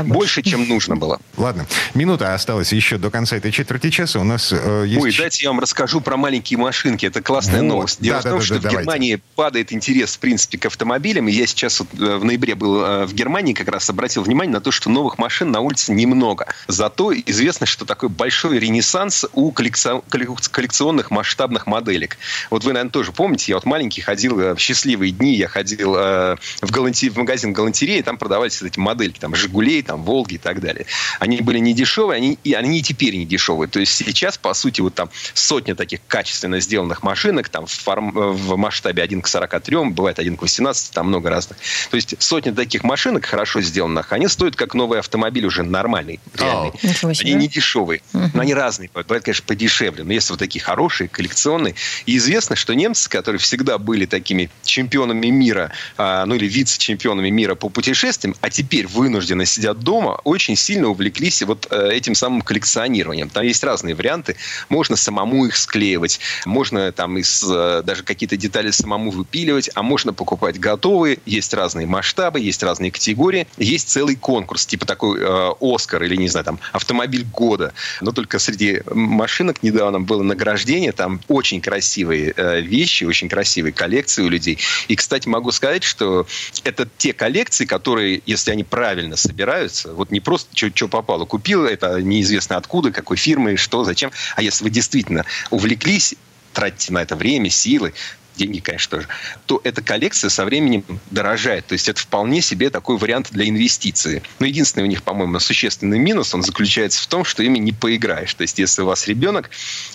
больше, 0.06 0.42
чем 0.42 0.68
нужно 0.68 0.96
было. 0.96 1.20
Ладно. 1.38 1.66
Минута 1.94 2.34
осталась 2.34 2.72
еще 2.74 2.98
до 2.98 3.10
конца 3.10 3.38
этой 3.38 3.52
четверти 3.52 3.90
часа. 3.90 4.20
У 4.20 4.24
нас 4.24 4.52
э, 4.52 4.86
есть... 4.88 5.02
Ой, 5.02 5.16
дайте 5.18 5.44
я 5.44 5.50
вам 5.50 5.60
расскажу 5.60 6.02
про 6.02 6.18
маленькие 6.18 6.58
машинки. 6.58 7.06
Это 7.06 7.22
классная 7.22 7.62
вот. 7.62 7.68
новость. 7.68 8.02
Дело 8.02 8.22
да, 8.22 8.30
в 8.30 8.32
том, 8.32 8.40
да, 8.40 8.46
что 8.46 8.60
да, 8.60 8.70
в 8.70 8.72
Германии 8.72 9.12
давайте. 9.12 9.24
падает 9.36 9.74
интерес, 9.74 10.16
в 10.16 10.20
принципе, 10.20 10.58
к 10.58 10.66
автомобилям. 10.66 11.28
И 11.28 11.32
я 11.32 11.48
сейчас 11.48 11.80
вот, 11.80 11.90
э, 12.00 12.18
в 12.18 12.26
ноябре 12.26 12.56
был 12.56 12.84
э, 12.84 13.06
в 13.06 13.14
Германии, 13.14 13.54
как 13.54 13.68
раз 13.68 13.90
обратил 13.90 14.24
внимание 14.24 14.54
на 14.54 14.62
то, 14.62 14.72
что 14.72 14.90
новых 14.90 15.18
машин 15.18 15.52
на 15.52 15.60
улице 15.60 15.94
немного. 15.94 16.48
Зато 16.68 17.14
известно, 17.14 17.66
что 17.66 17.86
такой 17.86 18.10
большой 18.10 18.60
ренессанс 18.60 19.26
у 19.34 19.52
коллекционных 19.52 21.12
масштабных 21.12 21.68
моделек. 21.68 22.18
Вот 22.50 22.64
вы, 22.64 22.74
наверное, 22.74 22.92
тоже 22.92 23.12
помните, 23.12 23.46
я 23.52 23.56
вот 23.56 23.66
маленький 23.66 24.02
ходил 24.02 24.40
э, 24.40 24.56
в 24.56 24.60
счастливые 24.60 25.12
дни, 25.12 25.36
я 25.36 25.48
ходил 25.48 25.96
э, 25.96 26.36
в, 26.62 26.72
галанти... 26.72 27.10
в 27.10 27.18
магазин 27.18 27.54
галантереи, 27.54 28.02
там 28.02 28.18
продавались 28.18 28.62
эти 28.62 28.80
модельки, 28.80 29.20
там, 29.20 29.36
«Жигулей», 29.50 29.82
там, 29.82 30.04
«Волги» 30.04 30.36
и 30.36 30.38
так 30.38 30.62
далее. 30.62 30.86
Они 31.20 31.42
были 31.42 31.60
не 31.60 31.74
дешевые, 31.74 32.18
они, 32.18 32.38
и 32.44 32.54
они 32.54 32.80
и 32.80 32.82
теперь 32.82 33.16
не 33.16 33.26
дешевые. 33.26 33.68
То 33.70 33.80
есть 33.80 33.94
сейчас, 33.94 34.38
по 34.38 34.54
сути, 34.54 34.82
вот 34.82 34.94
там 34.94 35.10
сотня 35.34 35.76
таких 35.76 36.00
качественно 36.08 36.60
сделанных 36.60 37.04
машинок, 37.04 37.50
там 37.50 37.66
в, 37.66 37.72
форм, 37.72 38.12
в 38.12 38.56
масштабе 38.56 39.04
1 39.04 39.22
к 39.22 39.28
43, 39.28 39.90
бывает 39.90 40.20
1 40.20 40.38
к 40.38 40.42
18, 40.42 40.92
там 40.92 41.08
много 41.08 41.30
разных. 41.30 41.58
То 41.90 41.96
есть 41.96 42.16
сотня 42.20 42.54
таких 42.54 42.84
машинок, 42.84 43.26
хорошо 43.26 43.62
сделанных, 43.62 44.14
они 44.14 44.28
стоят 44.28 44.56
как 44.56 44.74
новый 44.76 45.00
автомобиль 45.00 45.46
уже 45.46 45.64
нормальный, 45.64 46.20
реальный. 46.36 46.72
Oh. 46.84 47.22
Они 47.22 47.34
не 47.34 47.48
дешевые, 47.48 48.02
но 48.14 48.42
они 48.42 48.54
разные. 48.54 48.90
Бывают, 48.94 49.24
конечно, 49.24 49.44
подешевле. 49.46 50.04
Но 50.04 50.14
есть 50.14 50.30
вот 50.30 50.40
такие 50.40 50.62
хорошие, 50.62 51.08
коллекционные. 51.08 51.76
И 52.06 52.18
известно, 52.18 52.56
что 52.56 52.74
немцы, 52.74 53.10
которые 53.10 53.40
всегда 53.40 53.78
были 53.78 54.06
такими 54.06 54.50
чемпионами 54.64 55.28
мира, 55.28 55.72
а, 55.98 56.26
ну 56.26 56.36
или 56.36 56.46
вице-чемпионами 56.46 57.30
мира 57.30 57.56
по 57.56 57.70
путешествиям, 57.70 58.36
а 58.42 58.50
теперь 58.50 58.88
вынуждены 58.88 59.29
вынужденно 59.30 59.46
сидят 59.46 59.80
дома, 59.80 60.20
очень 60.24 60.56
сильно 60.56 60.88
увлеклись 60.88 61.42
вот 61.44 61.68
э, 61.70 61.90
этим 61.92 62.16
самым 62.16 62.42
коллекционированием. 62.42 63.30
Там 63.30 63.44
есть 63.44 63.64
разные 63.64 63.96
варианты. 63.96 64.36
Можно 64.70 64.96
самому 64.96 65.46
их 65.46 65.56
склеивать, 65.56 66.20
можно 66.46 66.92
там 66.92 67.18
из 67.18 67.44
э, 67.48 67.82
даже 67.84 68.04
какие-то 68.04 68.38
детали 68.38 68.72
самому 68.72 69.12
выпиливать, 69.12 69.70
а 69.76 69.84
можно 69.84 70.14
покупать 70.14 70.60
готовые. 70.60 71.20
Есть 71.26 71.54
разные 71.54 71.86
масштабы, 71.88 72.40
есть 72.40 72.64
разные 72.64 72.92
категории. 72.92 73.48
Есть 73.58 73.90
целый 73.90 74.16
конкурс, 74.16 74.66
типа 74.66 74.86
такой 74.86 75.20
э, 75.22 75.52
Оскар 75.62 76.04
или, 76.04 76.16
не 76.16 76.30
знаю, 76.30 76.46
там, 76.46 76.60
автомобиль 76.72 77.26
года. 77.26 77.74
Но 78.02 78.12
только 78.12 78.40
среди 78.40 78.82
машинок 78.92 79.64
недавно 79.64 80.00
было 80.00 80.24
награждение. 80.24 80.92
Там 80.92 81.22
очень 81.28 81.62
красивые 81.62 82.34
э, 82.36 82.62
вещи, 82.62 83.04
очень 83.04 83.30
красивые 83.30 83.74
коллекции 83.74 84.24
у 84.24 84.30
людей. 84.30 84.58
И, 84.88 84.96
кстати, 84.96 85.28
могу 85.28 85.52
сказать, 85.52 85.84
что 85.84 86.26
это 86.64 86.88
те 86.98 87.14
коллекции, 87.14 87.66
которые, 87.66 88.22
если 88.26 88.52
они 88.52 88.64
правильно 88.64 89.19
собираются, 89.22 89.94
вот 89.94 90.12
не 90.12 90.20
просто 90.20 90.50
что 90.74 90.88
попало, 90.88 91.26
купил 91.26 91.66
это 91.66 92.02
неизвестно 92.02 92.58
откуда, 92.58 92.92
какой 92.92 93.18
фирмы, 93.18 93.58
что, 93.58 93.84
зачем, 93.84 94.12
а 94.36 94.42
если 94.42 94.64
вы 94.64 94.70
действительно 94.70 95.26
увлеклись 95.50 96.16
тратите 96.54 96.94
на 96.94 97.02
это 97.02 97.16
время, 97.16 97.50
силы, 97.50 97.94
деньги, 98.40 98.60
конечно, 98.60 98.98
тоже, 98.98 99.08
то 99.46 99.62
эта 99.64 99.82
коллекция 99.82 100.30
со 100.30 100.46
временем 100.46 100.84
дорожает. 101.12 101.68
То 101.68 101.74
есть 101.74 101.90
это 101.90 102.00
вполне 102.02 102.42
себе 102.42 102.70
такой 102.70 102.98
вариант 102.98 103.28
для 103.32 103.48
инвестиции. 103.48 104.24
Но 104.40 104.46
единственный 104.46 104.84
у 104.84 104.88
них, 104.88 105.04
по-моему, 105.04 105.40
существенный 105.40 106.00
минус, 106.00 106.34
он 106.34 106.42
заключается 106.42 107.02
в 107.04 107.08
том, 107.08 107.26
что 107.26 107.44
ими 107.44 107.60
не 107.60 107.74
поиграешь. 107.74 108.34
То 108.34 108.44
есть 108.44 108.58
если 108.58 108.82
у 108.82 108.86
вас 108.86 109.08
ребенок, 109.08 109.50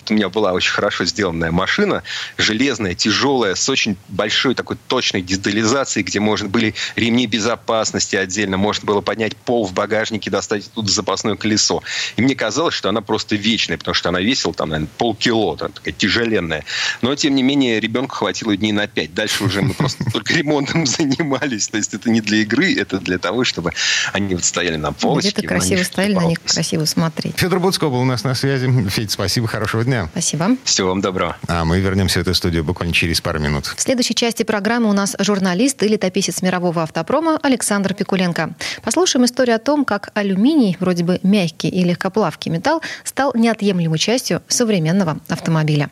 у 0.09 0.13
меня 0.13 0.29
была 0.29 0.53
очень 0.53 0.71
хорошо 0.71 1.05
сделанная 1.05 1.51
машина, 1.51 2.03
железная, 2.37 2.93
тяжелая, 2.93 3.55
с 3.55 3.67
очень 3.67 3.97
большой 4.09 4.53
такой 4.53 4.77
точной 4.87 5.21
детализацией, 5.21 6.05
где 6.05 6.19
можно 6.19 6.47
были 6.47 6.75
ремни 6.95 7.25
безопасности 7.25 8.15
отдельно, 8.15 8.57
можно 8.57 8.85
было 8.85 9.01
поднять 9.01 9.35
пол 9.35 9.65
в 9.65 9.73
багажнике, 9.73 10.29
достать 10.29 10.69
тут 10.73 10.89
запасное 10.89 11.35
колесо. 11.35 11.81
И 12.15 12.21
мне 12.21 12.35
казалось, 12.35 12.75
что 12.75 12.89
она 12.89 13.01
просто 13.01 13.35
вечная, 13.35 13.77
потому 13.77 13.95
что 13.95 14.09
она 14.09 14.21
весила 14.21 14.53
там, 14.53 14.69
наверное, 14.69 14.89
полкило, 14.97 15.57
там, 15.57 15.71
такая 15.71 15.93
тяжеленная. 15.93 16.63
Но, 17.01 17.15
тем 17.15 17.33
не 17.33 17.41
менее, 17.41 17.79
ребенку 17.79 18.15
хватило 18.15 18.34
хватило 18.35 18.57
дней 18.57 18.71
на 18.73 18.87
пять. 18.87 19.13
Дальше 19.13 19.45
уже 19.45 19.61
мы 19.61 19.73
просто 19.73 20.03
только 20.11 20.33
ремонтом 20.33 20.85
занимались. 20.85 21.69
То 21.69 21.77
есть 21.77 21.93
это 21.93 22.09
не 22.09 22.19
для 22.19 22.39
игры, 22.39 22.75
это 22.75 22.99
для 22.99 23.17
того, 23.17 23.45
чтобы 23.45 23.71
они 24.11 24.35
вот 24.35 24.43
стояли 24.43 24.75
на 24.75 24.91
полочке. 24.91 25.31
Где-то 25.31 25.47
красиво 25.47 25.83
стояли, 25.83 26.13
на 26.13 26.25
них 26.25 26.41
красиво 26.41 26.85
смотреть. 26.85 27.37
Федор 27.37 27.59
Буцко 27.59 27.87
был 27.87 28.01
у 28.01 28.05
нас 28.05 28.23
на 28.23 28.35
связи. 28.35 28.69
Федь, 28.89 29.11
спасибо, 29.11 29.47
хорошего 29.47 29.83
дня. 29.85 30.09
Спасибо. 30.11 30.57
Всего 30.65 30.89
вам 30.89 31.01
доброго. 31.01 31.37
А 31.47 31.63
мы 31.63 31.79
вернемся 31.79 32.19
в 32.19 32.21
эту 32.23 32.33
студию 32.33 32.63
буквально 32.65 32.93
через 32.93 33.21
пару 33.21 33.39
минут. 33.39 33.73
В 33.77 33.81
следующей 33.81 34.15
части 34.15 34.43
программы 34.43 34.89
у 34.89 34.93
нас 34.93 35.15
журналист 35.19 35.81
и 35.83 35.87
летописец 35.87 36.41
мирового 36.41 36.83
автопрома 36.83 37.39
Александр 37.41 37.93
Пикуленко. 37.93 38.55
Послушаем 38.83 39.25
историю 39.25 39.55
о 39.55 39.59
том, 39.59 39.85
как 39.85 40.11
алюминий, 40.13 40.75
вроде 40.79 41.05
бы 41.05 41.19
мягкий 41.23 41.69
и 41.69 41.83
легкоплавкий 41.83 42.51
металл, 42.51 42.81
стал 43.05 43.31
неотъемлемой 43.33 43.99
частью 43.99 44.41
современного 44.49 45.19
автомобиля. 45.29 45.89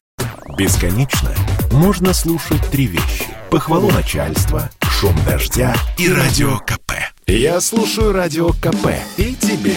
Бесконечно 0.57 1.31
можно 1.73 2.13
слушать 2.13 2.61
три 2.71 2.85
вещи. 2.85 3.25
Похвалу 3.49 3.91
начальства, 3.91 4.69
шум 4.81 5.15
дождя 5.25 5.75
и 5.97 6.09
радио 6.11 6.59
КП. 6.59 6.93
Я 7.27 7.59
слушаю 7.61 8.13
радио 8.13 8.49
КП 8.49 8.89
и 9.17 9.35
тебе 9.35 9.75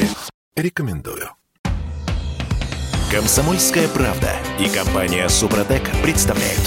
рекомендую. 0.55 1.31
Комсомольская 3.11 3.89
правда 3.89 4.31
и 4.59 4.69
компания 4.69 5.29
Супротек 5.29 5.83
представляют. 6.03 6.61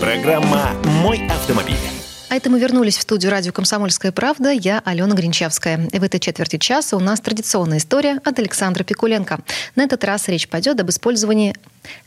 Программа 0.00 0.70
«Мой 1.02 1.26
автомобиль». 1.28 1.93
А 2.28 2.36
это 2.36 2.50
мы 2.50 2.58
вернулись 2.58 2.96
в 2.96 3.02
студию 3.02 3.30
радио 3.30 3.52
«Комсомольская 3.52 4.10
правда». 4.10 4.50
Я 4.50 4.82
Алена 4.84 5.14
Гринчевская. 5.14 5.88
И 5.92 5.98
в 5.98 6.02
этой 6.02 6.18
четверти 6.18 6.56
часа 6.58 6.96
у 6.96 7.00
нас 7.00 7.20
традиционная 7.20 7.78
история 7.78 8.20
от 8.24 8.38
Александра 8.38 8.82
Пикуленко. 8.82 9.40
На 9.76 9.84
этот 9.84 10.02
раз 10.04 10.28
речь 10.28 10.48
пойдет 10.48 10.80
об 10.80 10.90
использовании 10.90 11.54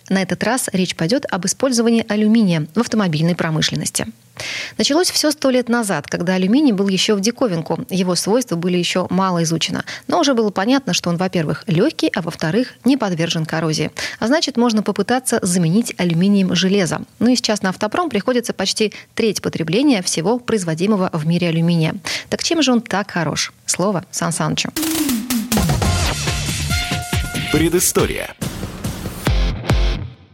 на 0.10 0.22
этот 0.22 0.44
раз 0.44 0.70
речь 0.74 0.96
пойдет 0.96 1.26
об 1.30 1.46
использовании 1.46 2.06
алюминия 2.08 2.68
в 2.74 2.80
автомобильной 2.80 3.36
промышленности. 3.36 4.08
Началось 4.78 5.12
все 5.12 5.32
сто 5.32 5.50
лет 5.50 5.70
назад, 5.70 6.08
когда 6.08 6.36
алюминий 6.36 6.72
был 6.72 6.88
еще 6.88 7.16
в 7.16 7.22
диковинку. 7.22 7.86
Его 7.90 8.16
свойства 8.16 8.56
были 8.56 8.78
еще 8.78 9.08
мало 9.10 9.44
изучены. 9.44 9.84
Но 10.08 10.20
уже 10.20 10.34
было 10.34 10.50
понятно, 10.50 10.94
что 10.94 11.10
он, 11.10 11.18
во-первых, 11.18 11.64
легкий, 11.68 12.12
а 12.14 12.22
во-вторых, 12.22 12.74
не 12.86 12.98
подвержен 12.98 13.46
коррозии. 13.46 13.92
А 14.20 14.28
значит, 14.28 14.58
можно 14.58 14.84
попытаться 14.84 15.40
заменить 15.42 15.94
алюминием 15.98 16.56
железо. 16.56 17.02
Ну 17.20 17.30
и 17.30 17.36
сейчас 17.36 17.62
на 17.62 17.70
автопром 17.70 18.10
приходится 18.10 18.54
почти 18.54 18.94
треть 19.16 19.42
потребления 19.42 20.02
всего 20.02 20.40
производимого 20.40 21.10
в 21.14 21.26
мире 21.26 21.50
алюминия. 21.50 21.96
Так 22.30 22.44
чем 22.44 22.62
же 22.62 22.72
он 22.72 22.82
так 22.82 23.12
хорош? 23.12 23.54
Слово 23.66 24.06
Сан 24.12 24.32
Санычу. 24.32 24.70
Предыстория. 27.52 28.36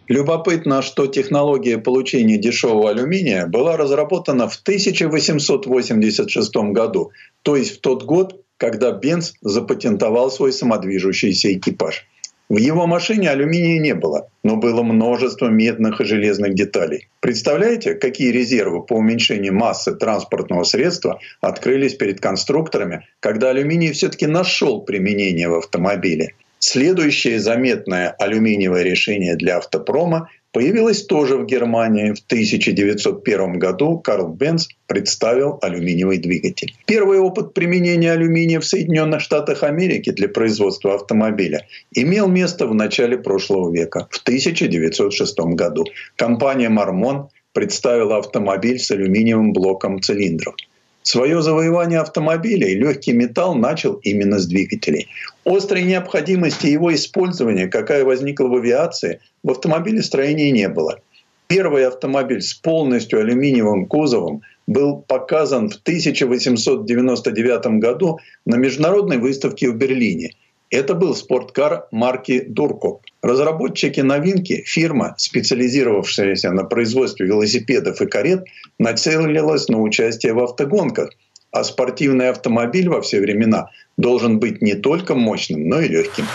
Любопытно, 0.08 0.82
что 0.82 1.08
технология 1.08 1.78
получения 1.78 2.38
дешевого 2.38 2.90
алюминия 2.90 3.48
была 3.48 3.78
разработана 3.78 4.50
в 4.50 4.56
1886 4.58 6.56
году, 6.72 7.12
то 7.42 7.56
есть 7.56 7.78
в 7.78 7.80
тот 7.80 8.04
год, 8.04 8.42
когда 8.58 8.92
Бенц 8.92 9.32
запатентовал 9.42 10.30
свой 10.30 10.52
самодвижущийся 10.52 11.54
экипаж. 11.54 12.06
В 12.50 12.58
его 12.58 12.86
машине 12.86 13.30
алюминия 13.30 13.80
не 13.80 13.96
было, 13.96 14.28
но 14.44 14.58
было 14.58 14.84
множество 14.84 15.48
медных 15.48 16.02
и 16.02 16.06
железных 16.06 16.54
деталей. 16.54 17.08
Представляете, 17.22 17.96
какие 17.96 18.32
резервы 18.32 18.84
по 18.84 18.94
уменьшению 18.94 19.56
массы 19.56 19.96
транспортного 19.96 20.64
средства 20.64 21.20
открылись 21.40 21.96
перед 21.96 22.20
конструкторами, 22.20 23.08
когда 23.22 23.50
алюминий 23.50 23.94
все-таки 23.94 24.28
нашел 24.28 24.82
применение 24.82 25.48
в 25.48 25.56
автомобиле? 25.56 26.36
Следующее 26.66 27.42
заметное 27.42 28.16
алюминиевое 28.20 28.84
решение 28.84 29.36
для 29.36 29.58
автопрома 29.58 30.30
появилось 30.54 31.06
тоже 31.06 31.36
в 31.36 31.46
Германии. 31.46 32.14
В 32.14 32.24
1901 32.26 33.60
году 33.60 34.00
Карл 34.00 34.30
Бенц 34.30 34.70
представил 34.88 35.60
алюминиевый 35.62 36.20
двигатель. 36.20 36.74
Первый 36.86 37.20
опыт 37.20 37.54
применения 37.54 38.14
алюминия 38.14 38.62
в 38.62 38.66
Соединенных 38.66 39.20
Штатах 39.20 39.64
Америки 39.64 40.12
для 40.12 40.30
производства 40.30 40.96
автомобиля 40.96 41.68
имел 41.94 42.30
место 42.30 42.66
в 42.66 42.74
начале 42.74 43.18
прошлого 43.18 43.70
века, 43.70 44.08
в 44.10 44.22
1906 44.22 45.38
году. 45.40 45.84
Компания 46.16 46.70
«Мормон» 46.70 47.28
представила 47.52 48.20
автомобиль 48.20 48.80
с 48.80 48.90
алюминиевым 48.90 49.52
блоком 49.52 50.02
цилиндров. 50.02 50.56
Свое 51.04 51.42
завоевание 51.42 52.00
автомобилей 52.00 52.76
легкий 52.76 53.12
металл 53.12 53.56
начал 53.56 53.96
именно 54.04 54.40
с 54.40 54.48
двигателей. 54.48 55.10
Острой 55.46 55.84
необходимости 55.84 56.68
его 56.68 56.96
использования, 56.96 57.68
какая 57.68 58.06
возникла 58.06 58.48
в 58.48 58.56
авиации, 58.56 59.20
в 59.44 59.52
автомобилестроении 59.52 60.50
не 60.50 60.70
было. 60.70 61.02
Первый 61.48 61.86
автомобиль 61.86 62.42
с 62.42 62.54
полностью 62.54 63.20
алюминиевым 63.20 63.86
кузовом 63.86 64.44
был 64.66 65.04
показан 65.06 65.70
в 65.70 65.76
1899 65.76 67.66
году 67.80 68.20
на 68.46 68.56
международной 68.56 69.18
выставке 69.18 69.70
в 69.70 69.76
Берлине– 69.76 70.32
это 70.74 70.96
был 70.96 71.16
спорткар 71.16 71.88
марки 71.92 72.44
Дурко. 72.48 73.00
Разработчики 73.22 74.02
новинки, 74.02 74.64
фирма, 74.66 75.14
специализировавшаяся 75.18 76.52
на 76.52 76.64
производстве 76.64 77.28
велосипедов 77.28 78.02
и 78.02 78.08
карет, 78.08 78.46
нацелилась 78.80 79.70
на 79.70 79.80
участие 79.80 80.34
в 80.34 80.40
автогонках. 80.40 81.12
А 81.52 81.64
спортивный 81.64 82.30
автомобиль 82.30 82.90
во 82.90 83.02
все 83.02 83.22
времена 83.22 83.70
должен 83.98 84.40
быть 84.40 84.64
не 84.64 84.74
только 84.74 85.14
мощным, 85.14 85.70
но 85.70 85.80
и 85.80 85.88
легким. 85.88 86.26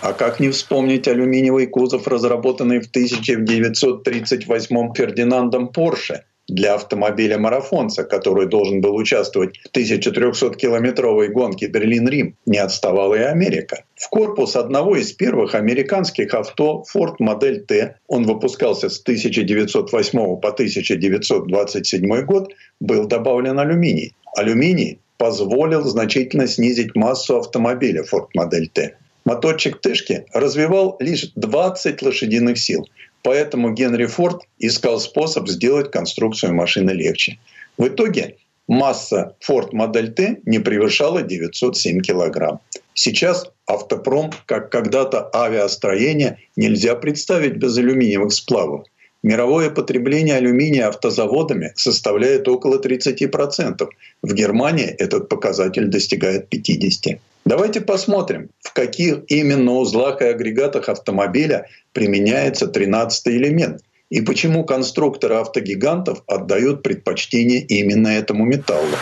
А 0.00 0.14
как 0.14 0.40
не 0.40 0.48
вспомнить 0.48 1.06
алюминиевый 1.06 1.66
кузов, 1.66 2.08
разработанный 2.08 2.80
в 2.80 2.88
1938 2.88 4.94
Фердинандом 4.94 5.68
Порше– 5.68 6.24
для 6.50 6.74
автомобиля-марафонца, 6.74 8.04
который 8.04 8.46
должен 8.46 8.80
был 8.80 8.96
участвовать 8.96 9.58
в 9.58 9.76
1300-километровой 9.76 11.28
гонке 11.28 11.68
Берлин-Рим, 11.68 12.36
не 12.46 12.58
отставала 12.58 13.14
и 13.14 13.22
Америка. 13.22 13.84
В 13.94 14.08
корпус 14.08 14.56
одного 14.56 14.96
из 14.96 15.12
первых 15.12 15.54
американских 15.54 16.34
авто 16.34 16.84
Ford 16.92 17.16
Модель 17.18 17.64
T, 17.64 17.96
он 18.08 18.24
выпускался 18.24 18.88
с 18.88 19.00
1908 19.00 20.18
по 20.40 20.48
1927 20.48 22.24
год, 22.24 22.52
был 22.80 23.06
добавлен 23.06 23.58
алюминий. 23.58 24.14
Алюминий 24.36 24.98
позволил 25.18 25.82
значительно 25.82 26.46
снизить 26.46 26.94
массу 26.94 27.38
автомобиля 27.38 28.04
Ford 28.10 28.28
Модель 28.34 28.68
T. 28.68 28.96
Моторчик 29.24 29.80
Тышки 29.80 30.24
развивал 30.32 30.96
лишь 30.98 31.30
20 31.36 32.02
лошадиных 32.02 32.58
сил– 32.58 32.88
Поэтому 33.22 33.72
Генри 33.72 34.06
Форд 34.06 34.42
искал 34.58 35.00
способ 35.00 35.48
сделать 35.48 35.90
конструкцию 35.90 36.54
машины 36.54 36.90
легче. 36.90 37.38
В 37.76 37.88
итоге 37.88 38.36
масса 38.66 39.36
Ford 39.46 39.70
Модель 39.72 40.12
Т 40.12 40.40
не 40.44 40.58
превышала 40.58 41.22
907 41.22 42.00
килограмм. 42.00 42.60
Сейчас 42.94 43.50
автопром, 43.66 44.30
как 44.46 44.70
когда-то 44.70 45.30
авиастроение, 45.34 46.38
нельзя 46.56 46.94
представить 46.94 47.56
без 47.56 47.76
алюминиевых 47.76 48.32
сплавов. 48.32 48.86
Мировое 49.22 49.68
потребление 49.68 50.36
алюминия 50.36 50.88
автозаводами 50.88 51.72
составляет 51.76 52.48
около 52.48 52.80
30%. 52.80 53.88
В 54.22 54.34
Германии 54.34 54.86
этот 54.86 55.28
показатель 55.28 55.88
достигает 55.88 56.52
50%. 56.52 57.18
Давайте 57.44 57.80
посмотрим, 57.80 58.50
в 58.60 58.72
каких 58.72 59.20
именно 59.28 59.72
узлах 59.72 60.20
и 60.22 60.26
агрегатах 60.26 60.88
автомобиля 60.88 61.66
применяется 61.92 62.66
13 62.66 63.28
элемент 63.28 63.82
и 64.10 64.20
почему 64.20 64.64
конструкторы 64.64 65.36
автогигантов 65.36 66.22
отдают 66.26 66.82
предпочтение 66.82 67.60
именно 67.60 68.08
этому 68.08 68.44
металлу. 68.44 68.96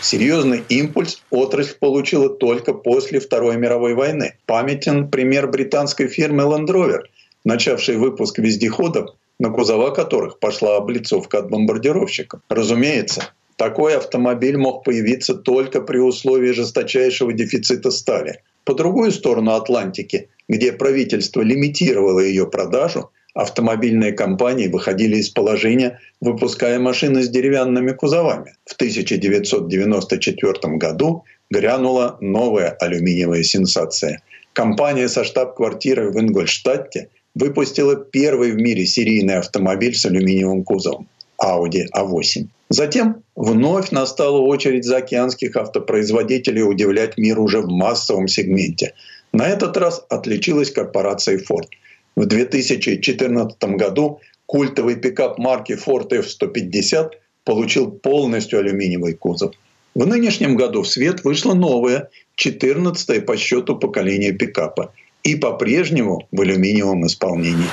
Серьезный 0.00 0.64
импульс 0.68 1.22
отрасль 1.30 1.74
получила 1.78 2.30
только 2.30 2.72
после 2.72 3.20
Второй 3.20 3.56
мировой 3.56 3.94
войны. 3.94 4.34
Памятен 4.46 5.08
пример 5.08 5.48
британской 5.48 6.08
фирмы 6.08 6.44
Land 6.44 6.68
Rover, 6.68 7.02
начавшей 7.44 7.96
выпуск 7.96 8.38
вездеходов, 8.38 9.10
на 9.38 9.50
кузова 9.50 9.90
которых 9.90 10.38
пошла 10.38 10.76
облицовка 10.76 11.38
от 11.38 11.50
бомбардировщиков. 11.50 12.40
Разумеется, 12.48 13.30
такой 13.56 13.96
автомобиль 13.96 14.56
мог 14.56 14.84
появиться 14.84 15.34
только 15.34 15.80
при 15.80 15.98
условии 15.98 16.52
жесточайшего 16.52 17.32
дефицита 17.32 17.90
стали. 17.90 18.42
По 18.64 18.74
другую 18.74 19.12
сторону 19.12 19.52
Атлантики, 19.52 20.28
где 20.48 20.72
правительство 20.72 21.42
лимитировало 21.42 22.20
ее 22.20 22.46
продажу, 22.46 23.10
автомобильные 23.34 24.12
компании 24.12 24.68
выходили 24.68 25.16
из 25.16 25.30
положения, 25.30 26.00
выпуская 26.20 26.78
машины 26.78 27.22
с 27.22 27.28
деревянными 27.28 27.92
кузовами. 27.92 28.54
В 28.66 28.74
1994 28.74 30.76
году 30.76 31.24
грянула 31.50 32.18
новая 32.20 32.70
алюминиевая 32.70 33.42
сенсация. 33.42 34.22
Компания 34.52 35.08
со 35.08 35.24
штаб-квартирой 35.24 36.10
в 36.10 36.18
Ингольштадте 36.18 37.08
выпустила 37.34 37.96
первый 37.96 38.52
в 38.52 38.56
мире 38.56 38.86
серийный 38.86 39.36
автомобиль 39.36 39.94
с 39.94 40.04
алюминиевым 40.04 40.64
кузовом– 40.64 41.08
Audi 41.42 41.86
A8. 41.96 42.46
Затем 42.68 43.22
вновь 43.34 43.90
настала 43.90 44.38
очередь 44.38 44.84
заокеанских 44.84 45.56
автопроизводителей 45.56 46.62
удивлять 46.62 47.18
мир 47.18 47.40
уже 47.40 47.60
в 47.60 47.68
массовом 47.68 48.28
сегменте. 48.28 48.94
На 49.32 49.48
этот 49.48 49.76
раз 49.76 50.04
отличилась 50.08 50.70
корпорация 50.70 51.38
Ford. 51.38 51.68
В 52.16 52.26
2014 52.26 53.58
году 53.76 54.20
культовый 54.46 54.96
пикап 54.96 55.38
марки 55.38 55.72
Ford 55.72 56.12
F-150 56.12 57.10
получил 57.44 57.90
полностью 57.90 58.58
алюминиевый 58.58 59.14
кузов. 59.14 59.54
В 59.94 60.06
нынешнем 60.06 60.56
году 60.56 60.82
в 60.82 60.88
свет 60.88 61.24
вышло 61.24 61.54
новое, 61.54 62.08
14 62.36 63.26
по 63.26 63.36
счету 63.36 63.76
поколение 63.76 64.32
пикапа. 64.32 64.92
И 65.22 65.36
по-прежнему 65.36 66.26
в 66.30 66.40
алюминиевом 66.40 67.06
исполнении. 67.06 67.68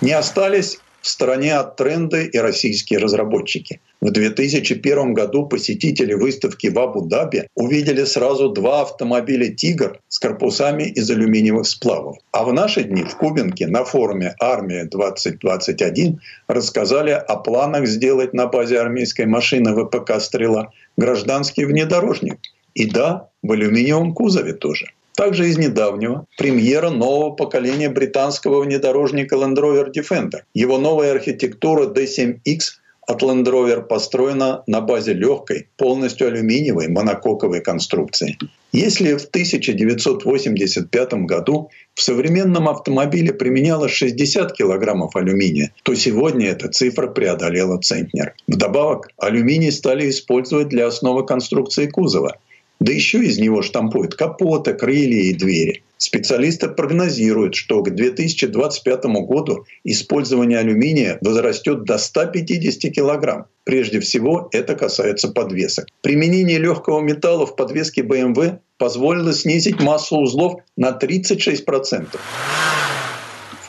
Не 0.00 0.12
остались 0.12 0.78
в 1.04 1.08
стороне 1.08 1.54
от 1.56 1.76
тренда 1.76 2.22
и 2.22 2.38
российские 2.38 2.98
разработчики. 2.98 3.80
В 4.00 4.10
2001 4.10 5.12
году 5.12 5.46
посетители 5.46 6.14
выставки 6.14 6.68
в 6.68 6.78
Абу-Даби 6.78 7.46
увидели 7.54 8.04
сразу 8.04 8.48
два 8.48 8.80
автомобиля 8.80 9.48
«Тигр» 9.54 10.00
с 10.08 10.18
корпусами 10.18 10.84
из 10.84 11.10
алюминиевых 11.10 11.66
сплавов. 11.66 12.16
А 12.32 12.44
в 12.44 12.54
наши 12.54 12.84
дни 12.84 13.02
в 13.02 13.16
Кубинке 13.16 13.66
на 13.66 13.84
форуме 13.84 14.34
«Армия-2021» 14.40 16.16
рассказали 16.48 17.10
о 17.10 17.36
планах 17.36 17.86
сделать 17.86 18.32
на 18.32 18.46
базе 18.46 18.80
армейской 18.80 19.26
машины 19.26 19.74
ВПК 19.74 20.18
«Стрела» 20.20 20.70
гражданский 20.96 21.66
внедорожник. 21.66 22.38
И 22.72 22.86
да, 22.86 23.28
в 23.42 23.52
алюминиевом 23.52 24.14
кузове 24.14 24.54
тоже. 24.54 24.86
Также 25.16 25.48
из 25.48 25.58
недавнего 25.58 26.26
премьера 26.36 26.90
нового 26.90 27.30
поколения 27.30 27.88
британского 27.88 28.60
внедорожника 28.62 29.36
Land 29.36 29.56
Rover 29.56 29.92
Defender. 29.92 30.40
Его 30.54 30.78
новая 30.78 31.12
архитектура 31.12 31.86
D7X 31.86 32.58
от 33.06 33.22
Land 33.22 33.44
Rover 33.44 33.82
построена 33.82 34.64
на 34.66 34.80
базе 34.80 35.12
легкой, 35.12 35.68
полностью 35.76 36.26
алюминиевой 36.26 36.88
монококовой 36.88 37.60
конструкции. 37.60 38.36
Если 38.72 39.14
в 39.14 39.26
1985 39.26 41.14
году 41.26 41.70
в 41.94 42.02
современном 42.02 42.68
автомобиле 42.68 43.32
применялось 43.32 43.92
60 43.92 44.52
килограммов 44.52 45.14
алюминия, 45.14 45.72
то 45.84 45.94
сегодня 45.94 46.48
эта 46.48 46.68
цифра 46.68 47.06
преодолела 47.06 47.78
центнер. 47.78 48.34
Вдобавок, 48.48 49.10
алюминий 49.18 49.70
стали 49.70 50.10
использовать 50.10 50.68
для 50.70 50.88
основы 50.88 51.24
конструкции 51.24 51.86
кузова– 51.86 52.36
да 52.80 52.92
еще 52.92 53.18
из 53.24 53.38
него 53.38 53.62
штампуют 53.62 54.14
капоты, 54.14 54.74
крылья 54.74 55.22
и 55.22 55.32
двери. 55.32 55.82
Специалисты 55.96 56.68
прогнозируют, 56.68 57.54
что 57.54 57.82
к 57.82 57.94
2025 57.94 59.04
году 59.26 59.64
использование 59.84 60.58
алюминия 60.58 61.18
возрастет 61.22 61.84
до 61.84 61.98
150 61.98 62.92
килограмм. 62.92 63.46
Прежде 63.64 64.00
всего, 64.00 64.48
это 64.52 64.74
касается 64.74 65.28
подвесок. 65.28 65.86
Применение 66.02 66.58
легкого 66.58 67.00
металла 67.00 67.46
в 67.46 67.56
подвеске 67.56 68.02
BMW 68.02 68.58
позволило 68.76 69.32
снизить 69.32 69.80
массу 69.80 70.16
узлов 70.18 70.60
на 70.76 70.90
36%. 70.90 72.18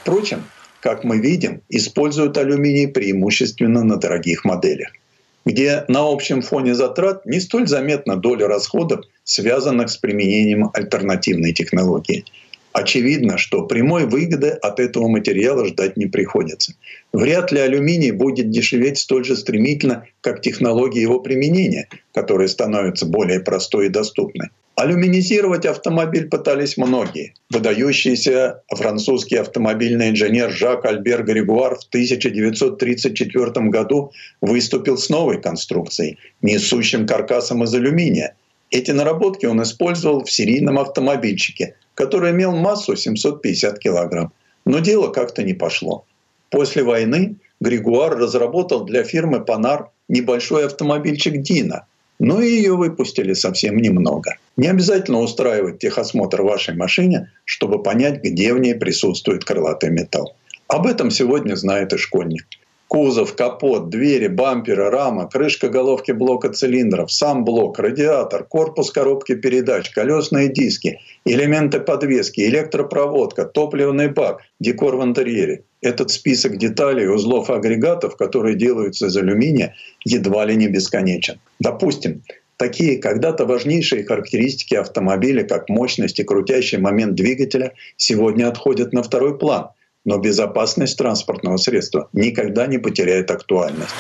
Впрочем, 0.01 0.43
как 0.81 1.03
мы 1.03 1.19
видим, 1.19 1.61
используют 1.69 2.37
алюминий 2.37 2.87
преимущественно 2.87 3.83
на 3.83 3.97
дорогих 3.97 4.43
моделях 4.43 4.89
где 5.45 5.85
на 5.87 6.11
общем 6.11 6.41
фоне 6.41 6.73
затрат 6.73 7.25
не 7.25 7.39
столь 7.39 7.67
заметна 7.67 8.17
доля 8.17 8.47
расходов, 8.47 9.05
связанных 9.23 9.89
с 9.89 9.97
применением 9.97 10.71
альтернативной 10.73 11.53
технологии. 11.53 12.25
Очевидно, 12.73 13.37
что 13.37 13.65
прямой 13.65 14.05
выгоды 14.05 14.49
от 14.49 14.81
этого 14.81 15.07
материала 15.07 15.65
ждать 15.65 15.95
не 15.95 16.07
приходится. 16.07 16.73
Вряд 17.13 17.53
ли 17.53 17.59
алюминий 17.59 18.11
будет 18.11 18.49
дешеветь 18.49 18.97
столь 18.97 19.23
же 19.23 19.37
стремительно, 19.37 20.05
как 20.19 20.41
технология 20.41 21.01
его 21.01 21.21
применения, 21.21 21.87
которая 22.13 22.49
становится 22.49 23.05
более 23.05 23.39
простой 23.39 23.85
и 23.85 23.89
доступной. 23.89 24.49
Алюминизировать 24.75 25.65
автомобиль 25.65 26.27
пытались 26.27 26.75
многие. 26.75 27.33
Выдающийся 27.49 28.61
французский 28.67 29.37
автомобильный 29.37 30.09
инженер 30.09 30.51
Жак 30.51 30.83
Альбер 30.83 31.23
Григуар 31.23 31.75
в 31.75 31.85
1934 31.87 33.69
году 33.69 34.11
выступил 34.41 34.97
с 34.97 35.09
новой 35.09 35.41
конструкцией, 35.41 36.17
несущим 36.41 37.07
каркасом 37.07 37.63
из 37.63 37.73
алюминия. 37.73 38.35
Эти 38.69 38.91
наработки 38.91 39.45
он 39.45 39.63
использовал 39.63 40.25
в 40.25 40.31
серийном 40.31 40.77
автомобильчике, 40.77 41.77
который 41.93 42.31
имел 42.31 42.53
массу 42.53 42.97
750 42.97 43.79
килограмм. 43.79 44.33
Но 44.65 44.79
дело 44.79 45.07
как-то 45.07 45.43
не 45.43 45.53
пошло. 45.53 46.05
После 46.49 46.83
войны 46.83 47.37
Григуар 47.61 48.17
разработал 48.17 48.83
для 48.83 49.05
фирмы 49.05 49.39
Панар 49.39 49.91
небольшой 50.09 50.65
автомобильчик 50.65 51.41
Дина– 51.41 51.87
но 52.19 52.41
и 52.41 52.49
ее 52.49 52.75
выпустили 52.75 53.33
совсем 53.33 53.77
немного. 53.77 54.35
Не 54.57 54.67
обязательно 54.67 55.19
устраивать 55.19 55.79
техосмотр 55.79 56.41
вашей 56.41 56.75
машине, 56.75 57.31
чтобы 57.43 57.83
понять, 57.83 58.23
где 58.23 58.53
в 58.53 58.59
ней 58.59 58.75
присутствует 58.75 59.43
крылатый 59.43 59.89
металл. 59.89 60.35
Об 60.67 60.87
этом 60.87 61.11
сегодня 61.11 61.55
знает 61.55 61.93
и 61.93 61.97
школьник. 61.97 62.45
Кузов, 62.87 63.35
капот, 63.35 63.89
двери, 63.89 64.27
бамперы, 64.27 64.89
рама, 64.89 65.27
крышка 65.27 65.69
головки 65.69 66.11
блока 66.11 66.49
цилиндров, 66.49 67.11
сам 67.11 67.43
блок, 67.43 67.79
радиатор, 67.79 68.43
корпус 68.43 68.91
коробки 68.91 69.35
передач, 69.35 69.89
колесные 69.89 70.49
диски, 70.49 70.99
элементы 71.25 71.79
подвески, 71.79 72.41
электропроводка, 72.41 73.45
топливный 73.45 74.07
бак, 74.07 74.41
декор 74.59 74.97
в 74.97 75.03
интерьере. 75.03 75.63
Этот 75.85 76.09
список 76.11 76.57
деталей, 76.57 77.07
узлов 77.07 77.49
агрегатов, 77.49 78.17
которые 78.17 78.55
делаются 78.55 79.07
из 79.07 79.17
алюминия, 79.17 79.75
едва 80.03 80.45
ли 80.45 80.55
не 80.55 80.67
бесконечен. 80.67 81.39
Допустим, 81.59 82.21
Такие 82.57 82.99
когда-то 82.99 83.45
важнейшие 83.45 84.05
характеристики 84.05 84.75
автомобиля, 84.75 85.43
как 85.43 85.67
мощность 85.67 86.21
и 86.21 86.23
крутящий 86.23 86.77
момент 86.77 87.13
двигателя, 87.15 87.73
сегодня 87.97 88.47
отходят 88.47 88.93
на 88.93 89.03
второй 89.03 89.37
план– 89.37 89.67
но 90.05 90.19
безопасность 90.19 90.97
транспортного 90.97 91.57
средства 91.57 92.09
никогда 92.13 92.67
не 92.67 92.77
потеряет 92.77 93.31
актуальность. 93.31 93.95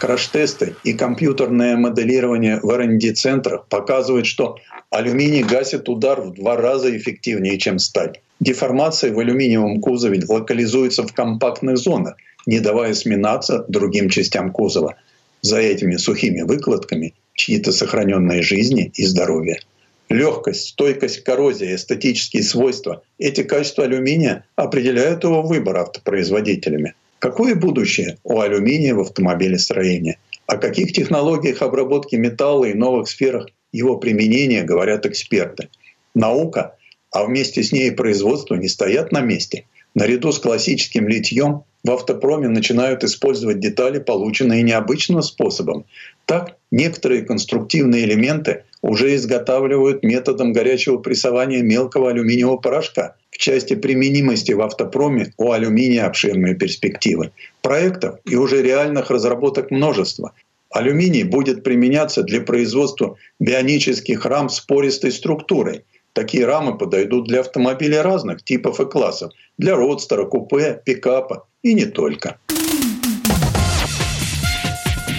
Краш-тесты 0.00 0.74
и 0.84 0.94
компьютерное 0.94 1.76
моделирование 1.76 2.60
в 2.62 2.70
R&D-центрах 2.70 3.66
показывают, 3.68 4.26
что 4.26 4.56
алюминий 4.90 5.42
гасит 5.42 5.88
удар 5.88 6.20
в 6.20 6.34
два 6.34 6.56
раза 6.56 6.96
эффективнее, 6.96 7.58
чем 7.58 7.78
сталь. 7.78 8.20
Деформация 8.40 9.12
в 9.12 9.18
алюминиевом 9.18 9.80
кузове 9.80 10.22
локализуется 10.28 11.06
в 11.06 11.12
компактных 11.12 11.76
зонах, 11.76 12.16
не 12.46 12.60
давая 12.60 12.94
сминаться 12.94 13.64
другим 13.68 14.08
частям 14.08 14.52
кузова. 14.52 14.96
За 15.42 15.58
этими 15.58 15.96
сухими 15.96 16.42
выкладками 16.42 17.14
чьи-то 17.34 17.72
сохраненные 17.72 18.42
жизни 18.42 18.90
и 18.94 19.04
здоровье 19.04 19.60
легкость, 20.08 20.68
стойкость 20.68 21.20
к 21.20 21.26
коррозии, 21.26 21.74
эстетические 21.74 22.42
свойства. 22.42 23.02
Эти 23.18 23.42
качества 23.42 23.84
алюминия 23.84 24.46
определяют 24.56 25.24
его 25.24 25.42
выбор 25.42 25.78
автопроизводителями. 25.78 26.94
Какое 27.18 27.54
будущее 27.54 28.18
у 28.24 28.40
алюминия 28.40 28.94
в 28.94 29.00
автомобилестроении? 29.00 30.18
О 30.46 30.56
каких 30.56 30.92
технологиях 30.92 31.62
обработки 31.62 32.16
металла 32.16 32.66
и 32.66 32.74
новых 32.74 33.08
сферах 33.08 33.48
его 33.72 33.96
применения 33.98 34.62
говорят 34.62 35.04
эксперты. 35.04 35.68
Наука, 36.14 36.76
а 37.10 37.24
вместе 37.24 37.62
с 37.62 37.72
ней 37.72 37.88
и 37.88 37.94
производство 37.94 38.54
не 38.54 38.68
стоят 38.68 39.12
на 39.12 39.20
месте. 39.20 39.64
Наряду 39.94 40.32
с 40.32 40.38
классическим 40.38 41.08
литьем 41.08 41.62
в 41.84 41.90
автопроме 41.90 42.48
начинают 42.48 43.04
использовать 43.04 43.60
детали, 43.60 43.98
полученные 43.98 44.62
необычным 44.62 45.22
способом. 45.22 45.86
Так, 46.26 46.56
некоторые 46.70 47.22
конструктивные 47.22 48.04
элементы 48.04 48.64
уже 48.82 49.14
изготавливают 49.14 50.02
методом 50.02 50.52
горячего 50.52 50.98
прессования 50.98 51.62
мелкого 51.62 52.10
алюминиевого 52.10 52.58
порошка. 52.58 53.16
В 53.30 53.38
части 53.38 53.74
применимости 53.74 54.52
в 54.52 54.60
автопроме 54.60 55.32
у 55.36 55.52
алюминия 55.52 56.06
обширные 56.06 56.54
перспективы. 56.54 57.30
Проектов 57.62 58.18
и 58.24 58.36
уже 58.36 58.62
реальных 58.62 59.10
разработок 59.10 59.70
множество. 59.70 60.32
Алюминий 60.70 61.22
будет 61.22 61.64
применяться 61.64 62.22
для 62.22 62.40
производства 62.40 63.16
бионических 63.40 64.26
рам 64.26 64.48
с 64.48 64.60
пористой 64.60 65.12
структурой. 65.12 65.84
Такие 66.18 66.46
рамы 66.46 66.76
подойдут 66.76 67.28
для 67.28 67.42
автомобилей 67.42 68.00
разных 68.00 68.42
типов 68.42 68.80
и 68.80 68.84
классов, 68.86 69.30
для 69.56 69.76
родстера, 69.76 70.24
купе, 70.24 70.82
пикапа 70.84 71.46
и 71.62 71.74
не 71.74 71.84
только. 71.84 72.38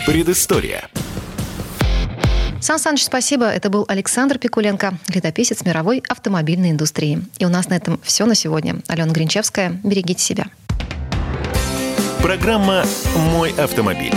Предыстория. 0.05 0.89
Сан 2.59 2.79
Саныч, 2.79 3.05
спасибо. 3.05 3.45
Это 3.45 3.69
был 3.69 3.85
Александр 3.87 4.39
Пикуленко, 4.39 4.99
летописец 5.07 5.63
мировой 5.63 6.03
автомобильной 6.09 6.71
индустрии. 6.71 7.21
И 7.37 7.45
у 7.45 7.49
нас 7.49 7.69
на 7.69 7.75
этом 7.75 7.97
все 8.03 8.25
на 8.25 8.35
сегодня. 8.35 8.81
Алена 8.89 9.13
Гринчевская. 9.13 9.79
Берегите 9.85 10.21
себя. 10.21 10.47
Программа 12.21 12.83
«Мой 13.31 13.53
автомобиль». 13.57 14.11